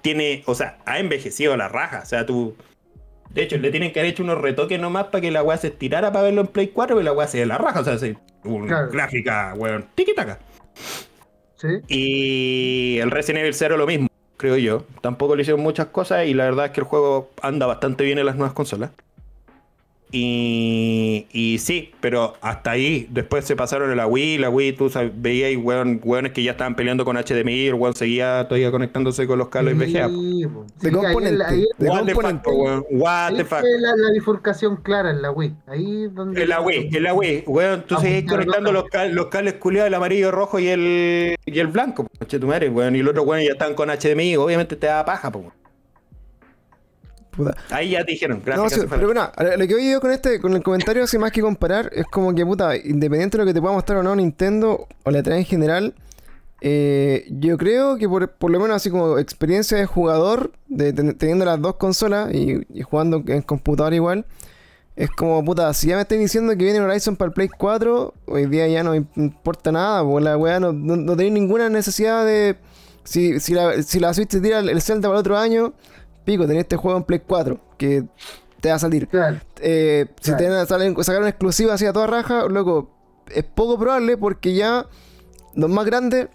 [0.00, 2.00] tiene, o sea, ha envejecido la raja.
[2.02, 2.54] O sea, tú.
[3.30, 5.66] De hecho, le tienen que haber hecho unos retoques nomás para que la weá se
[5.68, 7.80] estirara para verlo en Play 4 y la weá se de la raja.
[7.80, 8.14] O sea, sí,
[8.44, 8.90] Claro.
[8.90, 10.38] gráfica, weón, tiki-taka.
[11.56, 11.68] Sí.
[11.88, 14.84] Y el Resident Evil 0 lo mismo, creo yo.
[15.00, 18.18] Tampoco le hicieron muchas cosas y la verdad es que el juego anda bastante bien
[18.18, 18.90] en las nuevas consolas.
[20.16, 23.06] Y, y sí, pero hasta ahí.
[23.10, 24.38] Después se pasaron a la Wii.
[24.38, 27.66] La Wii, tú sab- veías y weón, weones que ya estaban peleando con HDMI.
[27.66, 30.08] El weón seguía todavía conectándose con los cables VGA.
[30.08, 30.44] Sí.
[30.44, 30.48] De
[30.80, 31.44] Sí, ahí componente.
[31.44, 32.50] ahí De What the fuck, componente.
[32.50, 32.84] weón.
[32.90, 33.60] What ahí the fuck.
[33.62, 35.54] la, la bifurcación clara en la Wii.
[35.66, 36.42] Ahí donde.
[36.42, 39.54] En la Wii, en la Wii, weón, tú seguís pues, conectando los, ca- los cables
[39.54, 43.10] culiados, el amarillo, rojo y el, y el blanco, coche tu madre, weón, y los
[43.10, 45.52] otros weón ya están con HDMI, obviamente te da paja, weón.
[47.36, 47.56] Puta.
[47.70, 48.80] Ahí ya te dijeron, No, gracias.
[48.82, 51.40] sí, pero bueno, lo que voy yo con este, con el comentario, así más que
[51.40, 54.86] comparar, es como que, puta, independiente de lo que te pueda mostrar o no Nintendo
[55.04, 55.94] o la 3 en general,
[56.60, 61.14] eh, yo creo que por, por lo menos así como experiencia de jugador, de, ten-
[61.18, 64.24] teniendo las dos consolas y, y jugando en computador igual,
[64.96, 68.14] es como, puta, si ya me están diciendo que viene Horizon para el Play 4,
[68.26, 72.24] hoy día ya no importa nada, porque la weá no, no, no tenéis ninguna necesidad
[72.24, 72.56] de...
[73.02, 75.74] Si, si, la, si la Switch te tira el, el Zelda para el otro año,
[76.24, 78.04] pico, tenés este juego en Play 4, que
[78.60, 79.08] te va a salir.
[79.08, 79.38] Claro.
[79.60, 80.38] Eh, si Claro.
[80.44, 82.90] te van a salen- sacar una exclusiva así a toda raja, loco,
[83.30, 84.86] es poco probable porque ya
[85.54, 86.28] los más grandes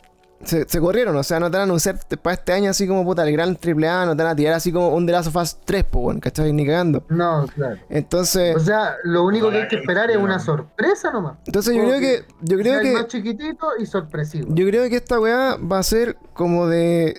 [0.46, 3.04] se, se corrieron, o sea, no te van a anunciar para este año así como
[3.04, 5.36] puta el gran AAA, no te van a tirar así como un The Last of
[5.36, 6.54] Us 3, pues, bueno, ¿cachai?
[6.54, 7.04] Ni cagando.
[7.10, 7.76] No, claro.
[7.90, 11.36] Entonces, O sea, lo único que hay que esperar es una sorpresa nomás.
[11.46, 14.48] entonces yo creo que, yo creo el más que, chiquitito y sorpresivo.
[14.56, 17.16] yo creo que esta weá va a ser como de,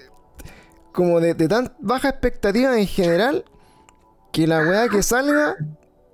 [0.92, 3.44] como de, de tan baja expectativa en general,
[4.32, 5.56] que la weá que salga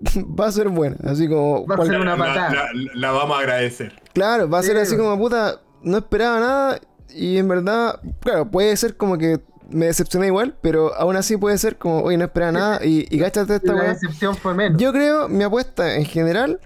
[0.40, 2.50] va a ser buena, así como, Va a cual- ser una patada.
[2.50, 4.00] la- la vamos a agradecer.
[4.12, 5.10] Claro, va a ser Sí, así bueno.
[5.10, 6.80] como puta, no esperaba nada
[7.10, 9.40] y en verdad, claro, puede ser como que
[9.70, 13.18] me decepcioné igual, pero aún así puede ser como, oye, no esperaba nada y, y
[13.18, 13.88] cáchate esta la weá.
[13.94, 14.80] decepción fue menos.
[14.80, 16.60] Yo creo, mi apuesta en general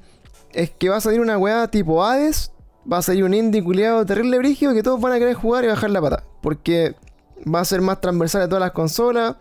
[0.52, 2.52] es que va a salir una weá tipo Hades,
[2.90, 5.68] va a salir un indie culiado terrible brígido que todos van a querer jugar y
[5.68, 6.94] bajar la pata, porque
[7.52, 9.36] va a ser más transversal a todas las consolas.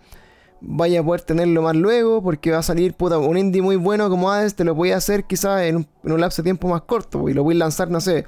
[0.61, 4.09] Vaya a poder tenerlo más luego, porque va a salir puta, un indie muy bueno
[4.09, 6.67] como Hades, te lo voy a hacer quizás en un, en un lapso de tiempo
[6.67, 8.25] más corto, y lo voy a lanzar, no sé,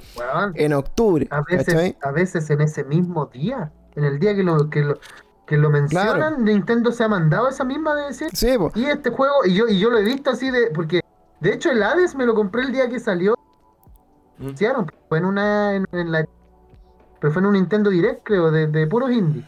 [0.56, 1.27] en octubre.
[1.30, 1.98] a, veces, ¿cachai?
[2.02, 4.98] a veces en ese mismo día, en el día que lo, que lo,
[5.45, 6.38] que lo mencionan, Claro.
[6.38, 9.77] Nintendo se ha mandado esa misma de decir, Sí, y este juego, y yo, y
[9.77, 11.02] yo lo he visto así de, porque
[11.41, 13.35] de hecho el Hades me lo compré el día que salió,
[14.38, 14.43] Mm.
[14.43, 16.26] anunciaron, fue en una, en, en la,
[17.19, 19.43] pero fue en un Nintendo Direct creo, de, de puros indie,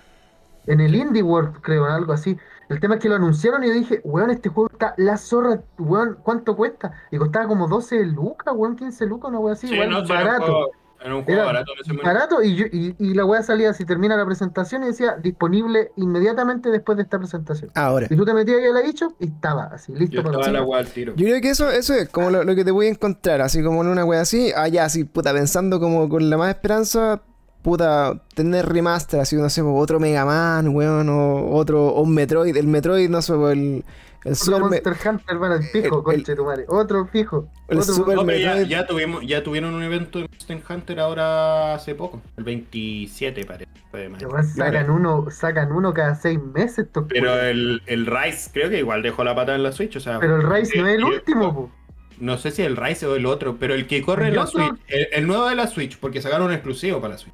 [0.67, 2.37] en el Indie World creo, algo así.
[2.69, 5.61] El tema es que lo anunciaron y yo dije, weón, este juego está la zorra,
[5.77, 6.93] weón, ¿cuánto cuesta?
[7.11, 10.11] Y costaba como 12 lucas, weón, 15 lucas, una weón así, Sí, weón, no, sí,
[10.11, 10.45] era un barato.
[10.45, 10.71] juego-
[11.05, 12.07] Era un juego Era barato en ese momento.
[12.13, 15.91] Barato y, yo- y, y la weá salía si termina la presentación y decía disponible
[15.97, 17.71] inmediatamente después de esta presentación.
[17.75, 18.07] Ahora.
[18.09, 20.59] Y tú te metías ahí a la eShop y estaba así, listo Yo para estaba
[20.59, 21.13] la weá al tiro.
[21.17, 23.61] Yo creo que eso, eso es como lo, lo que te voy a encontrar, así
[23.61, 27.21] como en una wea así, allá así, puta, pensando como con la más esperanza,
[27.63, 32.55] puta, tener remaster, así, no sé, otro Mega Man, weón, o otro, o un Metroid,
[32.55, 33.83] el Metroid, no sé, el,
[34.25, 36.65] el Super, Me- Monster Hunter, van al fijo, el- conche tu madre.
[36.67, 37.47] Otro fijo.
[37.69, 38.67] el otro Super- No, ya, Metroid.
[38.67, 43.71] ya tuvimos, ya tuvieron un evento de Monster Hunter ahora hace poco, el 27 parece.
[43.93, 44.21] Además,
[44.55, 49.03] sacan uno, sacan uno cada seis meses estos Pero el, el Rise creo que igual
[49.03, 50.19] dejó la pata en la Switch, o sea.
[50.19, 51.71] Pero el Rise no es el último, po.
[52.19, 54.43] No sé si el Rise o el otro, pero el que corre en El la
[54.45, 57.33] otro- Switch, el, el nuevo de la Switch, porque sacaron un exclusivo para la Switch.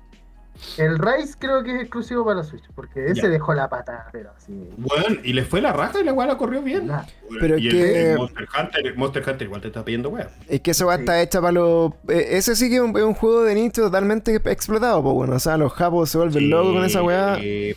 [0.77, 3.29] El Rise creo que es exclusivo para la Switch, porque ese Ya.
[3.29, 4.53] dejó la pata, pero así.
[4.77, 6.91] Bueno, y le fue la raja y la weá la corrió bien.
[7.39, 10.29] Pero y es que- el Monster Hunter, el Monster Hunter igual te está pidiendo weá.
[10.47, 11.01] Es que esa weá Sí.
[11.03, 11.93] está hecha para los...
[12.09, 15.35] eh, ese sí que es un, es un juego de nicho totalmente explotado, pues, bueno,
[15.35, 17.39] o sea, los japos se vuelven locos con esa weá.
[17.41, 17.75] Y,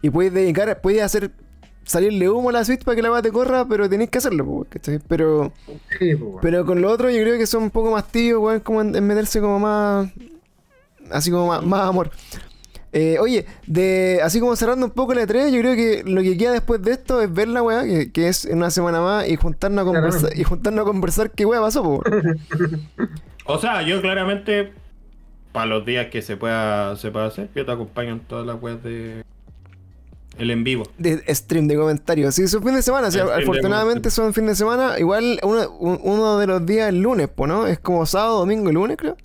[0.00, 1.30] y puedes dedicar, puedes hacer
[1.84, 4.46] salirle humo a la Switch para que la weá te corra, pero tenés que hacerlo,
[4.46, 5.00] pues, ¿cachai?
[5.06, 5.52] Pero...
[5.98, 6.12] Sí.
[6.40, 8.94] Pero con lo otro yo creo que son un poco más tibios, weón, como en,
[8.96, 10.08] en meterse como más...
[11.12, 12.10] Así como más, más amor.
[12.94, 16.36] Eh, oye, de así como cerrando un poco la E3, yo creo que lo que
[16.36, 19.26] queda después de esto es ver la weá, que, que es en una semana más,
[19.28, 20.40] y juntarnos a conversar, Claramente.
[20.40, 22.02] y juntarnos a conversar qué weá pasó, po.
[23.44, 24.72] O sea, yo claramente,
[25.52, 28.60] para los días que se pueda, se pueda hacer, yo te acompaño en todas las
[28.62, 29.24] weas de.
[30.38, 30.84] El en vivo.
[30.96, 32.34] de stream de comentarios.
[32.34, 34.98] Sí, son fin de semana, stream de afortunadamente son fin de semana.
[34.98, 37.66] Igual uno, un- uno de los días es lunes, po, ¿no?
[37.66, 39.16] Es como sábado, domingo y lunes, creo.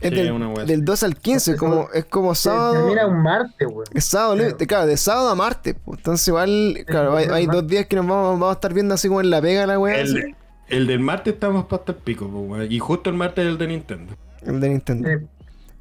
[0.00, 2.72] Es Sí, del, del 2 al 15, Eso- como, es como sábado.
[2.72, 3.68] Termina un martes.
[3.92, 4.48] Es sábado, Claro.
[4.50, 5.76] libre, claro, de sábado a martes.
[5.84, 5.98] pues.
[5.98, 9.08] Entonces, igual, claro, hay, hay dos días que nos vamos, vamos a estar viendo así
[9.08, 10.00] como en la pega la weá.
[10.00, 10.34] El,
[10.68, 12.72] el del martes estamos para el pico, pues, weón.
[12.72, 14.14] Y justo el martes es el de Nintendo.
[14.42, 15.08] El de Nintendo.
[15.08, 15.26] Sí.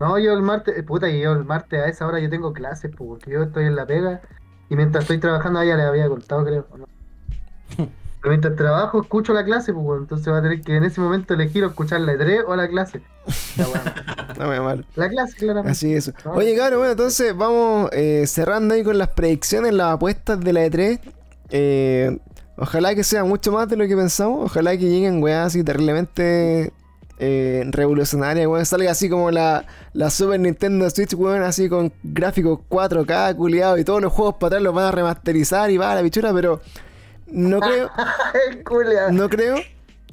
[0.02, 2.52] No, yo el martes, eh, puta, y yo el martes a esa hora yo tengo
[2.54, 4.22] clases, po, porque yo estoy en la pega
[4.70, 6.68] y mientras estoy trabajando, ah, ya les había contado, creo.
[6.72, 6.86] ¿o no?
[8.22, 11.34] Pero mientras trabajo, escucho la clase, pues, entonces va a tener que en ese momento
[11.34, 13.02] elegir o escuchar la E3 o la clase.
[13.58, 13.96] La, weá.
[14.40, 14.84] No me malo.
[14.96, 15.72] la clase, claramente.
[15.72, 16.14] Así es.
[16.26, 20.54] No, Oye, cabrón, bueno, entonces vamos eh, cerrando ahí con las predicciones, las apuestas de
[20.54, 21.00] la E3.
[21.50, 22.18] Eh,
[22.58, 24.46] ojalá que sea mucho más de lo que pensamos.
[24.46, 26.72] Ojalá que lleguen weas así terriblemente
[27.20, 28.66] eh, revolucionarias, weón.
[28.66, 33.84] Salga así como la, la Super Nintendo Switch, weón, así con gráficos 4K, culiado, y
[33.84, 36.62] todos los juegos para atrás los van a remasterizar y va a la bichura, pero
[37.32, 37.90] no creo,
[39.12, 39.58] no creo.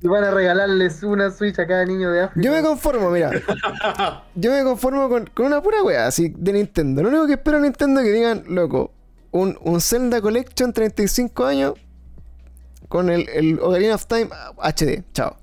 [0.02, 2.44] Y van a regalarles una Switch a cada niño de África.
[2.44, 3.30] Yo me conformo, mira.
[4.34, 7.02] Yo me conformo con, con una pura wea así de Nintendo.
[7.02, 8.92] Lo único que espero de Nintendo es que digan, loco,
[9.30, 11.74] un, un Zelda Collection 35 años
[12.88, 14.28] con el, el Ocarina of Time
[14.58, 15.02] HD.
[15.12, 15.36] Chao.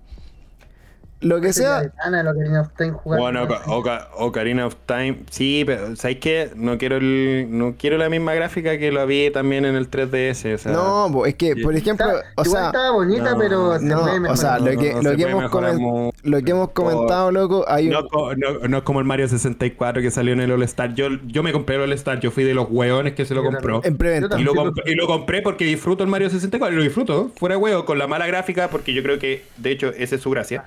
[1.23, 1.91] Lo que sea.
[2.03, 2.23] Ana,
[2.61, 3.23] están jugando.
[3.23, 6.51] Bueno, Oca- Oca- Ocarina of Time, sí, pero ¿sabes qué?
[6.55, 10.53] No quiero el, no quiero la misma gráfica que lo vi también en el 3DS,
[10.53, 12.65] o sea, No, es que, por ejemplo, Está- o igual sea.
[12.67, 15.23] estaba bonita, no, pero se No, puede o sea, lo que, no, lo se que
[15.23, 19.05] hemos, lo que hemos comentado, loco, hay un, No, co- no- no es como el
[19.05, 20.93] Mario 64 que salió en el All Star.
[20.93, 23.43] Yo, yo me compré el All Star, yo fui de los hueones que se lo
[23.43, 23.81] Yo compró.
[23.83, 24.39] en preventa.
[24.39, 27.55] Y lo, comp- y lo compré porque disfruto el Mario 64 y lo disfruto, fuera
[27.55, 30.29] de huevo, con la mala gráfica, porque yo creo que de hecho esa es su
[30.29, 30.65] gracia.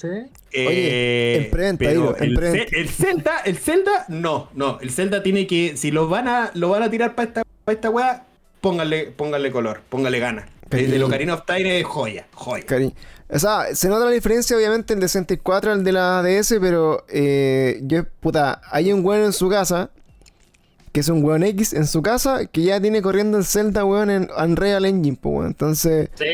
[0.00, 0.06] ¿Sí?
[0.54, 4.78] Oye, en preventa, Iro, en el, el Zelda, el Zelda, no, no.
[4.80, 7.72] El Zelda tiene que, si lo van a, lo van a tirar para esta, pa'
[7.72, 8.24] esta weá,
[8.60, 10.48] póngale, póngale color, póngale gana.
[10.68, 10.92] Cariño.
[10.92, 12.64] El de Ocarina of Time es joya, joya.
[12.66, 12.94] Cari-
[13.30, 17.04] O sea, se nota la diferencia, obviamente, el de 64 al de la DS, pero
[17.08, 19.90] eh, yo, puta, hay un weón en su casa,
[20.92, 24.10] que es un weón X en su casa, que ya tiene corriendo el Zelda, weón,
[24.10, 25.46] en Unreal Engine, pues, weón.
[25.48, 26.24] Entonces, Sí.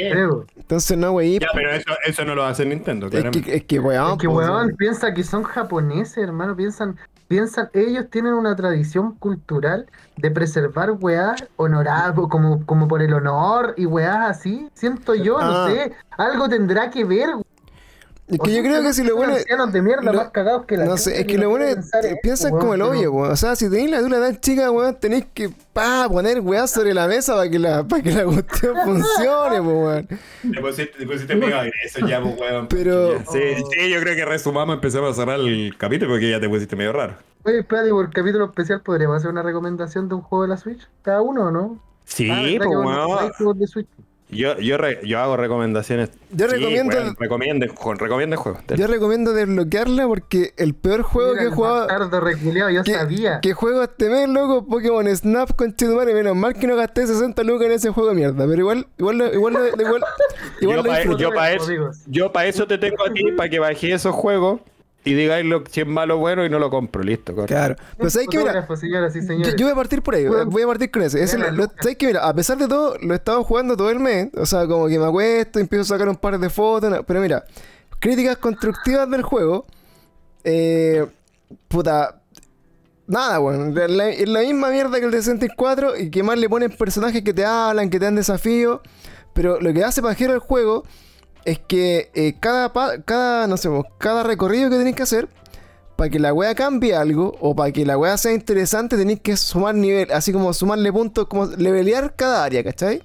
[0.56, 1.38] Entonces no, wey.
[1.38, 3.42] Ya, pero eso, eso no lo hace Nintendo, Es claramente.
[3.50, 6.56] que, es que, weón, Es que, pues, weón, piensa que son japoneses, hermano.
[6.56, 6.96] Piensan,
[7.28, 9.86] piensan, ellos tienen una tradición cultural
[10.16, 14.68] de preservar weás honorables, como, como por el honor y weás así.
[14.74, 15.44] Siento yo, Ah.
[15.44, 15.92] no sé.
[16.16, 17.28] Algo tendrá que ver.
[18.26, 19.34] Es que yo creo que si lo bueno.
[19.34, 21.76] ancianos de mierda lo- más cagados que la No sé, es que lo bueno es
[21.76, 23.32] eso, piensan como el pero- hoyo, weón.
[23.32, 26.94] O sea, si tenéis la dura tan chica, weón, tenéis que pa, poner weá sobre
[26.94, 30.08] la mesa para que la, para que la cuestión funcione, pues, weón.
[30.54, 32.66] Te pusiste, te pusiste medio agreso ya, pues, weón.
[32.68, 33.24] Pero- Ya.
[33.30, 33.40] Sí,
[33.78, 36.94] sí, yo creo que resumamos, empezamos a cerrar el capítulo porque ya te pusiste medio
[36.94, 37.16] raro.
[37.44, 40.56] Oye, espérate, por el capítulo especial podríamos hacer una recomendación de un juego de la
[40.56, 40.88] Switch.
[41.02, 41.78] Cada uno, ¿no?
[42.04, 42.78] Sí, Ah, ¿verdad pues,
[43.38, 43.54] weón.
[44.30, 46.10] Yo, yo, re- yo hago recomendaciones.
[46.32, 47.68] Yo Sí, recomiendo- recomienden,
[48.00, 48.62] recomienden juegos.
[48.74, 52.20] Yo recomiendo desbloquearla porque el peor juego Mira, que he el jugado.
[52.20, 53.40] reculeado, yo Que, sabía.
[53.40, 56.14] que juego este mes, loco, Pokémon Snap con Chetumare.
[56.14, 58.46] Menos mal que no gasté 60 lucas en ese juego de mierda.
[58.46, 60.02] Pero igual, igual, igual, igual, igual
[60.60, 61.18] Yo lo pa- disfruto.
[61.18, 61.90] yo pa' eso-.
[62.06, 64.60] Yo para eso te tengo a ti, para que bajé esos juegos
[65.04, 67.02] y digáis lo, si es malo o bueno y no lo compro.
[67.02, 67.54] Listo, correcto.
[67.54, 67.76] Claro.
[67.98, 69.56] Pero sabes que mira, Fotógrafo, señoras y yo, señores.
[69.56, 70.26] yo voy a partir por ahí.
[70.26, 70.46] Bueno.
[70.46, 71.18] Voy a partir con eso.
[71.52, 74.28] Lo- sabes que mira, a pesar de todo, lo he estado jugando todo el mes.
[74.36, 76.90] O sea, como que me acuesto, empiezo a sacar un par de fotos.
[76.90, 77.44] no, Pero mira,
[78.00, 79.66] críticas constructivas del juego.
[80.44, 81.06] Eh,
[81.68, 82.20] puta.
[83.06, 83.74] Nada, weón.
[83.74, 86.70] La- la- Es la misma mierda que el de 64 y que más le ponen
[86.70, 88.80] personajes que te hablan, que te dan desafíos.
[89.34, 90.84] Pero lo que hace pajero el juego
[91.44, 92.72] es que eh, cada,
[93.04, 93.68] cada, no sé,
[93.98, 95.28] cada recorrido que tenéis que hacer,
[95.96, 99.36] para que la wea cambie algo o para que la wea sea interesante, tenéis que
[99.36, 103.02] sumar nivel, así como sumarle puntos, como levelear cada área, ¿cachai?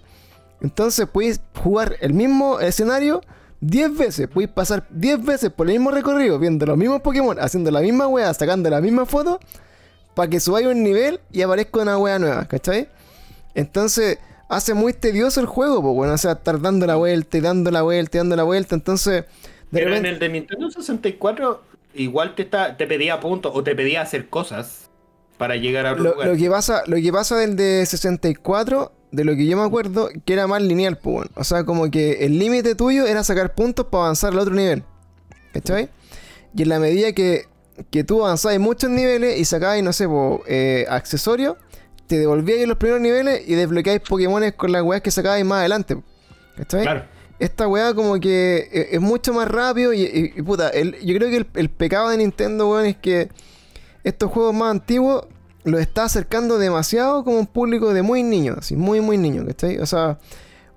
[0.61, 3.21] Entonces podéis jugar el mismo escenario
[3.61, 7.71] 10 veces, podéis pasar 10 veces por el mismo recorrido, viendo los mismos Pokémon, haciendo
[7.71, 9.39] la misma wea, sacando la misma foto,
[10.15, 12.89] para que subáis un nivel y aparezca una wea nueva, ¿cachai?
[13.53, 14.17] Entonces
[14.49, 17.71] hace muy tedioso el juego, pues bueno, o sea, estar dando la vuelta y dando
[17.71, 19.23] la vuelta y dando la vuelta, entonces...
[19.71, 21.61] De Pero en el de Nintendo 64
[21.93, 24.89] igual te, está, te pedía puntos o te pedía hacer cosas
[25.37, 26.27] para llegar a Lo, lugar.
[26.27, 30.09] lo que pasa, lo que pasa del de 64, de lo que yo me acuerdo,
[30.25, 31.31] que era más lineal, pues, bueno.
[31.35, 34.83] O sea, como que el límite tuyo era sacar puntos para avanzar al otro nivel.
[35.53, 35.89] ¿Cachai?
[36.55, 37.45] Y en la medida que,
[37.89, 41.55] que tú avanzabas muchos niveles y sacabas, no sé, po, eh, accesorios,
[42.09, 45.59] te devolvías en los primeros niveles y desbloqueáis Pokémones con las weas que sacabais más
[45.59, 45.97] adelante.
[46.57, 46.81] ¿Cachai?
[46.81, 47.03] Claro.
[47.39, 51.15] esta weá como que eh, es mucho más rápido y, y- y puta, el- yo
[51.15, 53.29] creo que el, el pecado de Nintendo, weón, es que
[54.03, 55.25] estos juegos más antiguos
[55.63, 59.77] los está acercando demasiado como un público de muy niños, así, muy, muy niños, ¿cachai?
[59.77, 60.17] O sea,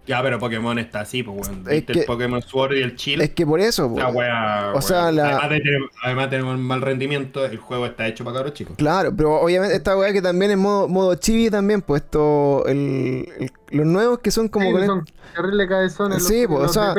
[0.04, 1.60] Ya, pero Pokémon está así, pues, weón.
[1.60, 3.20] Es ¿Viste que- el Pokémon Sword y el Chill?
[3.20, 6.30] es que por eso, po, Esa wea, o sea, la- además, de tener, además de
[6.38, 8.74] tener un mal rendimiento, el juego está hecho para cabros chicos.
[8.76, 13.28] claro, pero obviamente esta weá que también es modo, modo chibi también, pues esto, el,
[13.38, 14.66] el- los nuevos que son como...
[14.66, 15.04] Sí, con- son
[15.36, 16.24] terribles cabezones.
[16.26, 16.94] Sí, los- pues, o sea,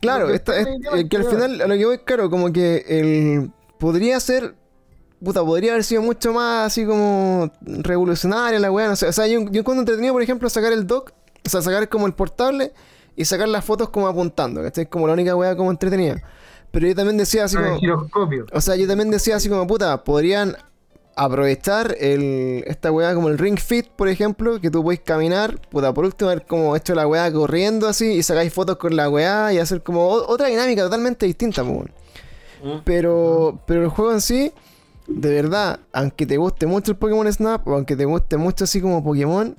[0.00, 2.52] Claro, esta- Perla es- y eh, que al final a lo que voy, claro, como
[2.52, 4.56] que el podría ser,
[5.24, 9.06] puta, podría haber sido mucho más así como revolucionaria la weá, no sé.
[9.06, 11.19] O sea, yo, yo encuentro entretenido, por ejemplo, sacar el dock, o
[11.50, 12.72] sea, sacar como el portable
[13.16, 14.86] y sacar las fotos como apuntando, ¿cachai?
[14.86, 16.22] Como la única weá como entretenida.
[16.70, 20.04] Pero yo también decía así el como, o sea, yo también decía así como, puta,
[20.04, 20.56] podrían
[21.16, 25.92] aprovechar el, esta weá como el Ring Fit, por ejemplo, que tú podés caminar, puta,
[25.92, 29.52] por último haber como hecho la weá corriendo así y sacáis fotos con la weá
[29.52, 31.74] y hacer como otra dinámica totalmente distinta, pues.
[31.74, 31.90] weón.
[32.62, 32.82] Mm.
[32.84, 34.52] Pero, pero el juego en sí,
[35.06, 38.80] de verdad, aunque te guste mucho el Pokémon Snap o aunque te guste mucho así
[38.80, 39.56] como Pokémon,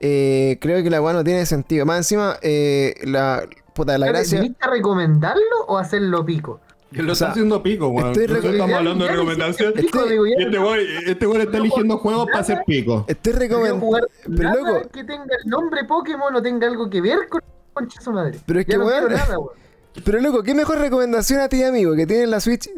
[0.00, 1.86] eh, creo que la weá no tiene sentido.
[1.86, 4.40] Más encima, eh, la, puta, la gracia...
[4.40, 6.60] ¿Viniste a recomendarlo o hacerlo pico?
[6.92, 8.12] Que lo O sea, está haciendo pico, weón.
[8.12, 9.72] estoy estamos hablando de recomendación.
[9.74, 13.04] pico, Estoy- Y este weón este está eligiendo juegos para hacer pico.
[13.08, 13.80] Estoy no recomendando...
[13.86, 14.02] jugar
[14.36, 17.40] Pero loco, que tenga el nombre Pokémon o tenga algo que ver con
[17.74, 18.38] concha su madre.
[18.46, 19.50] Pero es Ya que, no weón, nada, weón.
[20.04, 22.70] Pero loco, ¿qué mejor recomendación a ti, amigo, que tienes la Switch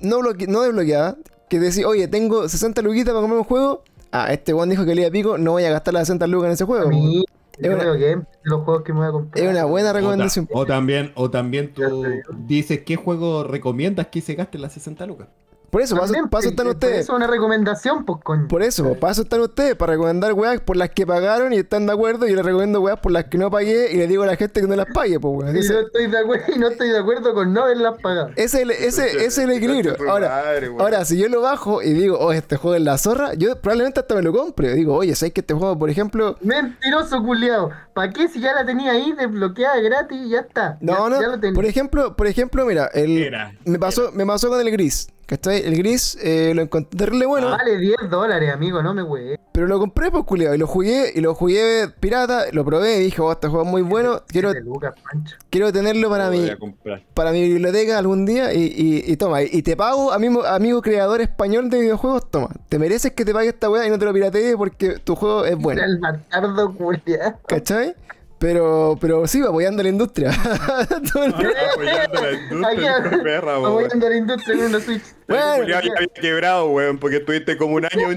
[0.00, 1.16] no, bloque- no desbloqueada?
[1.48, 3.82] Que decir, oye, tengo 60 luquitas para comer un juego.
[4.12, 6.46] Ah, este weón dijo que le iba pico, no voy a gastar las 60 lucas
[6.48, 6.88] en ese A juego.
[6.88, 7.24] mí,
[7.58, 9.44] Es yo una- creo que es de los juegos que me voy a comprar.
[9.44, 10.48] Es una buena O, ta- recomendación.
[10.52, 12.04] o también, o también tú
[12.46, 15.28] dices qué juego recomiendas que se gaste las 60 lucas.
[15.70, 16.98] Por eso, paso, También, paso pues, están por ustedes.
[17.00, 18.48] Eso es una recomendación, pues, coño.
[18.48, 21.92] Por eso, paso están ustedes para recomendar weas por las que pagaron y están de
[21.92, 22.26] acuerdo.
[22.26, 24.60] Y les recomiendo weas por las que no pagué y le digo a la gente
[24.60, 25.56] que no las pague, pues weón.
[25.60, 28.30] Y Ese, no estoy de acuerdo, y no estoy de acuerdo con no haberlas pagado.
[28.36, 29.92] ese, es el- ese, ese es el equilibrio.
[29.92, 30.80] Concha tu Ahora, madre, weón.
[30.80, 34.00] ahora, si yo lo bajo y digo, oh, este juego es la zorra, yo probablemente
[34.00, 34.74] hasta me lo compre.
[34.74, 37.70] Digo, oye, ¿sabes que este juego, por ejemplo, Mentiroso culiado.
[37.94, 40.78] ¿Para qué si ya la tenía ahí desbloqueada gratis y ya está?
[40.80, 41.20] No, ya, no.
[41.22, 41.54] ya lo tenía.
[41.54, 45.08] por ejemplo, por ejemplo, mira, el, Era, me pasó, me pasó con el gris.
[45.30, 45.62] ¿Cachai?
[45.64, 49.36] El gris eh, lo encontré bueno, Vale 10 dólares, amigo, no me güey.
[49.52, 53.04] pero lo compré pues culiado y lo jugué y lo jugué pirata, lo probé y
[53.04, 54.94] dije, oh, este juego es muy bueno, quiero, Lucas,
[55.48, 56.50] quiero tenerlo para mi,
[57.14, 61.20] para mi biblioteca algún día y, y- y toma, y te pago, amigo, amigo creador
[61.20, 64.12] español de videojuegos, toma, te mereces que te pague esta weá y no te lo
[64.12, 67.38] piratees porque tu juego es bueno, El bastardo culiado.
[67.46, 67.94] ¿cachai?
[68.40, 70.30] Pero, pero sí, apoyando a la industria.
[71.12, 73.56] Todo el- Apoyando la industria, perra.
[73.56, 75.02] Apoyando a la industria en una Switch.
[75.28, 78.08] Bueno, Julián ya había quebrado, weón, porque estuviste como un año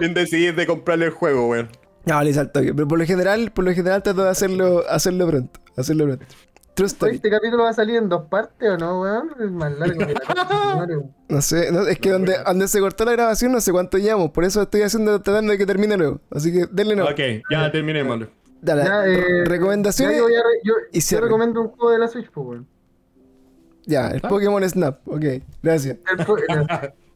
[0.00, 1.68] en, decidir de comprarle el juego, weón.
[2.06, 5.60] No, le salto Pero por lo general, por lo general trato de hacerlo, hacerlo pronto.
[5.76, 6.26] Hacerlo pronto.
[6.74, 7.14] True Oye, story.
[7.16, 9.30] ¿Este capítulo va a salir en dos partes o no, weón?
[9.38, 10.88] Es más largo que la.
[11.28, 14.30] No sé, no, es que donde, donde se cortó la grabación no sé cuánto llevamos.
[14.30, 16.20] Por eso estoy haciendo, tratando de que termine luego.
[16.30, 17.04] Así que denle no.
[17.04, 18.26] Ok, ya terminemos.
[18.60, 20.16] Dale, Ya, eh, recomendaciones.
[20.18, 20.22] ya
[20.64, 22.66] yo, y yo recomiendo un juego de la Switch, pues, weón.
[23.86, 25.00] Ya, el Pokémon Snap.
[25.08, 25.24] Ok,
[25.62, 25.96] gracias.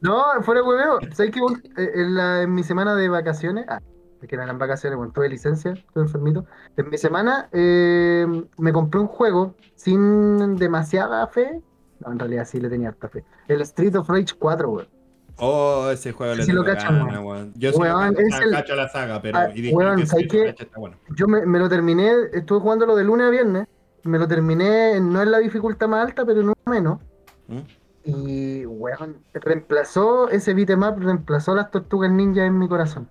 [0.00, 0.98] No, fuera de hueveo.
[1.14, 1.40] ¿Sabes que?
[1.40, 3.80] Eh, en, la- en mi semana de vacaciones, ah,
[4.20, 6.44] es que eran vacaciones, bueno, tuve licencia, estuve enfermito.
[6.76, 8.26] En mi semana eh,
[8.58, 11.60] me compré un juego sin demasiada fe.
[12.00, 13.24] No, en realidad sí le tenía harta fe.
[13.48, 14.88] El Street of Rage 4, weón.
[15.38, 17.24] Oh, ese juego le Sí lo weón.
[17.24, 17.52] weón.
[17.56, 20.06] Yo sí lo Weón, cacho, es el- cacho la saga, pero Ah, y weón, que
[20.06, 20.96] ¿sabes sí, está bueno.
[21.16, 23.66] Yo me, me lo terminé, estuve jugándolo de lunes a viernes.
[24.04, 26.98] Me lo terminé, no en la dificultad más alta, pero en una menos.
[27.48, 27.58] ¿Mm?
[28.04, 33.08] Y, weón, reemplazó ese beatmap, reemplazó las tortugas ninja en mi corazón.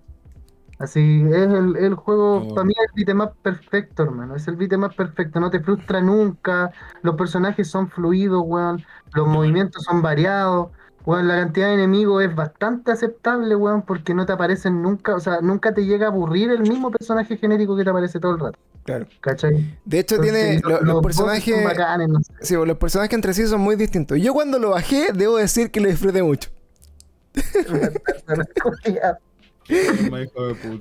[0.78, 2.54] Así, es el, el juego, Oh.
[2.54, 4.34] para mí es el beatmap perfecto, hermano.
[4.36, 6.72] Es el beatmap perfecto, no te frustra nunca.
[7.02, 8.84] Los personajes son fluidos, weón.
[9.14, 10.70] Los movimientos son variados.
[11.04, 15.20] Weón, la cantidad de enemigos es bastante aceptable, weón, porque no te aparecen nunca, o
[15.20, 18.40] sea, nunca te llega a aburrir el mismo personaje genérico que te aparece todo el
[18.40, 18.58] rato.
[18.84, 19.06] Claro.
[19.20, 19.78] ¿Cachai?
[19.84, 21.64] De hecho, tiene Entonces, los, bosses son personajes.
[21.64, 22.32] bacanes, no sé.
[22.42, 24.18] Sí, los personajes entre sí son muy distintos.
[24.20, 26.50] Yo cuando lo bajé, debo decir que lo disfruté mucho.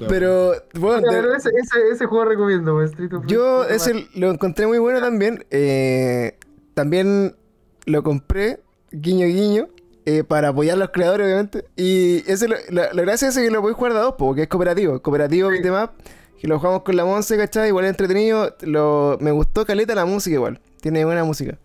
[0.07, 2.91] Pero, bueno, Pero de- ese, ese, ese juego recomiendo, of
[3.27, 5.45] Yo ese lo encontré muy bueno también.
[5.51, 6.37] eh,
[6.73, 7.35] también
[7.85, 8.59] lo compré,
[8.91, 9.67] guiño guiño,
[10.05, 11.65] eh, para apoyar a los creadores, obviamente.
[11.75, 14.43] Y ese lo- la, la gracia es que lo podéis jugar de a dos, porque
[14.43, 15.01] es cooperativo.
[15.01, 15.69] Cooperativo Sí.
[15.69, 15.91] up,
[16.39, 17.67] que lo jugamos con la Monse, ¿cachai?
[17.67, 18.55] Igual es entretenido.
[18.61, 20.59] Lo, me gustó caleta la música igual.
[20.81, 21.57] Tiene buena música.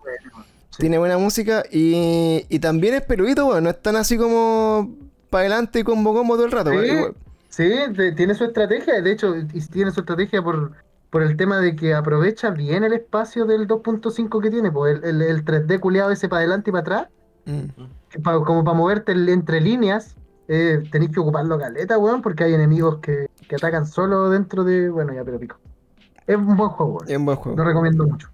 [0.71, 0.77] Sí.
[0.81, 4.95] Tiene buena música y, y también es peludito, bueno, no es tan así como
[5.31, 6.69] para adelante y combo combo todo el rato.
[6.69, 6.77] Sí.
[6.77, 7.15] igual.
[7.49, 7.71] Sí,
[8.15, 9.33] tiene su estrategia, de hecho,
[9.71, 10.73] tiene su estrategia por,
[11.09, 15.03] por el tema de que aprovecha bien el espacio del 2.5 que tiene, pues el,
[15.03, 17.07] el, el 3D culeado ese para adelante y para atrás,
[17.51, 18.21] Mm.
[18.23, 20.15] pa- como para moverte entre líneas,
[20.47, 24.89] eh, tenéis que ocuparlo caleta, weón, porque hay enemigos que, que atacan solo dentro de.
[24.89, 25.57] Bueno, ya, pero pico.
[26.25, 27.09] Es un buen juego, weón.
[27.09, 27.57] Es un buen juego.
[27.57, 28.29] Lo recomiendo mucho.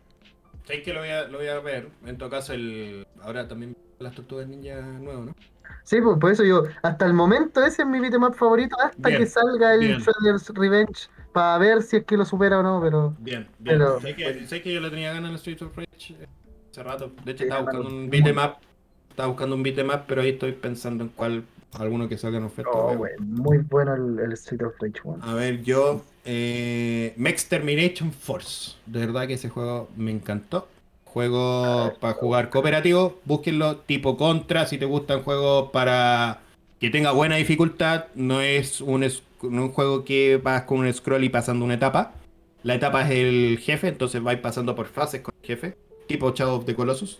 [0.65, 1.89] ¿Sabes que lo voy, a, lo voy a ver?
[2.05, 5.35] En todo caso, el ahora también las tortugas ninja nuevo, ¿no?
[5.83, 9.21] Sí, pues por eso yo, hasta el momento ese es mi beatmap favorito, hasta Bien,
[9.21, 9.99] que salga el.
[9.99, 13.13] Shredder's Revenge, para ver si es que lo supera o no, pero.
[13.19, 13.77] Bien, bien.
[13.79, 16.27] Pero- sé, que, sé que yo le tenía ganas en el Street of Rage eh,
[16.71, 17.11] hace rato.
[17.25, 18.57] De hecho, Sí, estaba buscando un beatmap.
[19.13, 22.71] Estaba buscando un beatmap, pero ahí estoy pensando en cuál, alguno que salga en oferta.
[22.73, 25.21] Oh, muy bueno el, el Street of Rage, weón.
[25.21, 26.01] A ver, yo.
[26.25, 28.71] Eh, Mex Termination Force.
[28.87, 30.67] De verdad que ese juego me encantó.
[31.05, 33.19] Juego para jugar cooperativo.
[33.25, 34.65] Búsquenlo tipo contra.
[34.65, 36.39] Si te gustan juegos para
[36.79, 38.05] que tenga buena dificultad.
[38.15, 41.65] No es un, es- no es un juego que vas con un scroll y pasando
[41.65, 42.13] una etapa.
[42.63, 45.77] La etapa es el jefe, entonces vais pasando por fases con el jefe.
[46.07, 47.19] Tipo Shadow of the Colossus.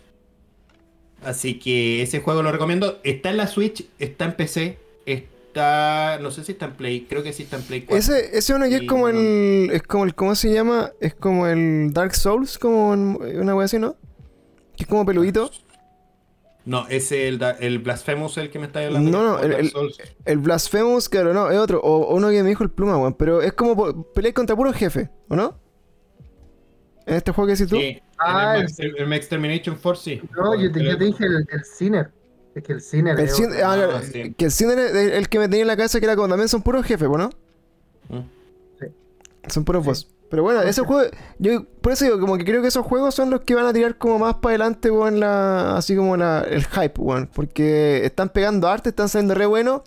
[1.24, 2.98] Así que ese juego lo recomiendo.
[3.04, 6.18] Está en la Switch, está en PC, está.
[6.20, 7.96] No sé si está en Play, creo que sí está en Play 4.
[7.96, 9.70] Ese, ese uno que es como el.
[9.72, 10.14] Es como el.
[10.14, 10.90] ¿Cómo se llama?
[11.00, 13.96] Es como el Dark Souls, como en- una wea así, ¿no?
[14.76, 15.50] Que es como peludito.
[16.66, 19.10] No, es el, el Blasphemous el que me está hablando.
[19.10, 19.72] No, no, el- el-.
[20.24, 21.80] El Blasphemous, claro, no, es otro.
[21.82, 23.12] O, uno que me dijo el pluma, weón.
[23.14, 25.58] Pero es como pelear contra puro jefe, ¿o no?
[27.06, 27.76] En este juego que decís tú.
[27.76, 30.22] Sí, Ah, el, Max, el, el Max Termination Force, sí.
[30.36, 32.10] No, yo te, yo te dije el, el Sinner.
[32.54, 33.66] Es que el Sinner El es Cin- otro.
[33.66, 34.32] ah, Ah, sí.
[34.34, 36.62] Que el es el que me tenía en la cabeza que era como también son
[36.62, 37.30] puros jefes, ¿o ¿no?
[38.08, 38.20] Mm.
[39.48, 40.08] Son puros boss.
[40.30, 43.30] Pero bueno, esos juegos, yo por eso digo, como que creo que esos juegos son
[43.30, 46.64] los que van a tirar como más para adelante, weón, la, así como la, el
[46.64, 47.28] hype, weón.
[47.32, 49.82] Porque están pegando arte, están saliendo re buenos.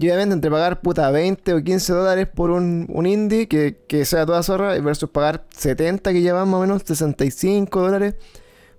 [0.00, 4.04] Y obviamente entre pagar puta 20 o 15 dólares por un, un indie que, que
[4.04, 8.14] sea toda zorra versus pagar 70 que ya van más o menos 65 dólares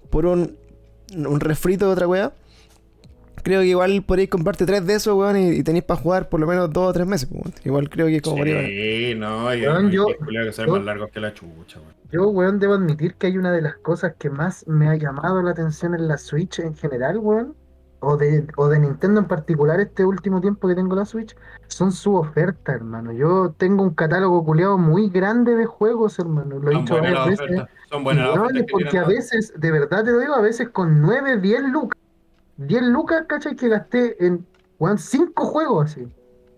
[0.10, 0.56] por un,
[1.16, 2.32] un refrito de otra wea.
[3.44, 6.40] Creo que igual podéis comprarte tres de esos, weón, y, y tenéis para jugar por
[6.42, 7.54] lo menos dos o tres meses, weón.
[7.64, 8.44] Igual creo que es como.
[8.44, 11.94] Sí, no, yo, Weón, yo- que son yo- más largos que la chucha, weón.
[12.12, 15.42] Yo, weón, debo admitir que hay una de las cosas que más me ha llamado
[15.42, 17.56] la atención en la Switch en general, weón,
[18.02, 21.36] o de, o de Nintendo en particular este último tiempo que tengo la Switch,
[21.68, 23.12] son su oferta, hermano.
[23.12, 26.60] Yo tengo un catálogo culeado muy grande de juegos, hermano.
[26.60, 27.46] Lo he Son dicho varias las veces.
[27.46, 27.70] ofertas.
[27.90, 30.70] Son buenas las es que porque a veces, de verdad te lo digo, a veces
[30.70, 32.00] con 9, 10 lucas,
[32.58, 33.56] 10 lucas, ¿cachai?
[33.56, 34.46] Que gasté en,
[34.80, 36.08] weón, 5 juegos así.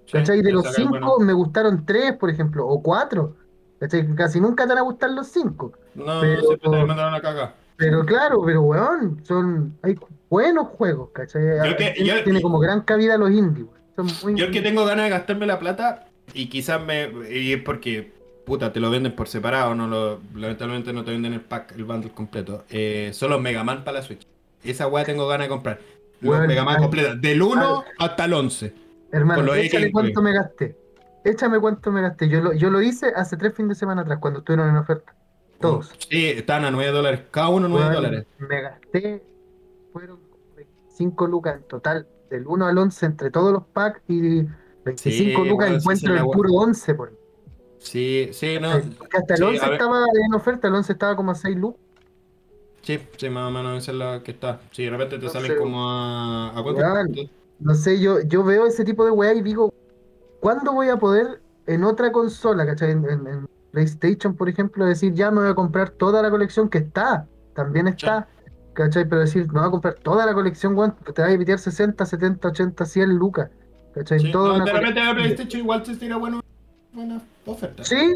[0.05, 0.37] Sí, ¿Cachai?
[0.37, 1.25] De te los sacan cinco bueno.
[1.25, 3.35] me gustaron tres, por ejemplo, o cuatro.
[3.79, 4.13] ¿Cachai?
[4.15, 5.71] Casi nunca te van a gustar los cinco.
[5.95, 7.55] No, pero- siempre te mandaron a cagar.
[7.77, 9.97] Pero claro, pero weón, son, hay
[10.31, 11.43] buenos juegos, ¿cachai?
[11.63, 13.67] Yo que- tiene, yo- como gran cabida los indies.
[13.95, 17.11] Son muy Yo el que tengo ganas de gastarme la plata y quizás me...
[17.29, 18.11] Y es porque,
[18.45, 21.83] puta, te lo venden por separado, no lo, lamentablemente no te venden el pack, el
[21.83, 22.63] bundle completo.
[22.69, 24.25] Eh, son los Mega Man para la Switch.
[24.63, 25.79] Esa weá tengo ganas de comprar.
[26.21, 28.73] Los Bueno, Mega Man al- completos, del 1 hasta el 11.
[29.11, 30.77] Hermano, X, cuánto me gasté.
[31.25, 32.29] Échame cuánto me gasté.
[32.29, 35.13] Yo lo, yo lo hice hace tres fines de semana atrás, cuando estuvieron en oferta.
[35.59, 35.91] Todos.
[36.09, 38.25] Sí, están a 9 dólares, cada uno 9 Weón, dólares.
[38.39, 39.21] Me gasté,
[39.91, 40.19] fueron
[40.55, 44.45] 25 lucas en total, del 1 al 11 entre todos los packs y
[44.85, 47.13] 25 Sí, lucas sí, encuentro sí, el puro 11, por.
[47.79, 48.69] Sí, sí, no.
[48.97, 49.73] Porque hasta el Sí, 11 a ver.
[49.73, 51.79] estaba en oferta, el 11 estaba como a 6 lucas.
[52.81, 54.61] Sí, sí, más o menos esa es la que está.
[54.71, 55.57] Sí, de repente te No salen sé.
[55.57, 56.49] como a...
[56.57, 56.81] ¿A cuánto?
[56.81, 57.11] Weón.
[57.59, 59.71] No sé, yo, yo veo ese tipo de weá y digo,
[60.39, 62.91] ¿cuándo voy a poder en otra consola, ¿cachai?
[62.91, 66.69] En, en- en PlayStation, por ejemplo, decir, ya me voy a comprar toda la colección
[66.69, 68.27] que está, también está,
[68.73, 69.05] ¿cachai?
[69.07, 72.05] Pero decir, me voy a comprar toda la colección, weón, te vas a pitear 60,
[72.05, 73.49] 70, 80, 100 lucas,
[73.93, 74.19] ¿cachai?
[74.19, 76.41] Sí, Toda no, una de repente la PlayStation igual te tira bueno,
[76.93, 77.83] buena oferta.
[77.83, 78.13] Sí.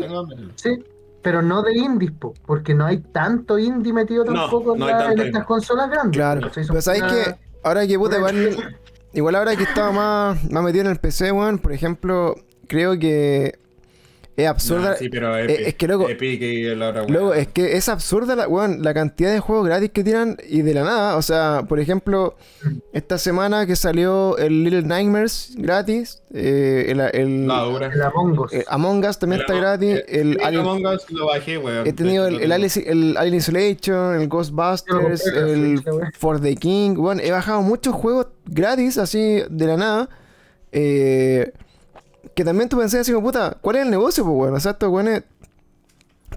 [0.56, 0.84] Sí,
[1.22, 4.88] pero no de indies, po, porque no hay tanto indie metido No, tampoco en, no
[4.88, 5.26] tanto en indie.
[5.28, 6.16] estas consolas grandes.
[6.18, 6.50] Claro.
[6.54, 8.76] Pero sabéis puras- que ahora que puta, igual,
[9.14, 12.36] igual ahora que estaba más, más metido en el PC, weón, por ejemplo,
[12.68, 13.58] creo que
[14.38, 14.90] es absurda.
[14.92, 17.10] Nah, sí, pero Epic, es que, loco, Epic y la otra weá.
[17.12, 20.62] Luego, es que es absurda la, weón, la cantidad de juegos gratis que tiran y
[20.62, 21.16] de la nada.
[21.16, 22.36] O sea, por ejemplo,
[22.92, 27.88] esta semana que salió el Little Nightmares gratis, eh, el, el- La dura.
[27.94, 28.54] El Among Us.
[28.54, 29.96] eh, Among Us también El está gratis.
[29.96, 31.88] eh, El Alien, Among Us lo bajé, weón.
[31.88, 36.12] he tenido el, Alien, el Alien Isolation, el Ghostbusters, el weón.
[36.18, 36.96] For the King.
[36.96, 40.10] Bueno, he bajado muchos juegos gratis así de la nada.
[40.74, 41.52] eh,
[42.36, 44.24] que también tú pensás así como, puta, ¿cuál es el negocio?
[44.24, 45.24] Pues bueno, o sea, estos weones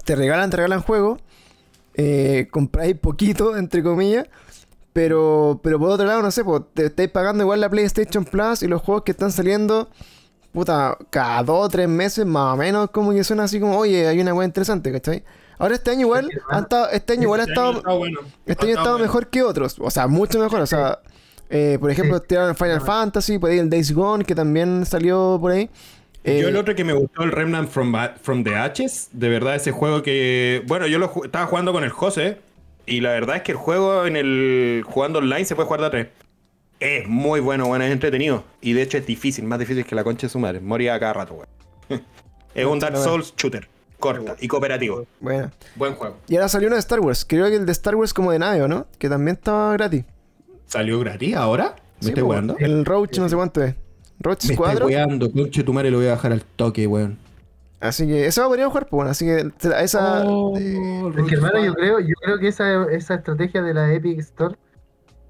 [0.05, 1.19] te regalan, te regalan juegos,
[1.95, 4.27] eh, compráis poquito, entre comillas,
[4.93, 8.63] pero, pero por otro lado, no sé, pues te estáis pagando igual la PlayStation Plus
[8.63, 9.89] y los juegos que están saliendo,
[10.51, 14.07] puta, cada dos o tres meses más o menos, como que suena así como, oye,
[14.07, 15.23] hay una weá interesante, ¿cachai?
[15.57, 18.21] Ahora este año igual, Sí, estado- este año igual ha Este estado, bueno.
[18.45, 20.99] este año ha estado mejor que otros, o sea, mucho mejor, o sea,
[21.49, 22.23] eh, por ejemplo, Sí.
[22.27, 25.69] tiraron Final Fantasy, por ahí el Days Gone, que también salió por ahí.
[26.23, 29.55] Eh, Yo el otro que me gustó, el Remnant from, from the Ashes, de verdad
[29.55, 30.63] ese juego que...
[30.67, 32.39] Bueno, yo lo estaba jugando con el José
[32.85, 35.87] y la verdad es que el juego en el jugando online se puede jugar de
[35.87, 36.07] a tres.
[36.81, 38.43] Es muy bueno, bueno, es entretenido.
[38.61, 40.59] Y de hecho es difícil, más difícil que la concha de su madre.
[40.59, 42.03] Moría cada rato, weón.
[42.53, 43.67] es un Dark Souls shooter,
[43.97, 45.05] corta y cooperativo.
[45.21, 45.51] Bueno.
[45.75, 46.17] Buen juego.
[46.27, 47.25] Y ahora salió uno de Star Wars.
[47.27, 48.87] Creo que el de Star Wars como de nave, ¿o no?
[48.97, 50.03] Que también estaba gratis.
[50.69, 51.75] ¿Salió gratis ahora?
[51.99, 52.55] ¿Me Sí, estoy weando?
[52.59, 53.75] El Roach no sé cuánto es.
[54.19, 54.85] Roach Me estoy 4.
[54.85, 57.17] weando, conche tu madre, lo voy a bajar al toque, weón.
[57.79, 59.11] Así que eso podríamos jugar, pues bueno.
[59.11, 60.23] Así que esa- esa.
[60.25, 63.91] Oh, eh, Es que hermano, yo creo, yo creo que esa, esa estrategia de la
[63.93, 64.55] Epic Store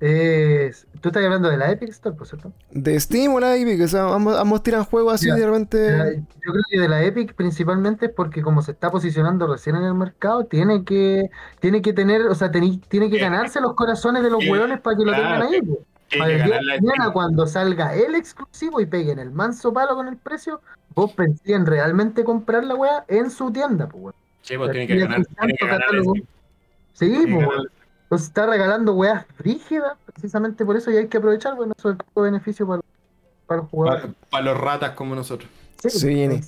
[0.02, 0.88] es.
[1.02, 2.52] Tú estás hablando de la Epic Store, por cierto.
[2.72, 5.48] de Steam o la Epic, o sea, ambos, ambos tiran juegos así Ya, de La-
[5.48, 6.24] repente.
[6.46, 9.84] Yo creo que de la Epic principalmente es porque como se está posicionando recién en
[9.84, 14.24] el mercado, tiene que, tiene que tener, o sea, tiene que Eh, ganarse los corazones
[14.24, 15.78] de los eh, hueones para que lo claro, tengan ahí.
[16.18, 19.96] Para que el día de mañana, cuando salga el exclusivo y peguen el manso palo
[19.96, 20.60] con el precio,
[20.96, 24.16] vos pensé en realmente comprar la weá en su tienda, pues weón.
[24.42, 25.90] Sí, pues tiene que ganar, tiene que ganar.
[26.94, 27.48] Sí, pues.
[28.10, 31.98] Nos está regalando weas rígidas, precisamente por eso y hay que aprovechar, bueno, eso es
[32.16, 32.82] el beneficio para,
[33.46, 34.06] para los jugadores.
[34.32, 35.50] Para los ratas como nosotros.
[35.78, 36.42] Se viene.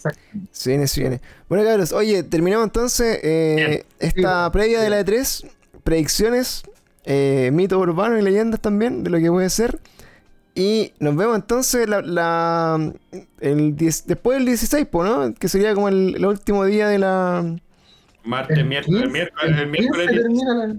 [0.51, 1.21] Se viene, se viene.
[1.47, 4.51] Bueno, cabros, oye, terminamos entonces eh, esta Sí.
[4.51, 5.47] previa de la E3.
[5.83, 6.63] Predicciones,
[7.05, 9.79] eh, mitos urbanos y leyendas también de lo que puede ser.
[10.53, 12.91] Y nos vemos entonces la, la-
[13.39, 15.33] el 10 después del 16, po, ¿no?
[15.33, 17.55] Que sería como el, el último día de la
[18.25, 20.77] Martes, miércoles, el miércoles, el miércoles.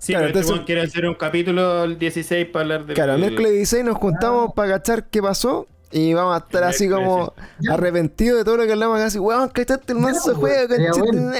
[0.00, 2.62] 15 termina la- Sí, Claro, pero este entonces- quiere hacer un capítulo el 16 para
[2.62, 2.94] hablar de.
[2.94, 5.66] Claro, el miércoles 16 nos juntamos para cachar qué pasó.
[5.92, 7.34] Y vamos a estar así como
[7.68, 9.06] arrepentidos de todo lo que hablamos acá.
[9.06, 11.32] Así, weón, cachaste el manso pues, juego, bueno.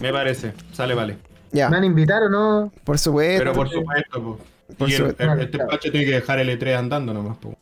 [0.00, 1.18] Me parece, sale, vale.
[1.52, 2.72] Ya, ¿Me van a invitar o no?
[2.82, 3.38] por supuesto.
[3.38, 4.38] Pero por supuesto, po.
[4.76, 5.22] Por y el, supuesto.
[5.22, 7.54] el- este pacho tiene que dejar el E3 andando nomás, po.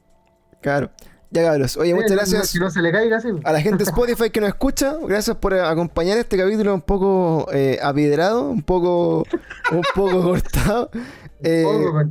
[0.63, 0.91] Claro.
[1.33, 1.77] Ya, cabros.
[1.77, 2.53] Oye, muchas Eh, no- gracias.
[2.53, 3.29] Que no se le caiga así.
[3.45, 7.47] A la gente de Spotify que nos escucha, gracias por acompañar este capítulo un poco
[7.53, 9.25] eh, apidrado, un poco,
[9.71, 10.91] un poco cortado.
[11.43, 12.03] Eh, Poco,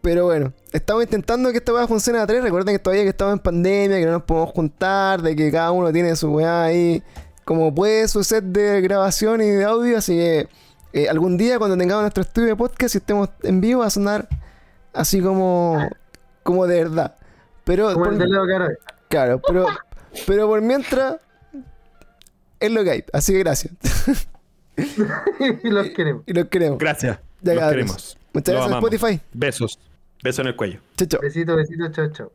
[0.00, 2.42] pero bueno, estamos intentando que esta weá funcione a tres.
[2.42, 5.70] Recuerden que todavía que estamos en pandemia, que no nos podemos juntar, de que cada
[5.70, 7.02] uno tiene su weá ahí,
[7.44, 9.98] como puede su set de grabación y de audio.
[9.98, 10.48] Así que
[10.92, 13.90] eh, algún día cuando tengamos nuestro estudio de podcast y estemos en vivo va a
[13.90, 14.28] sonar
[14.92, 15.78] así como,
[16.42, 17.14] como de verdad.
[17.68, 18.44] Pero Como por- el de Leo.
[19.08, 19.66] Claro, pero,
[20.26, 21.16] pero por mientras
[22.60, 23.04] es lo que hay.
[23.12, 23.74] Así que gracias.
[25.62, 26.22] y los queremos.
[26.26, 26.78] y los queremos.
[26.78, 27.18] Gracias.
[27.42, 28.18] Ya, Los queremos.
[28.32, 28.92] Muchas Lo gracias amamos.
[28.94, 29.20] Spotify.
[29.34, 29.78] Besos.
[30.22, 30.80] Beso en el cuello.
[30.96, 31.20] Chao, chao.
[31.20, 32.32] Besito, besito, chao, chao.